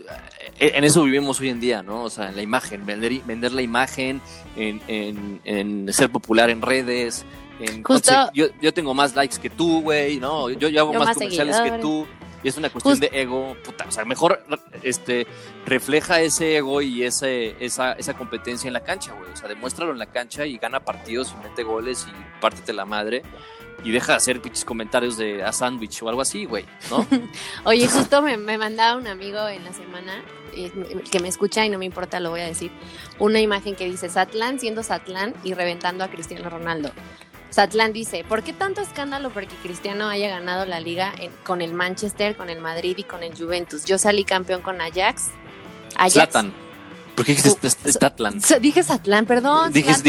en 0.76 0.84
eso 0.84 1.04
vivimos 1.04 1.40
hoy 1.40 1.50
en 1.50 1.60
día, 1.60 1.84
¿no? 1.84 2.04
O 2.04 2.10
sea, 2.10 2.30
en 2.30 2.36
la 2.36 2.42
imagen, 2.42 2.86
vender, 2.86 3.12
vender 3.26 3.52
la 3.52 3.62
imagen, 3.62 4.22
en, 4.56 4.82
en- 4.88 5.42
en 5.46 5.94
ser 5.94 6.10
popular 6.12 6.50
en 6.50 6.62
redes. 6.62 7.26
En, 7.60 7.84
Justo- 7.84 8.32
yo, 8.34 8.48
yo 8.62 8.74
tengo 8.74 8.94
más 8.94 9.16
likes 9.16 9.38
que 9.40 9.50
tú, 9.50 9.82
güey, 9.82 10.20
¿no? 10.20 10.50
Yo, 10.50 10.70
yo 10.70 10.82
hago 10.82 10.94
Yo 10.94 11.00
más, 11.00 11.10
más 11.10 11.18
comerciales 11.18 11.60
que 11.60 11.72
tú. 11.80 12.08
Y 12.44 12.50
es 12.50 12.58
una 12.58 12.70
cuestión 12.70 12.96
Justo- 12.98 13.08
de 13.10 13.22
ego, 13.22 13.56
puta, 13.64 13.86
o 13.88 13.92
sea, 13.92 14.04
mejor 14.04 14.44
este, 14.82 15.26
refleja 15.66 16.20
ese 16.20 16.58
ego 16.58 16.82
y 16.82 17.04
ese, 17.04 17.56
esa, 17.64 17.94
esa 17.94 18.16
competencia 18.16 18.68
en 18.68 18.74
la 18.74 18.82
cancha, 18.84 19.14
güey. 19.14 19.32
O 19.32 19.36
sea, 19.38 19.48
demuéstralo 19.48 19.94
en 19.94 20.00
la 20.00 20.08
cancha 20.08 20.46
y 20.46 20.58
gana 20.58 20.82
partidos 20.82 21.34
y 21.40 21.48
mete 21.48 21.64
goles 21.64 22.06
y 22.10 22.42
pártete 22.42 22.74
la 22.74 22.84
madre. 22.86 23.22
Y 23.86 23.92
deja 23.92 24.14
de 24.14 24.18
hacer 24.18 24.42
pinches 24.42 24.66
comentarios 24.66 25.18
de 25.18 25.42
a 25.44 25.52
sándwich 25.54 26.02
o 26.04 26.10
algo 26.10 26.22
así, 26.22 26.44
güey, 26.46 26.66
¿no? 26.90 27.06
Oye, 27.66 27.88
justo 27.88 28.22
me, 28.22 28.36
me 28.38 28.58
mandaba 28.58 28.98
un 29.00 29.08
amigo 29.08 29.48
en 29.48 29.64
la 29.64 29.72
semana, 29.74 30.22
que 31.12 31.20
me 31.20 31.28
escucha 31.28 31.66
y 31.66 31.70
no 31.70 31.78
me 31.78 31.86
importa, 31.86 32.20
lo 32.20 32.30
voy 32.30 32.42
a 32.42 32.46
decir, 32.46 32.72
una 33.20 33.40
imagen 33.40 33.76
que 33.76 33.86
dice 33.86 34.10
Satlán 34.10 34.60
siendo 34.60 34.84
Satlán 34.84 35.34
y 35.44 35.54
reventando 35.54 36.04
a 36.04 36.10
Cristiano 36.10 36.50
Ronaldo. 36.50 36.92
Satlán 37.50 37.94
dice, 37.94 38.24
¿por 38.28 38.42
qué 38.42 38.52
tanto 38.52 38.82
escándalo 38.82 39.30
porque 39.30 39.56
Cristiano 39.62 40.10
haya 40.10 40.28
ganado 40.28 40.66
la 40.66 40.80
liga 40.80 41.14
con 41.44 41.62
el 41.62 41.74
Manchester, 41.74 42.36
con 42.36 42.50
el 42.50 42.60
Madrid 42.60 42.98
y 42.98 43.04
con 43.04 43.22
el 43.22 43.38
Juventus? 43.38 43.86
Yo 43.86 44.00
salí 44.00 44.24
campeón 44.24 44.62
con 44.62 44.82
Ajax. 44.82 45.30
Ajax. 45.96 46.63
¿Por 47.16 47.26
qué 47.26 47.34
dijiste 47.36 47.68
St- 47.68 47.92
Statlan? 47.92 48.38
S- 48.38 48.60
Dije 48.60 48.84
Satlán, 48.84 49.26
perdón. 49.26 49.72
Dije, 49.72 49.92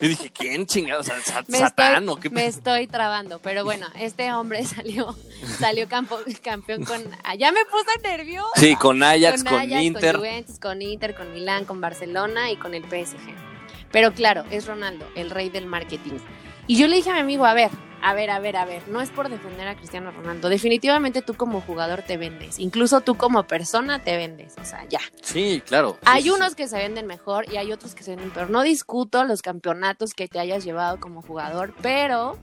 yo 0.00 0.08
dije, 0.08 0.30
¿quién 0.30 0.66
chingados? 0.66 1.06
¿Satán 1.06 1.44
estoy, 1.48 2.08
o 2.08 2.16
qué? 2.16 2.30
me 2.30 2.46
estoy 2.46 2.86
trabando, 2.86 3.38
pero 3.38 3.64
bueno, 3.64 3.86
este 3.98 4.32
hombre 4.32 4.64
salió, 4.76 5.16
salió 5.58 5.88
campeón 5.88 6.84
con... 6.84 7.02
ah, 7.24 7.34
Ya 7.36 7.52
me 7.52 7.60
puse 7.66 8.08
nerviosa. 8.08 8.48
Sí, 8.56 8.74
con 8.76 9.02
Ajax, 9.02 9.44
con, 9.44 9.70
Inter. 9.70 10.12
Con 10.16 10.20
Juventus, 10.20 10.58
con 10.58 10.82
Inter, 10.82 11.14
con 11.14 11.32
Milán, 11.32 11.64
con 11.64 11.80
Barcelona 11.80 12.50
y 12.50 12.56
con 12.56 12.74
el 12.74 12.82
PSG. 12.84 13.34
Pero 13.92 14.12
claro, 14.12 14.44
es 14.50 14.66
Ronaldo, 14.66 15.06
el 15.16 15.30
rey 15.30 15.50
del 15.50 15.66
marketing. 15.66 16.18
Y 16.66 16.76
yo 16.76 16.86
le 16.86 16.96
dije 16.96 17.10
a 17.10 17.14
mi 17.14 17.20
amigo, 17.20 17.44
a 17.44 17.54
ver, 17.54 17.70
a 18.02 18.14
ver, 18.14 18.30
a 18.30 18.38
ver, 18.38 18.56
a 18.56 18.64
ver, 18.64 18.86
no 18.88 19.00
es 19.00 19.10
por 19.10 19.28
defender 19.28 19.68
a 19.68 19.76
Cristiano 19.76 20.10
Ronaldo. 20.10 20.48
Definitivamente 20.48 21.22
tú 21.22 21.34
como 21.34 21.60
jugador 21.60 22.02
te 22.02 22.16
vendes. 22.16 22.58
Incluso 22.58 23.00
tú 23.00 23.16
como 23.16 23.42
persona 23.44 24.02
te 24.02 24.16
vendes. 24.16 24.54
O 24.60 24.64
sea, 24.64 24.86
ya. 24.88 25.00
Sí, 25.22 25.62
claro. 25.66 25.98
Hay 26.04 26.24
sí, 26.24 26.30
unos 26.30 26.50
sí. 26.50 26.56
que 26.56 26.68
se 26.68 26.78
venden 26.78 27.06
mejor 27.06 27.50
y 27.52 27.56
hay 27.56 27.72
otros 27.72 27.94
que 27.94 28.02
se 28.02 28.12
venden 28.12 28.30
peor. 28.30 28.50
No 28.50 28.62
discuto 28.62 29.24
los 29.24 29.42
campeonatos 29.42 30.14
que 30.14 30.28
te 30.28 30.38
hayas 30.38 30.64
llevado 30.64 30.98
como 30.98 31.22
jugador, 31.22 31.74
pero 31.82 32.38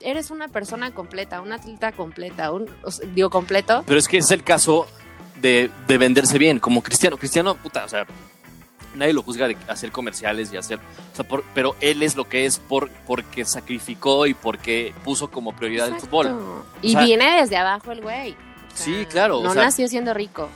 eres 0.00 0.30
una 0.30 0.48
persona 0.48 0.92
completa, 0.92 1.40
un 1.40 1.52
atleta 1.52 1.92
completa, 1.92 2.52
un, 2.52 2.68
o 2.82 2.90
sea, 2.90 3.08
digo 3.14 3.30
completo. 3.30 3.84
Pero 3.86 3.98
es 3.98 4.06
que 4.06 4.18
es 4.18 4.30
el 4.30 4.44
caso 4.44 4.86
de, 5.40 5.70
de 5.88 5.98
venderse 5.98 6.38
bien, 6.38 6.58
como 6.58 6.82
Cristiano. 6.82 7.16
Cristiano, 7.16 7.54
puta, 7.54 7.84
o 7.84 7.88
sea, 7.88 8.06
nadie 8.96 9.12
lo 9.12 9.22
juzga 9.22 9.46
de 9.48 9.56
hacer 9.68 9.92
comerciales 9.92 10.52
y 10.52 10.56
hacer. 10.56 10.78
O 11.12 11.16
sea, 11.16 11.26
por- 11.26 11.44
pero 11.54 11.76
él 11.80 12.02
es 12.02 12.16
lo 12.16 12.24
que 12.28 12.46
es 12.46 12.58
por, 12.58 12.90
porque 13.06 13.44
sacrificó 13.44 14.26
y 14.26 14.34
porque 14.34 14.92
puso 15.04 15.30
como 15.30 15.54
prioridad 15.54 15.88
el 15.88 15.96
fútbol. 16.00 16.64
Y 16.82 16.88
O 16.88 16.92
sea- 16.92 17.04
viene 17.04 17.40
desde 17.40 17.56
abajo 17.56 17.92
el 17.92 18.00
güey. 18.02 18.32
O 18.32 18.36
sea, 18.76 18.84
Sí, 18.86 19.06
claro, 19.06 19.42
No 19.42 19.54
nació 19.54 19.88
siendo 19.88 20.12
rico. 20.14 20.48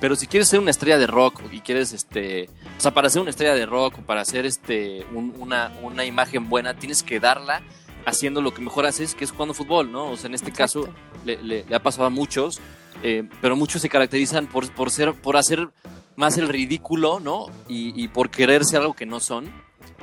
Pero 0.00 0.16
si 0.16 0.26
quieres 0.26 0.48
ser 0.48 0.60
una 0.60 0.70
estrella 0.70 0.96
de 0.96 1.06
rock 1.06 1.42
y 1.52 1.60
quieres, 1.60 1.92
este, 1.92 2.48
o 2.78 2.80
sea, 2.80 2.90
para 2.94 3.10
ser 3.10 3.20
una 3.20 3.30
estrella 3.30 3.54
de 3.54 3.66
rock 3.66 3.98
o 3.98 4.02
para 4.02 4.22
hacer 4.22 4.46
este, 4.46 5.04
un- 5.12 5.34
una, 5.38 5.70
una 5.82 6.06
imagen 6.06 6.48
buena, 6.48 6.72
tienes 6.74 7.02
que 7.02 7.20
darla 7.20 7.60
haciendo 8.06 8.40
lo 8.40 8.54
que 8.54 8.62
mejor 8.62 8.86
haces, 8.86 9.14
que 9.14 9.24
es 9.24 9.30
jugando 9.30 9.52
fútbol, 9.52 9.92
¿no? 9.92 10.06
O 10.10 10.16
sea, 10.16 10.28
en 10.28 10.34
este 10.34 10.52
caso 10.52 10.80
Exacto. 10.86 11.00
le, 11.26 11.42
le- 11.42 11.64
le 11.68 11.76
ha 11.76 11.82
pasado 11.82 12.06
a 12.06 12.10
muchos, 12.10 12.60
eh, 13.02 13.28
pero 13.42 13.56
muchos 13.56 13.82
se 13.82 13.90
caracterizan 13.90 14.46
por, 14.46 14.70
por 14.72 14.90
ser, 14.90 15.12
por 15.12 15.36
hacer 15.36 15.68
más 16.20 16.38
el 16.38 16.48
ridículo, 16.48 17.18
¿no? 17.18 17.46
Y, 17.68 18.00
y 18.00 18.06
por 18.06 18.30
querer 18.30 18.64
ser 18.64 18.82
algo 18.82 18.94
que 18.94 19.06
no 19.06 19.18
son. 19.18 19.50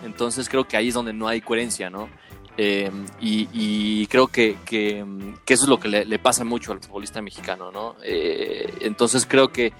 Entonces 0.03 0.49
creo 0.49 0.68
que 0.68 0.76
ahí 0.76 0.89
es 0.89 0.93
donde 0.93 1.13
no 1.13 1.28
hay 1.28 1.39
coherencia, 1.39 1.89
¿no? 1.89 2.09
Eh, 2.57 2.91
y, 3.22 3.47
y 3.53 4.07
creo 4.07 4.28
que, 4.28 4.57
que, 4.65 5.05
que 5.45 5.53
eso 5.53 5.65
es 5.65 5.70
lo 5.70 5.80
que 5.80 5.88
le, 5.88 6.20
pasa 6.20 6.43
mucho 6.43 6.72
al 6.72 6.80
futbolista 6.80 7.22
mexicano, 7.22 7.72
¿no? 7.72 7.95
Eh, 8.03 8.74
entonces 8.82 9.28
creo 9.28 9.49
que, 9.49 9.74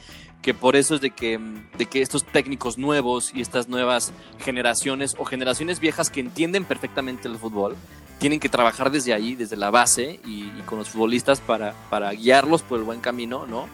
por 0.62 0.78
eso 0.78 0.96
es 0.96 1.02
de 1.02 1.10
que, 1.10 1.40
de 1.78 1.86
que 1.88 2.02
estos 2.02 2.24
técnicos 2.24 2.78
nuevos 2.78 3.34
y 3.34 3.42
estas 3.42 3.68
nuevas 3.68 4.14
generaciones 4.40 5.16
o 5.18 5.26
generaciones 5.26 5.82
viejas 5.82 6.10
que 6.10 6.22
entienden 6.22 6.64
perfectamente 6.64 7.28
el 7.28 7.38
fútbol, 7.38 7.76
tienen 8.20 8.40
que 8.40 8.48
trabajar 8.48 8.90
desde 8.90 9.14
ahí, 9.14 9.36
desde 9.36 9.58
la 9.58 9.72
base 9.72 10.22
y, 10.26 10.44
y 10.46 10.64
con 10.66 10.78
los 10.78 10.90
futbolistas 10.90 11.42
para, 11.42 11.74
para 11.90 12.12
guiarlos 12.14 12.62
por 12.62 12.80
el 12.80 12.86
buen 12.86 13.02
camino, 13.02 13.46
¿no? 13.46 13.68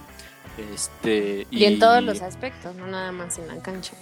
Este, 0.74 1.48
Y, 1.50 1.66
en 1.66 1.80
todos 1.80 2.04
los 2.04 2.22
aspectos, 2.22 2.76
no 2.76 2.88
nada 2.88 3.12
más 3.12 3.38
en 3.40 3.48
la 3.48 3.62
cancha. 3.62 3.94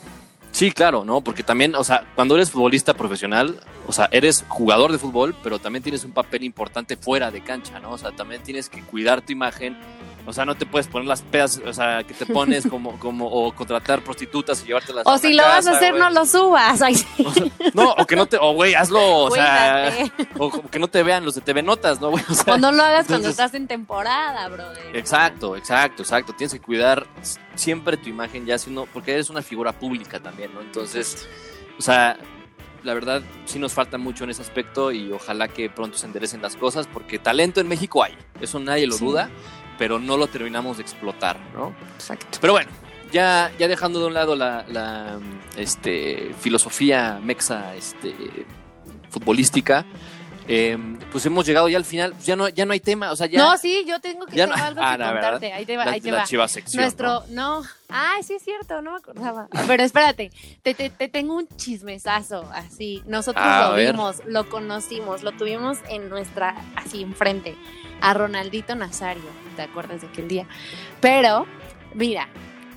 Sí, 0.52 0.72
claro, 0.72 1.06
¿no? 1.06 1.22
Porque 1.22 1.44
también, 1.44 1.76
o 1.76 1.84
sea, 1.84 2.06
cuando 2.14 2.36
eres 2.36 2.52
futbolista 2.52 2.94
profesional, 2.94 3.60
o 3.88 3.94
sea, 3.94 4.10
eres 4.12 4.44
jugador 4.50 4.92
de 4.92 4.98
fútbol, 4.98 5.34
pero 5.42 5.60
también 5.60 5.82
tienes 5.82 6.04
un 6.04 6.12
papel 6.12 6.44
importante 6.44 6.98
fuera 6.98 7.32
de 7.32 7.42
cancha, 7.42 7.80
¿no? 7.80 7.92
O 7.92 7.98
sea, 7.98 8.12
también 8.12 8.44
tienes 8.44 8.68
que 8.70 8.82
cuidar 8.82 9.22
tu 9.22 9.32
imagen. 9.32 9.78
O 10.26 10.34
sea, 10.34 10.46
no 10.46 10.56
te 10.56 10.66
puedes 10.66 10.88
poner 10.88 11.08
las 11.08 11.22
pedas, 11.24 11.60
o 11.66 11.74
sea, 11.74 12.04
que 12.04 12.14
te 12.14 12.26
pones 12.26 12.68
como, 12.68 12.92
como, 13.00 13.28
o 13.28 13.52
contratar 13.54 14.04
prostitutas 14.04 14.62
y 14.64 14.68
llevártelas 14.68 15.04
O 15.08 15.18
si 15.18 15.34
lo 15.34 15.44
vas 15.44 15.66
a 15.68 15.72
hacer, 15.72 15.96
no 15.96 16.10
lo 16.12 16.26
subas. 16.26 16.82
Ay, 16.82 16.96
sí. 16.96 17.08
O 17.26 17.32
sea, 17.34 17.46
no, 17.74 17.92
o 17.92 18.06
que 18.06 18.16
no 18.16 18.26
te, 18.28 18.38
o 18.40 18.54
güey, 18.54 18.76
hazlo, 18.76 19.24
o 19.24 19.32
sea, 19.32 19.92
o 20.38 20.52
que 20.70 20.80
no 20.80 20.88
te 20.88 21.02
vean 21.04 21.26
los 21.26 21.36
de 21.36 21.42
TV 21.42 21.64
Notas, 21.64 22.00
¿no, 22.00 22.12
güey? 22.12 22.24
O 22.30 22.34
sea, 22.34 22.54
O 22.54 22.58
no 22.58 22.72
lo 22.72 22.84
hagas 22.84 23.08
cuando 23.08 23.30
estás 23.30 23.54
en 23.56 23.68
temporada, 23.68 24.48
brother. 24.48 24.96
Exacto, 24.96 25.56
exacto, 25.56 26.04
exacto. 26.04 26.34
Tienes 26.34 26.54
que 26.54 26.60
cuidar 26.62 27.08
siempre 27.56 27.98
tu 27.98 28.10
imagen 28.10 28.46
ya 28.46 28.58
siendo, 28.58 28.86
porque 28.94 29.14
eres 29.14 29.30
una 29.30 29.42
figura 29.42 29.72
pública 29.74 30.20
también, 30.20 30.54
¿no? 30.54 30.62
Entonces, 30.62 31.28
o 31.80 31.82
sea, 31.82 32.18
la 32.84 32.94
verdad 32.94 33.22
sí 33.46 33.60
nos 33.60 33.74
falta 33.74 33.98
mucho 33.98 34.24
en 34.24 34.32
ese 34.32 34.42
aspecto 34.42 34.92
y 34.92 35.12
ojalá 35.12 35.48
que 35.48 35.70
pronto 35.70 35.98
se 35.98 36.06
enderecen 36.08 36.42
las 36.42 36.56
cosas 36.56 36.88
porque 36.88 37.20
talento 37.20 37.62
en 37.62 37.68
México 37.68 38.04
hay, 38.04 38.18
eso 38.40 38.60
nadie 38.60 38.88
lo 38.88 38.96
Sí. 38.96 39.06
duda, 39.06 39.30
pero 39.82 39.98
no 39.98 40.16
lo 40.16 40.28
terminamos 40.28 40.78
de 40.78 40.84
explotar, 40.84 41.40
¿no? 41.56 41.74
Exacto. 41.96 42.38
Pero 42.40 42.54
bueno, 42.54 42.70
ya, 43.12 43.52
ya 43.58 43.68
dejando 43.68 44.00
de 44.00 44.06
un 44.06 44.14
lado 44.14 44.36
la, 44.36 44.64
la, 44.68 45.18
este, 45.58 46.36
filosofía 46.40 47.20
mexa 47.20 47.76
este, 47.76 48.14
futbolística, 49.10 49.84
eh, 50.48 50.78
pues 51.12 51.26
hemos 51.26 51.46
llegado 51.46 51.70
ya 51.70 51.78
al 51.78 51.86
final, 51.86 52.12
pues 52.14 52.26
ya 52.26 52.36
no, 52.36 52.50
ya 52.50 52.66
no 52.66 52.74
hay 52.74 52.80
tema, 52.80 53.12
o 53.12 53.16
sea, 53.16 53.28
ya... 53.28 53.40
No, 53.40 53.58
sí, 53.58 53.84
yo 53.88 54.00
tengo 54.00 54.26
que 54.26 54.36
ya 54.36 54.46
tengo 54.46 54.58
no- 54.58 54.64
algo 54.64 54.82
Ah, 54.84 54.92
que 54.94 54.98
la 54.98 55.12
verdad. 55.14 55.32
contarte. 55.32 55.54
Ahí 55.54 55.66
te 55.66 55.78
va, 55.78 55.86
la, 55.86 55.92
ahí 55.92 56.02
te 56.02 56.12
la 56.12 56.18
va. 56.20 56.24
chiva 56.26 56.48
sección, 56.48 56.82
Nuestro, 56.84 57.24
¿no? 57.30 57.62
no. 57.62 57.68
Ay, 57.90 58.24
sí 58.24 58.34
es 58.34 58.44
cierto, 58.44 58.82
no 58.82 58.92
me 58.92 58.98
acordaba. 58.98 59.48
Pero 59.68 59.84
espérate, 59.84 60.32
te, 60.64 60.74
te, 60.74 60.90
te 60.90 61.08
tengo 61.10 61.36
un 61.36 61.48
chismesazo, 61.58 62.50
así. 62.54 63.02
Nosotros 63.06 63.46
lo 63.46 63.74
ver. 63.74 63.92
vimos, 63.94 64.22
lo 64.26 64.48
conocimos, 64.50 65.24
lo 65.24 65.32
tuvimos 65.34 65.78
en 65.90 66.10
nuestra, 66.10 66.56
así 66.76 67.02
enfrente, 67.02 67.56
a 68.02 68.14
Ronaldito 68.14 68.76
Nazario, 68.76 69.24
¿te 69.56 69.62
acuerdas 69.62 70.02
de 70.02 70.08
aquel 70.08 70.28
día? 70.28 70.48
Pero, 71.02 71.46
mira, 71.94 72.28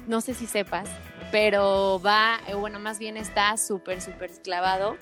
no 0.06 0.20
sé 0.20 0.34
si 0.34 0.46
sepas, 0.46 0.88
pero 1.32 2.00
va, 2.04 2.40
eh, 2.46 2.54
bueno, 2.54 2.78
más 2.78 2.98
bien 2.98 3.16
está 3.16 3.56
súper, 3.56 4.00
súper 4.02 4.30
clavado 4.42 4.96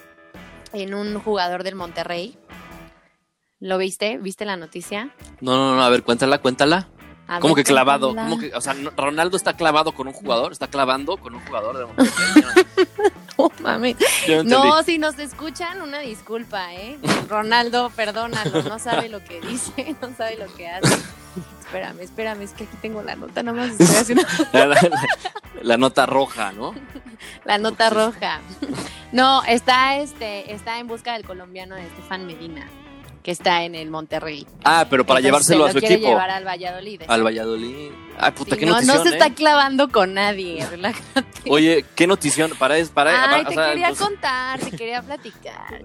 en 0.73 0.95
un 0.95 1.19
jugador 1.21 1.63
del 1.63 1.75
Monterrey. 1.75 2.39
¿Lo 3.61 3.79
viste? 3.79 4.19
¿Viste 4.19 4.45
la 4.45 4.57
noticia? 4.57 5.15
No, 5.41 5.57
no, 5.57 5.77
no, 5.77 5.83
a 5.83 5.89
ver, 5.89 6.03
cuéntala, 6.03 6.39
cuéntala. 6.39 6.89
A 7.29 7.39
¿Cómo 7.39 7.55
ver, 7.55 7.65
que 7.65 7.73
clavado? 7.73 8.09
cuéntala. 8.09 8.29
¿Cómo 8.29 8.41
que, 8.41 8.55
o 8.55 8.61
sea, 8.61 8.75
Ronaldo 8.97 9.37
está 9.37 9.57
clavado 9.57 9.93
con 9.93 10.09
un 10.09 10.13
jugador, 10.13 10.53
está 10.53 10.67
clavando 10.67 11.17
con 11.17 11.35
un 11.35 11.41
jugador 11.47 11.79
de 11.79 11.87
Monterrey. 11.87 12.13
No 13.39 13.51
no 13.79 13.85
entendí. 13.87 14.45
No, 14.45 14.83
si 14.83 14.99
nos 14.99 15.19
escuchan, 15.19 15.81
una 15.83 16.01
disculpa, 16.01 16.75
¿eh? 16.75 16.99
Ronaldo, 17.29 17.91
perdónalo, 17.91 18.63
no 18.63 18.79
sabe 18.79 19.09
lo 19.09 19.25
que 19.25 19.41
dice, 19.41 19.97
no 20.03 20.15
sabe 20.17 20.37
lo 20.37 20.53
que 20.55 20.69
hace. 20.69 21.03
Espérame, 21.73 22.01
espérame, 22.03 22.43
es 22.43 22.53
que 22.53 22.65
aquí 22.65 22.77
tengo 22.83 23.03
la 23.03 23.17
nota, 23.17 23.43
nada 23.43 23.57
más 23.67 23.71
estoy 23.81 23.97
haciendo 23.97 24.25
La, 24.53 24.67
la- 24.67 24.91
la 25.63 25.77
nota 25.79 26.05
roja, 26.07 26.53
¿no? 26.53 26.75
la 27.45 27.59
nota 27.59 27.89
roja. 27.91 28.41
No, 29.13 29.43
está 29.45 29.97
este, 29.99 30.55
está 30.55 30.79
en 30.79 30.87
busca 30.87 31.13
del 31.13 31.25
colombiano 31.27 31.75
de 31.75 31.83
Estefan 31.83 32.27
Medina, 32.27 32.67
que 33.23 33.31
está 33.31 33.63
en 33.65 33.75
el 33.75 33.91
Monterrey. 33.91 34.47
Ah, 34.65 34.87
pero 34.89 35.05
para 35.05 35.21
Entonces, 35.21 35.49
llevárselo 35.51 35.65
se 35.65 35.69
a 35.69 35.73
su 35.75 35.79
quiere 35.81 35.95
equipo. 35.97 36.09
llevar 36.13 36.31
al 36.31 36.47
Valladolid. 36.47 37.03
Al 37.09 37.23
Valladolid. 37.23 37.91
Ay, 38.19 38.33
puta, 38.33 38.55
Sí, 38.55 38.61
qué 38.61 38.65
no, 38.67 38.73
notición, 38.73 38.97
no 38.97 39.03
se 39.03 39.09
¿eh? 39.11 39.13
está 39.13 39.35
clavando 39.35 39.91
con 39.91 40.15
nadie, 40.15 40.67
relájate. 40.67 41.25
Oye, 41.51 41.85
qué 41.95 42.07
notición. 42.07 42.53
Para, 42.59 42.77
para, 42.95 43.35
Ay, 43.35 43.43
o 43.43 43.49
te 43.49 43.55
sea, 43.55 43.69
quería 43.69 43.89
pues, 43.89 43.99
contar, 44.01 44.61
te 44.61 44.71
quería 44.71 45.03
platicar. 45.03 45.83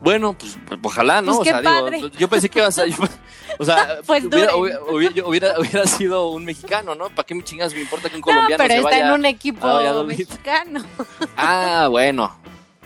Bueno, 0.00 0.34
pues 0.38 0.56
ojalá, 0.82 1.22
¿no? 1.22 1.36
Pues 1.36 1.52
o 1.54 1.60
sea, 1.62 1.90
digo, 1.90 2.08
yo 2.18 2.28
pensé 2.28 2.48
que 2.48 2.58
ibas 2.58 2.78
a. 2.78 2.86
yo- 2.86 2.96
o 3.58 3.64
sea, 3.64 3.98
Pues 4.06 4.24
hubiera, 4.24 4.52
duren. 4.52 4.78
hubiera, 4.90 5.26
hubiera- 5.26 5.60
hubiera 5.60 5.86
sido 5.86 6.28
un 6.30 6.44
mexicano, 6.44 6.94
¿no? 6.94 7.08
¿Para 7.10 7.24
qué 7.26 7.34
me 7.34 7.42
chingas 7.42 7.72
me 7.74 7.80
importa 7.80 8.08
que 8.08 8.16
un 8.16 8.20
No, 8.20 8.26
colombiano 8.26 8.62
pero 8.62 8.68
se 8.74 8.76
está 8.78 8.90
vaya? 8.90 9.06
en 9.08 9.12
un 9.12 9.24
equipo 9.26 9.66
a 9.66 10.04
mexicano. 10.04 10.84
Ah, 11.36 11.88
bueno. 11.90 12.34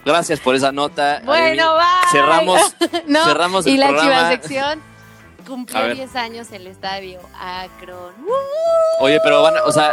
Gracias 0.04 0.40
por 0.40 0.54
esa 0.54 0.72
nota. 0.72 1.20
Bueno, 1.24 1.74
bye. 1.74 1.84
Cerramos, 2.10 2.60
No, 3.06 3.24
cerramos 3.24 3.66
el 3.66 3.74
y 3.74 3.76
la 3.76 3.88
programa. 3.88 4.12
chivasección 4.12 4.80
A 4.80 5.46
cumplió 5.46 5.82
ver. 5.82 5.96
10 5.96 6.16
años 6.16 6.50
el 6.52 6.66
estadio 6.68 7.20
Akron. 7.38 8.14
Oye, 9.00 9.18
pero 9.22 9.42
van, 9.42 9.58
a- 9.58 9.64
o 9.64 9.72
sea, 9.72 9.92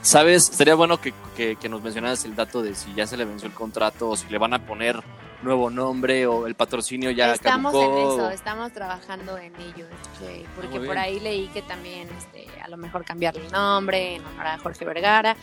¿sabes? 0.00 0.44
Sería 0.46 0.74
bueno 0.74 1.00
que, 1.00 1.12
que, 1.36 1.56
que 1.56 1.68
nos 1.68 1.82
mencionaras 1.82 2.24
el 2.24 2.34
dato 2.34 2.62
de 2.62 2.74
si 2.74 2.94
ya 2.94 3.06
se 3.06 3.16
le 3.16 3.24
venció 3.26 3.46
el 3.48 3.54
contrato 3.54 4.08
o 4.10 4.16
si 4.16 4.26
le 4.28 4.38
van 4.38 4.54
a 4.54 4.60
poner 4.64 5.02
nuevo 5.42 5.70
nombre 5.70 6.26
o 6.26 6.46
el 6.46 6.54
patrocinio 6.54 7.10
ya 7.10 7.32
estamos 7.32 7.72
caducó. 7.72 7.98
en 7.98 8.20
eso, 8.20 8.30
estamos 8.30 8.72
trabajando 8.72 9.38
en 9.38 9.54
ello. 9.56 9.86
este, 10.12 10.46
porque 10.54 10.78
muy 10.78 10.88
por 10.88 10.98
ahí 10.98 11.20
leí 11.20 11.48
que 11.48 11.62
también 11.62 12.08
este, 12.16 12.46
a 12.60 12.68
lo 12.68 12.76
mejor 12.76 13.04
cambiarle 13.04 13.44
el 13.46 13.52
nombre 13.52 14.16
en 14.16 14.24
honor 14.24 14.46
a 14.46 14.58
Jorge 14.58 14.84
Vergara. 14.84 15.36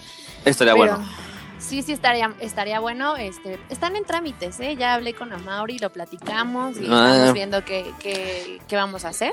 Estaría 0.45 0.73
pero 0.73 0.93
bueno. 0.97 1.07
Sí, 1.63 1.81
sí 1.81 1.91
estaría, 1.93 2.33
estaría 2.39 2.79
bueno. 2.79 3.15
Este, 3.17 3.59
están 3.69 3.95
en 3.95 4.03
trámites, 4.05 4.59
¿eh? 4.59 4.75
Ya 4.75 4.93
hablé 4.93 5.13
con 5.13 5.31
Amauri, 5.33 5.79
lo 5.79 5.89
platicamos 5.91 6.77
y 6.77 6.85
Ah. 6.89 7.09
estamos 7.11 7.33
viendo 7.33 7.65
qué, 7.65 7.85
qué, 7.99 8.59
qué 8.67 8.75
vamos 8.75 9.05
a 9.05 9.09
hacer. 9.09 9.31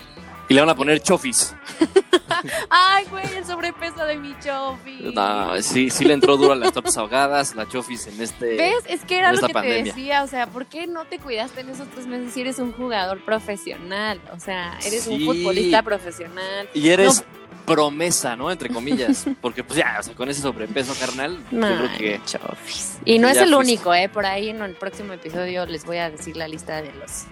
Y 0.49 0.55
le 0.55 0.61
van 0.61 0.71
a 0.71 0.75
poner 0.75 1.01
chofis. 1.01 1.55
Ay, 2.71 3.05
güey, 3.11 3.25
el 3.37 3.45
sobrepeso 3.45 4.05
de 4.05 4.17
mi 4.17 4.35
chofi. 4.41 5.13
No, 5.15 5.61
sí, 5.63 5.91
sí 5.91 6.05
le 6.05 6.15
entró 6.15 6.37
duro 6.37 6.53
a 6.53 6.57
las 6.57 6.73
tops 6.73 6.97
ahogadas, 6.97 7.55
la 7.55 7.69
chofis 7.69 8.07
en 8.09 8.21
este. 8.21 8.57
¿Ves? 8.57 8.83
Es 8.89 9.05
que 9.05 9.19
era 9.19 9.33
lo 9.33 9.47
que 9.47 9.53
pandemia. 9.53 9.83
te 9.85 9.89
decía, 9.91 10.23
o 10.25 10.27
sea, 10.27 10.47
¿por 10.49 10.67
qué 10.67 10.87
no 10.89 11.05
te 11.05 11.19
cuidaste 11.19 11.61
en 11.61 11.71
esos 11.71 11.89
tres 11.91 12.07
meses 12.07 12.33
si 12.33 12.41
eres 12.41 12.59
un 12.59 12.73
jugador 12.73 13.25
profesional? 13.25 14.21
O 14.35 14.41
sea, 14.41 14.77
eres 14.85 15.07
un 15.07 15.25
futbolista 15.25 15.83
profesional. 15.83 16.69
Y 16.75 16.89
eres 16.89 17.25
promesa, 17.67 18.37
¿no? 18.37 18.51
Entre 18.51 18.69
comillas. 18.69 19.25
Porque 19.41 19.63
pues 19.65 19.79
ya, 19.79 19.97
o 20.01 20.03
sea, 20.03 20.15
con 20.15 20.29
ese 20.29 20.43
sobrepeso, 20.43 20.95
carnal, 20.99 21.39
yo 21.51 21.59
creo 21.61 21.91
que. 21.99 22.21
chofis. 22.27 22.99
Y 23.05 23.19
no 23.19 23.29
es 23.29 23.37
el 23.37 23.55
fuiste. 23.55 23.57
único, 23.57 23.95
¿eh? 23.95 24.09
Por 24.09 24.27
ahí 24.27 24.49
en 24.51 24.61
el 24.63 24.75
próximo 24.75 25.13
episodio 25.13 25.67
les 25.67 25.85
voy 25.85 25.99
a 25.99 26.11
decir 26.11 26.37
la 26.37 26.49
lista 26.49 26.83
de 26.83 26.93
los 26.95 27.25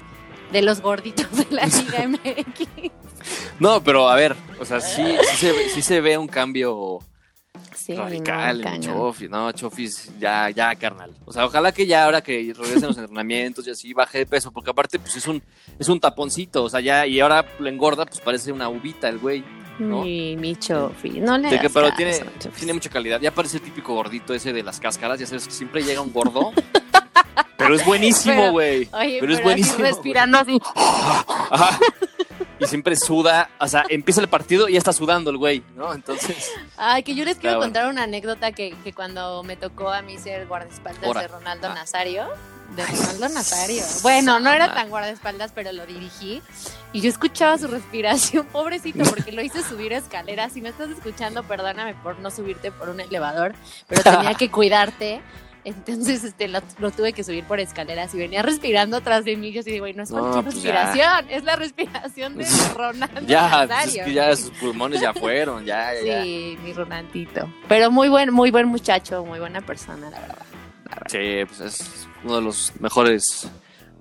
de 0.53 0.63
los 0.63 0.81
gorditos 0.81 1.31
de 1.37 1.47
la 1.51 1.67
Liga 1.67 2.09
MX. 2.09 2.91
No, 3.61 3.83
pero 3.83 4.09
a 4.09 4.15
ver, 4.17 4.35
o 4.61 4.65
sea, 4.65 4.81
sí, 4.81 5.05
sí, 5.31 5.37
se, 5.37 5.53
ve- 5.53 5.69
sí 5.69 5.83
se 5.83 6.01
ve 6.01 6.17
un 6.17 6.29
cambio 6.29 7.01
Sí, 7.75 7.95
radical 7.95 8.61
no, 8.63 8.69
en. 8.75 8.83
Chofis, 8.83 9.31
no, 9.31 9.53
Chofis, 9.53 10.11
ya, 10.19 10.49
ya, 10.51 10.75
carnal. 10.77 11.15
O 11.25 11.33
sea, 11.33 11.45
ojalá 11.45 11.73
que 11.73 11.87
ya 11.87 12.05
ahora 12.05 12.23
que 12.23 12.53
regresen 12.57 12.89
los 12.89 12.99
entrenamientos 12.99 13.67
y 13.67 13.71
así 13.71 13.93
baje 13.93 14.19
de 14.19 14.27
peso, 14.27 14.51
porque 14.53 14.71
aparte, 14.71 14.99
pues 14.99 15.17
es 15.17 15.27
un, 15.27 15.43
es 15.79 15.89
un 15.89 15.99
taponcito, 16.01 16.65
o 16.65 16.71
sea, 16.71 16.81
ya, 16.81 17.07
y 17.07 17.21
ahora 17.21 17.45
lo 17.59 17.69
engorda, 17.69 18.07
pues 18.07 18.21
parece 18.21 18.53
una 18.53 18.69
uvita 18.69 19.09
el 19.09 19.19
güey. 19.19 19.45
¿No? 19.79 20.03
Mi, 20.03 20.37
mi 20.37 20.57
chofi. 20.57 21.21
No 21.21 21.39
le 21.39 21.49
De 21.51 21.59
que- 21.61 21.71
pero 21.71 21.91
tiene, 21.93 22.73
mucha 22.73 22.91
calidad. 22.91 23.21
Ya 23.21 23.31
parece 23.33 23.59
el 23.59 23.63
típico 23.63 23.95
gordito 23.95 24.35
ese 24.35 24.53
de 24.53 24.63
las 24.63 24.81
cáscaras, 24.81 25.19
ya 25.21 25.27
sabes 25.27 25.47
que 25.47 25.53
siempre 25.55 25.83
llega 25.83 26.01
un 26.01 26.13
gordo. 26.13 26.53
pero 27.57 27.75
es 27.75 27.85
buenísimo, 27.85 28.51
güey. 28.53 28.87
Pero 28.87 29.33
es 29.33 29.43
buenísimo. 29.43 29.79
respirando 29.79 30.39
así. 30.39 30.61
Ajá. 30.75 31.79
Y 32.61 32.67
siempre 32.67 32.97
suda, 32.97 33.51
o 33.61 33.69
sea, 33.69 33.85
empieza 33.89 34.21
el 34.21 34.27
partido 34.29 34.69
y 34.69 34.73
ya 34.73 34.79
está 34.79 34.93
sudando 34.93 35.31
el 35.31 35.37
güey, 35.37 35.63
¿no? 35.77 35.95
Entonces, 35.95 36.51
Ay, 36.77 37.05
que 37.05 37.15
yo 37.15 37.25
les 37.25 37.37
quiero 37.37 37.59
bueno. 37.59 37.67
contar 37.73 37.89
una 37.89 38.03
anécdota 38.03 38.51
que, 38.51 38.75
que 38.83 38.93
cuando 38.93 39.45
me 39.45 39.57
tocó 39.57 39.91
a 39.91 40.03
mí 40.03 40.19
ser 40.19 40.49
guardaespaldas 40.49 41.09
Ora. 41.09 41.21
de 41.23 41.29
Ronaldo 41.29 41.69
Ah. 41.71 41.75
Nazario. 41.75 42.27
De 42.79 42.87
Ronaldo 42.87 43.29
Nazario. 43.31 43.83
Bueno, 44.03 44.39
no 44.39 44.51
era 44.51 44.73
tan 44.73 44.89
guardaespaldas, 44.89 45.51
pero 45.53 45.73
lo 45.73 45.85
dirigí. 45.85 46.41
Y 46.93 47.01
yo 47.01 47.09
escuchaba 47.09 47.59
su 47.59 47.67
respiración, 47.67 48.47
pobrecito, 48.53 49.03
porque 49.11 49.33
lo 49.33 49.43
hice 49.43 49.63
subir 49.65 49.93
escaleras. 49.93 50.53
Si 50.53 50.61
me 50.61 50.69
estás 50.69 50.89
escuchando, 50.91 51.43
perdóname 51.43 51.95
por 51.95 52.21
no 52.21 52.31
subirte 52.31 52.71
por 52.71 52.89
un 52.89 53.01
elevador, 53.01 53.55
pero 53.89 54.03
tenía 54.05 54.35
que 54.35 54.49
cuidarte. 54.51 55.21
Entonces 55.65 56.23
este, 56.25 56.47
lo, 56.49 56.61
lo 56.79 56.93
tuve 56.93 57.13
que 57.13 57.25
subir 57.25 57.45
por 57.45 57.59
escaleras 57.61 58.15
y 58.15 58.19
venía 58.19 58.43
respirando 58.43 58.97
atrás 58.97 59.25
de 59.25 59.37
mí. 59.37 59.51
Yo 59.53 59.61
así, 59.61 59.79
güey, 59.81 59.93
no 59.93 60.05
es 60.05 60.11
No, 60.11 60.21
cualquier 60.21 60.45
pues 60.45 60.63
ya. 60.63 60.73
respiración, 60.85 61.31
es 61.31 61.45
la 61.45 61.57
respiración 61.57 62.37
de 62.39 62.47
Ronaldo 62.77 63.21
ya, 63.27 63.67
pues 63.67 63.95
es 63.97 64.05
que 64.05 64.13
ya 64.15 64.35
sus 64.37 64.51
pulmones 64.53 65.01
ya 65.01 65.13
fueron, 65.13 65.65
ya, 65.67 65.93
ya, 65.95 66.03
ya. 66.07 66.23
Sí, 66.23 66.57
mi 66.63 66.73
Ronaldito. 66.73 67.53
Pero 67.69 67.91
muy 67.91 68.09
buen, 68.09 68.33
muy 68.33 68.51
buen 68.53 68.67
muchacho, 68.69 69.25
muy 69.25 69.41
buena 69.41 69.61
persona, 69.61 70.09
la 70.09 70.21
verdad. 70.21 70.37
Sí, 71.09 71.45
pues 71.47 71.61
es 71.61 72.08
uno 72.25 72.37
de 72.37 72.43
los 72.43 72.73
mejores 72.81 73.49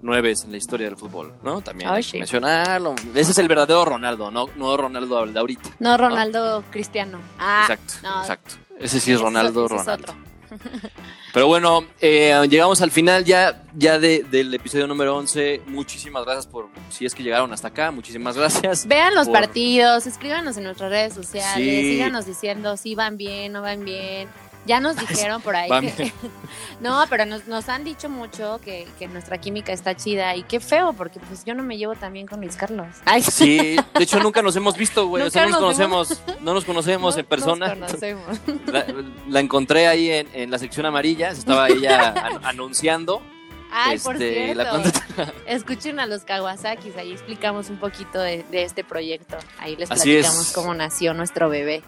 nueves 0.01 0.43
en 0.43 0.51
la 0.51 0.57
historia 0.57 0.88
del 0.88 0.97
fútbol, 0.97 1.34
¿no? 1.43 1.61
También 1.61 1.89
hay 1.89 2.03
que 2.03 2.20
mencionarlo. 2.20 2.93
Ese 3.15 3.32
es 3.32 3.38
el 3.39 3.47
verdadero 3.47 3.84
Ronaldo, 3.86 4.30
no, 4.32 4.47
no 4.55 4.78
Ronaldo 4.78 5.26
de 5.26 5.39
ahorita. 5.39 5.70
No, 5.80 5.97
Ronaldo 5.97 6.63
Cristiano. 6.70 7.20
Ah, 7.39 7.61
exacto, 7.70 7.93
no, 8.03 8.22
exacto. 8.22 8.55
Ese 8.80 8.99
sí 8.99 9.11
es 9.11 9.20
Ronaldo, 9.20 9.65
es 9.65 9.72
Ronaldo. 9.72 10.13
Pero 11.34 11.47
bueno, 11.47 11.84
eh, 11.99 12.34
llegamos 12.49 12.82
al 12.82 12.89
final 12.89 13.26
ya, 13.26 13.63
ya 13.76 13.99
de- 13.99 14.24
del 14.24 14.53
episodio 14.53 14.88
número 14.88 15.15
11. 15.18 15.61
Muchísimas 15.68 16.24
gracias 16.24 16.47
por, 16.47 16.70
si 16.89 17.05
es 17.05 17.13
que 17.13 17.22
llegaron 17.22 17.51
hasta 17.53 17.68
acá, 17.68 17.91
muchísimas 17.91 18.38
gracias. 18.38 18.88
Vean 18.88 19.13
los 19.13 19.26
Por- 19.28 19.34
partidos, 19.34 20.07
escríbanos 20.07 20.57
en 20.57 20.63
nuestras 20.63 20.89
redes 20.89 21.13
sociales, 21.13 21.55
Sí. 21.57 21.91
síganos 21.93 22.26
diciendo 22.26 22.78
si 22.78 22.95
van 22.95 23.18
bien, 23.18 23.51
no 23.53 23.61
van 23.61 23.84
bien. 23.84 24.30
Ya 24.68 24.80
nos 24.80 24.95
dijeron 25.07 25.41
por 25.41 25.55
ahí 25.55 25.70
que... 25.95 26.11
no, 26.82 27.03
pero 27.09 27.26
nos, 27.26 27.47
nos 27.47 27.70
han 27.70 27.84
dicho 27.84 28.09
mucho 28.09 28.59
que, 28.63 28.88
que 28.99 29.07
nuestra 29.07 29.39
química 29.39 29.72
está 29.74 29.95
chida 29.95 30.36
y 30.36 30.43
qué 30.43 30.59
feo, 30.59 30.93
porque 30.93 31.20
pues 31.20 31.43
yo 31.45 31.55
no 31.55 31.63
me 31.63 31.78
llevo 31.78 31.95
tan 31.95 32.13
bien 32.13 32.28
con 32.28 32.41
Luis 32.41 32.55
Carlos. 32.57 32.88
Ay, 33.05 33.22
Sí, 33.32 33.78
de 33.97 34.03
hecho 34.03 34.20
nunca 34.20 34.41
nos 34.41 34.55
hemos 34.55 34.76
visto, 34.78 35.07
güey. 35.07 35.24
O 35.24 35.30
sea, 35.30 35.43
no 35.45 35.51
nos 35.51 35.59
conocemos, 35.59 36.22
no 36.41 36.53
nos 36.53 36.65
conocemos 36.65 37.15
no 37.15 37.20
en 37.22 37.26
persona. 37.26 37.76
Nos 37.76 37.88
conocemos. 37.93 38.39
La, 38.68 38.86
la 39.30 39.39
encontré 39.39 39.88
ahí 39.88 40.11
en, 40.11 40.28
en 40.34 40.51
la 40.51 40.59
sección 40.59 40.86
amarilla, 40.86 41.34
se 41.34 41.39
estaba 41.39 41.70
ella 41.70 42.09
an- 42.11 42.45
anunciando. 42.45 43.22
Ay, 43.72 43.99
por 43.99 44.15
Este, 44.15 44.45
cierto. 44.53 44.63
la 44.63 44.70
contra- 44.70 45.34
Escuchen 45.45 45.99
a 45.99 46.05
los 46.05 46.24
Kawasakis, 46.24 46.95
ahí 46.95 47.11
explicamos 47.11 47.70
un 47.70 47.78
poquito 47.78 48.20
de, 48.20 48.43
de 48.49 48.63
este 48.63 48.84
proyecto. 48.86 49.38
Ahí 49.59 49.76
les 49.76 49.91
Así 49.91 50.09
platicamos 50.13 50.47
es. 50.47 50.53
cómo 50.53 50.74
nació 50.74 51.13
nuestro 51.13 51.49
bebé. 51.49 51.84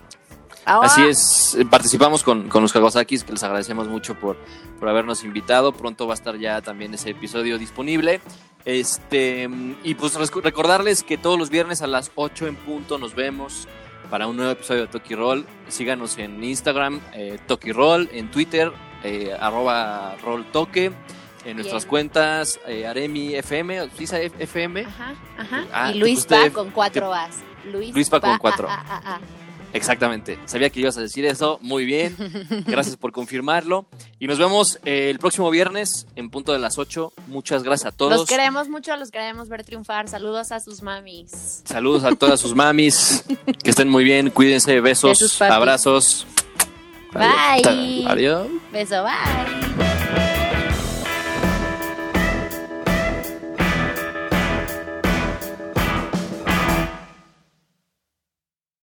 Ah, 0.69 0.81
Así 0.83 1.01
es, 1.01 1.55
eh, 1.55 1.65
participamos 1.65 2.23
con, 2.23 2.47
con 2.47 2.61
los 2.61 2.71
Kawasakis, 2.71 3.23
que 3.23 3.31
les 3.31 3.41
agradecemos 3.43 3.87
mucho 3.87 4.13
por, 4.15 4.37
por 4.79 4.87
habernos 4.87 5.23
invitado. 5.23 5.71
Pronto 5.71 6.05
va 6.05 6.13
a 6.13 6.15
estar 6.15 6.37
ya 6.37 6.61
también 6.61 6.93
ese 6.93 7.09
episodio 7.09 7.57
disponible. 7.57 8.21
Este, 8.65 9.49
y 9.83 9.95
pues 9.95 10.13
recordarles 10.15 11.03
que 11.03 11.17
todos 11.17 11.39
los 11.39 11.49
viernes 11.49 11.81
a 11.81 11.87
las 11.87 12.11
8 12.15 12.47
en 12.47 12.55
punto 12.55 12.99
nos 12.99 13.15
vemos 13.15 13.67
para 14.11 14.27
un 14.27 14.35
nuevo 14.37 14.51
episodio 14.51 14.81
de 14.81 14.87
Toki 14.87 15.15
Roll. 15.15 15.45
Síganos 15.69 16.17
en 16.17 16.43
Instagram, 16.43 16.99
eh, 17.13 17.39
Toki 17.47 17.71
Roll, 17.71 18.09
en 18.11 18.29
Twitter, 18.29 18.71
eh, 19.03 19.35
arroba 19.39 20.15
Roll 20.23 20.45
Toque, 20.51 20.91
en 21.45 21.55
nuestras 21.55 21.83
Bien. 21.83 21.89
cuentas, 21.89 22.59
eh, 22.67 22.85
Aremi 22.85 23.33
FM, 23.35 23.85
¿sí 23.85 23.89
dice 23.99 24.31
FM? 24.37 24.81
Ajá, 24.81 25.13
ajá. 25.37 25.65
Ah, 25.71 25.91
y 25.91 25.97
Luis 25.97 26.27
va 26.31 26.49
con 26.49 26.69
cuatro 26.71 27.13
As. 27.13 27.37
Luis, 27.71 27.93
Luis 27.93 28.13
va 28.13 28.19
con 28.19 28.37
cuatro. 28.37 28.67
ah, 28.69 28.83
ah, 28.87 29.01
ah. 29.05 29.19
Exactamente. 29.73 30.39
Sabía 30.45 30.69
que 30.69 30.79
ibas 30.79 30.97
a 30.97 31.01
decir 31.01 31.25
eso. 31.25 31.59
Muy 31.61 31.85
bien. 31.85 32.15
Gracias 32.65 32.97
por 32.97 33.11
confirmarlo. 33.11 33.85
Y 34.19 34.27
nos 34.27 34.39
vemos 34.39 34.79
eh, 34.85 35.09
el 35.09 35.19
próximo 35.19 35.49
viernes 35.49 36.07
en 36.15 36.29
punto 36.29 36.53
de 36.53 36.59
las 36.59 36.77
8. 36.77 37.13
Muchas 37.27 37.63
gracias 37.63 37.93
a 37.93 37.95
todos. 37.95 38.11
Los 38.11 38.27
queremos 38.27 38.69
mucho, 38.69 38.95
los 38.95 39.11
queremos 39.11 39.49
ver 39.49 39.63
triunfar. 39.63 40.07
Saludos 40.07 40.51
a 40.51 40.59
sus 40.59 40.81
mamis. 40.81 41.61
Saludos 41.65 42.03
a 42.03 42.15
todas 42.15 42.39
sus 42.39 42.55
mamis. 42.55 43.23
Que 43.63 43.69
estén 43.69 43.89
muy 43.89 44.03
bien. 44.03 44.29
Cuídense. 44.29 44.79
Besos. 44.81 45.41
Abrazos. 45.41 46.25
Bye. 47.13 48.05
Adiós. 48.07 48.47
Beso, 48.71 49.03
bye. 49.03 50.48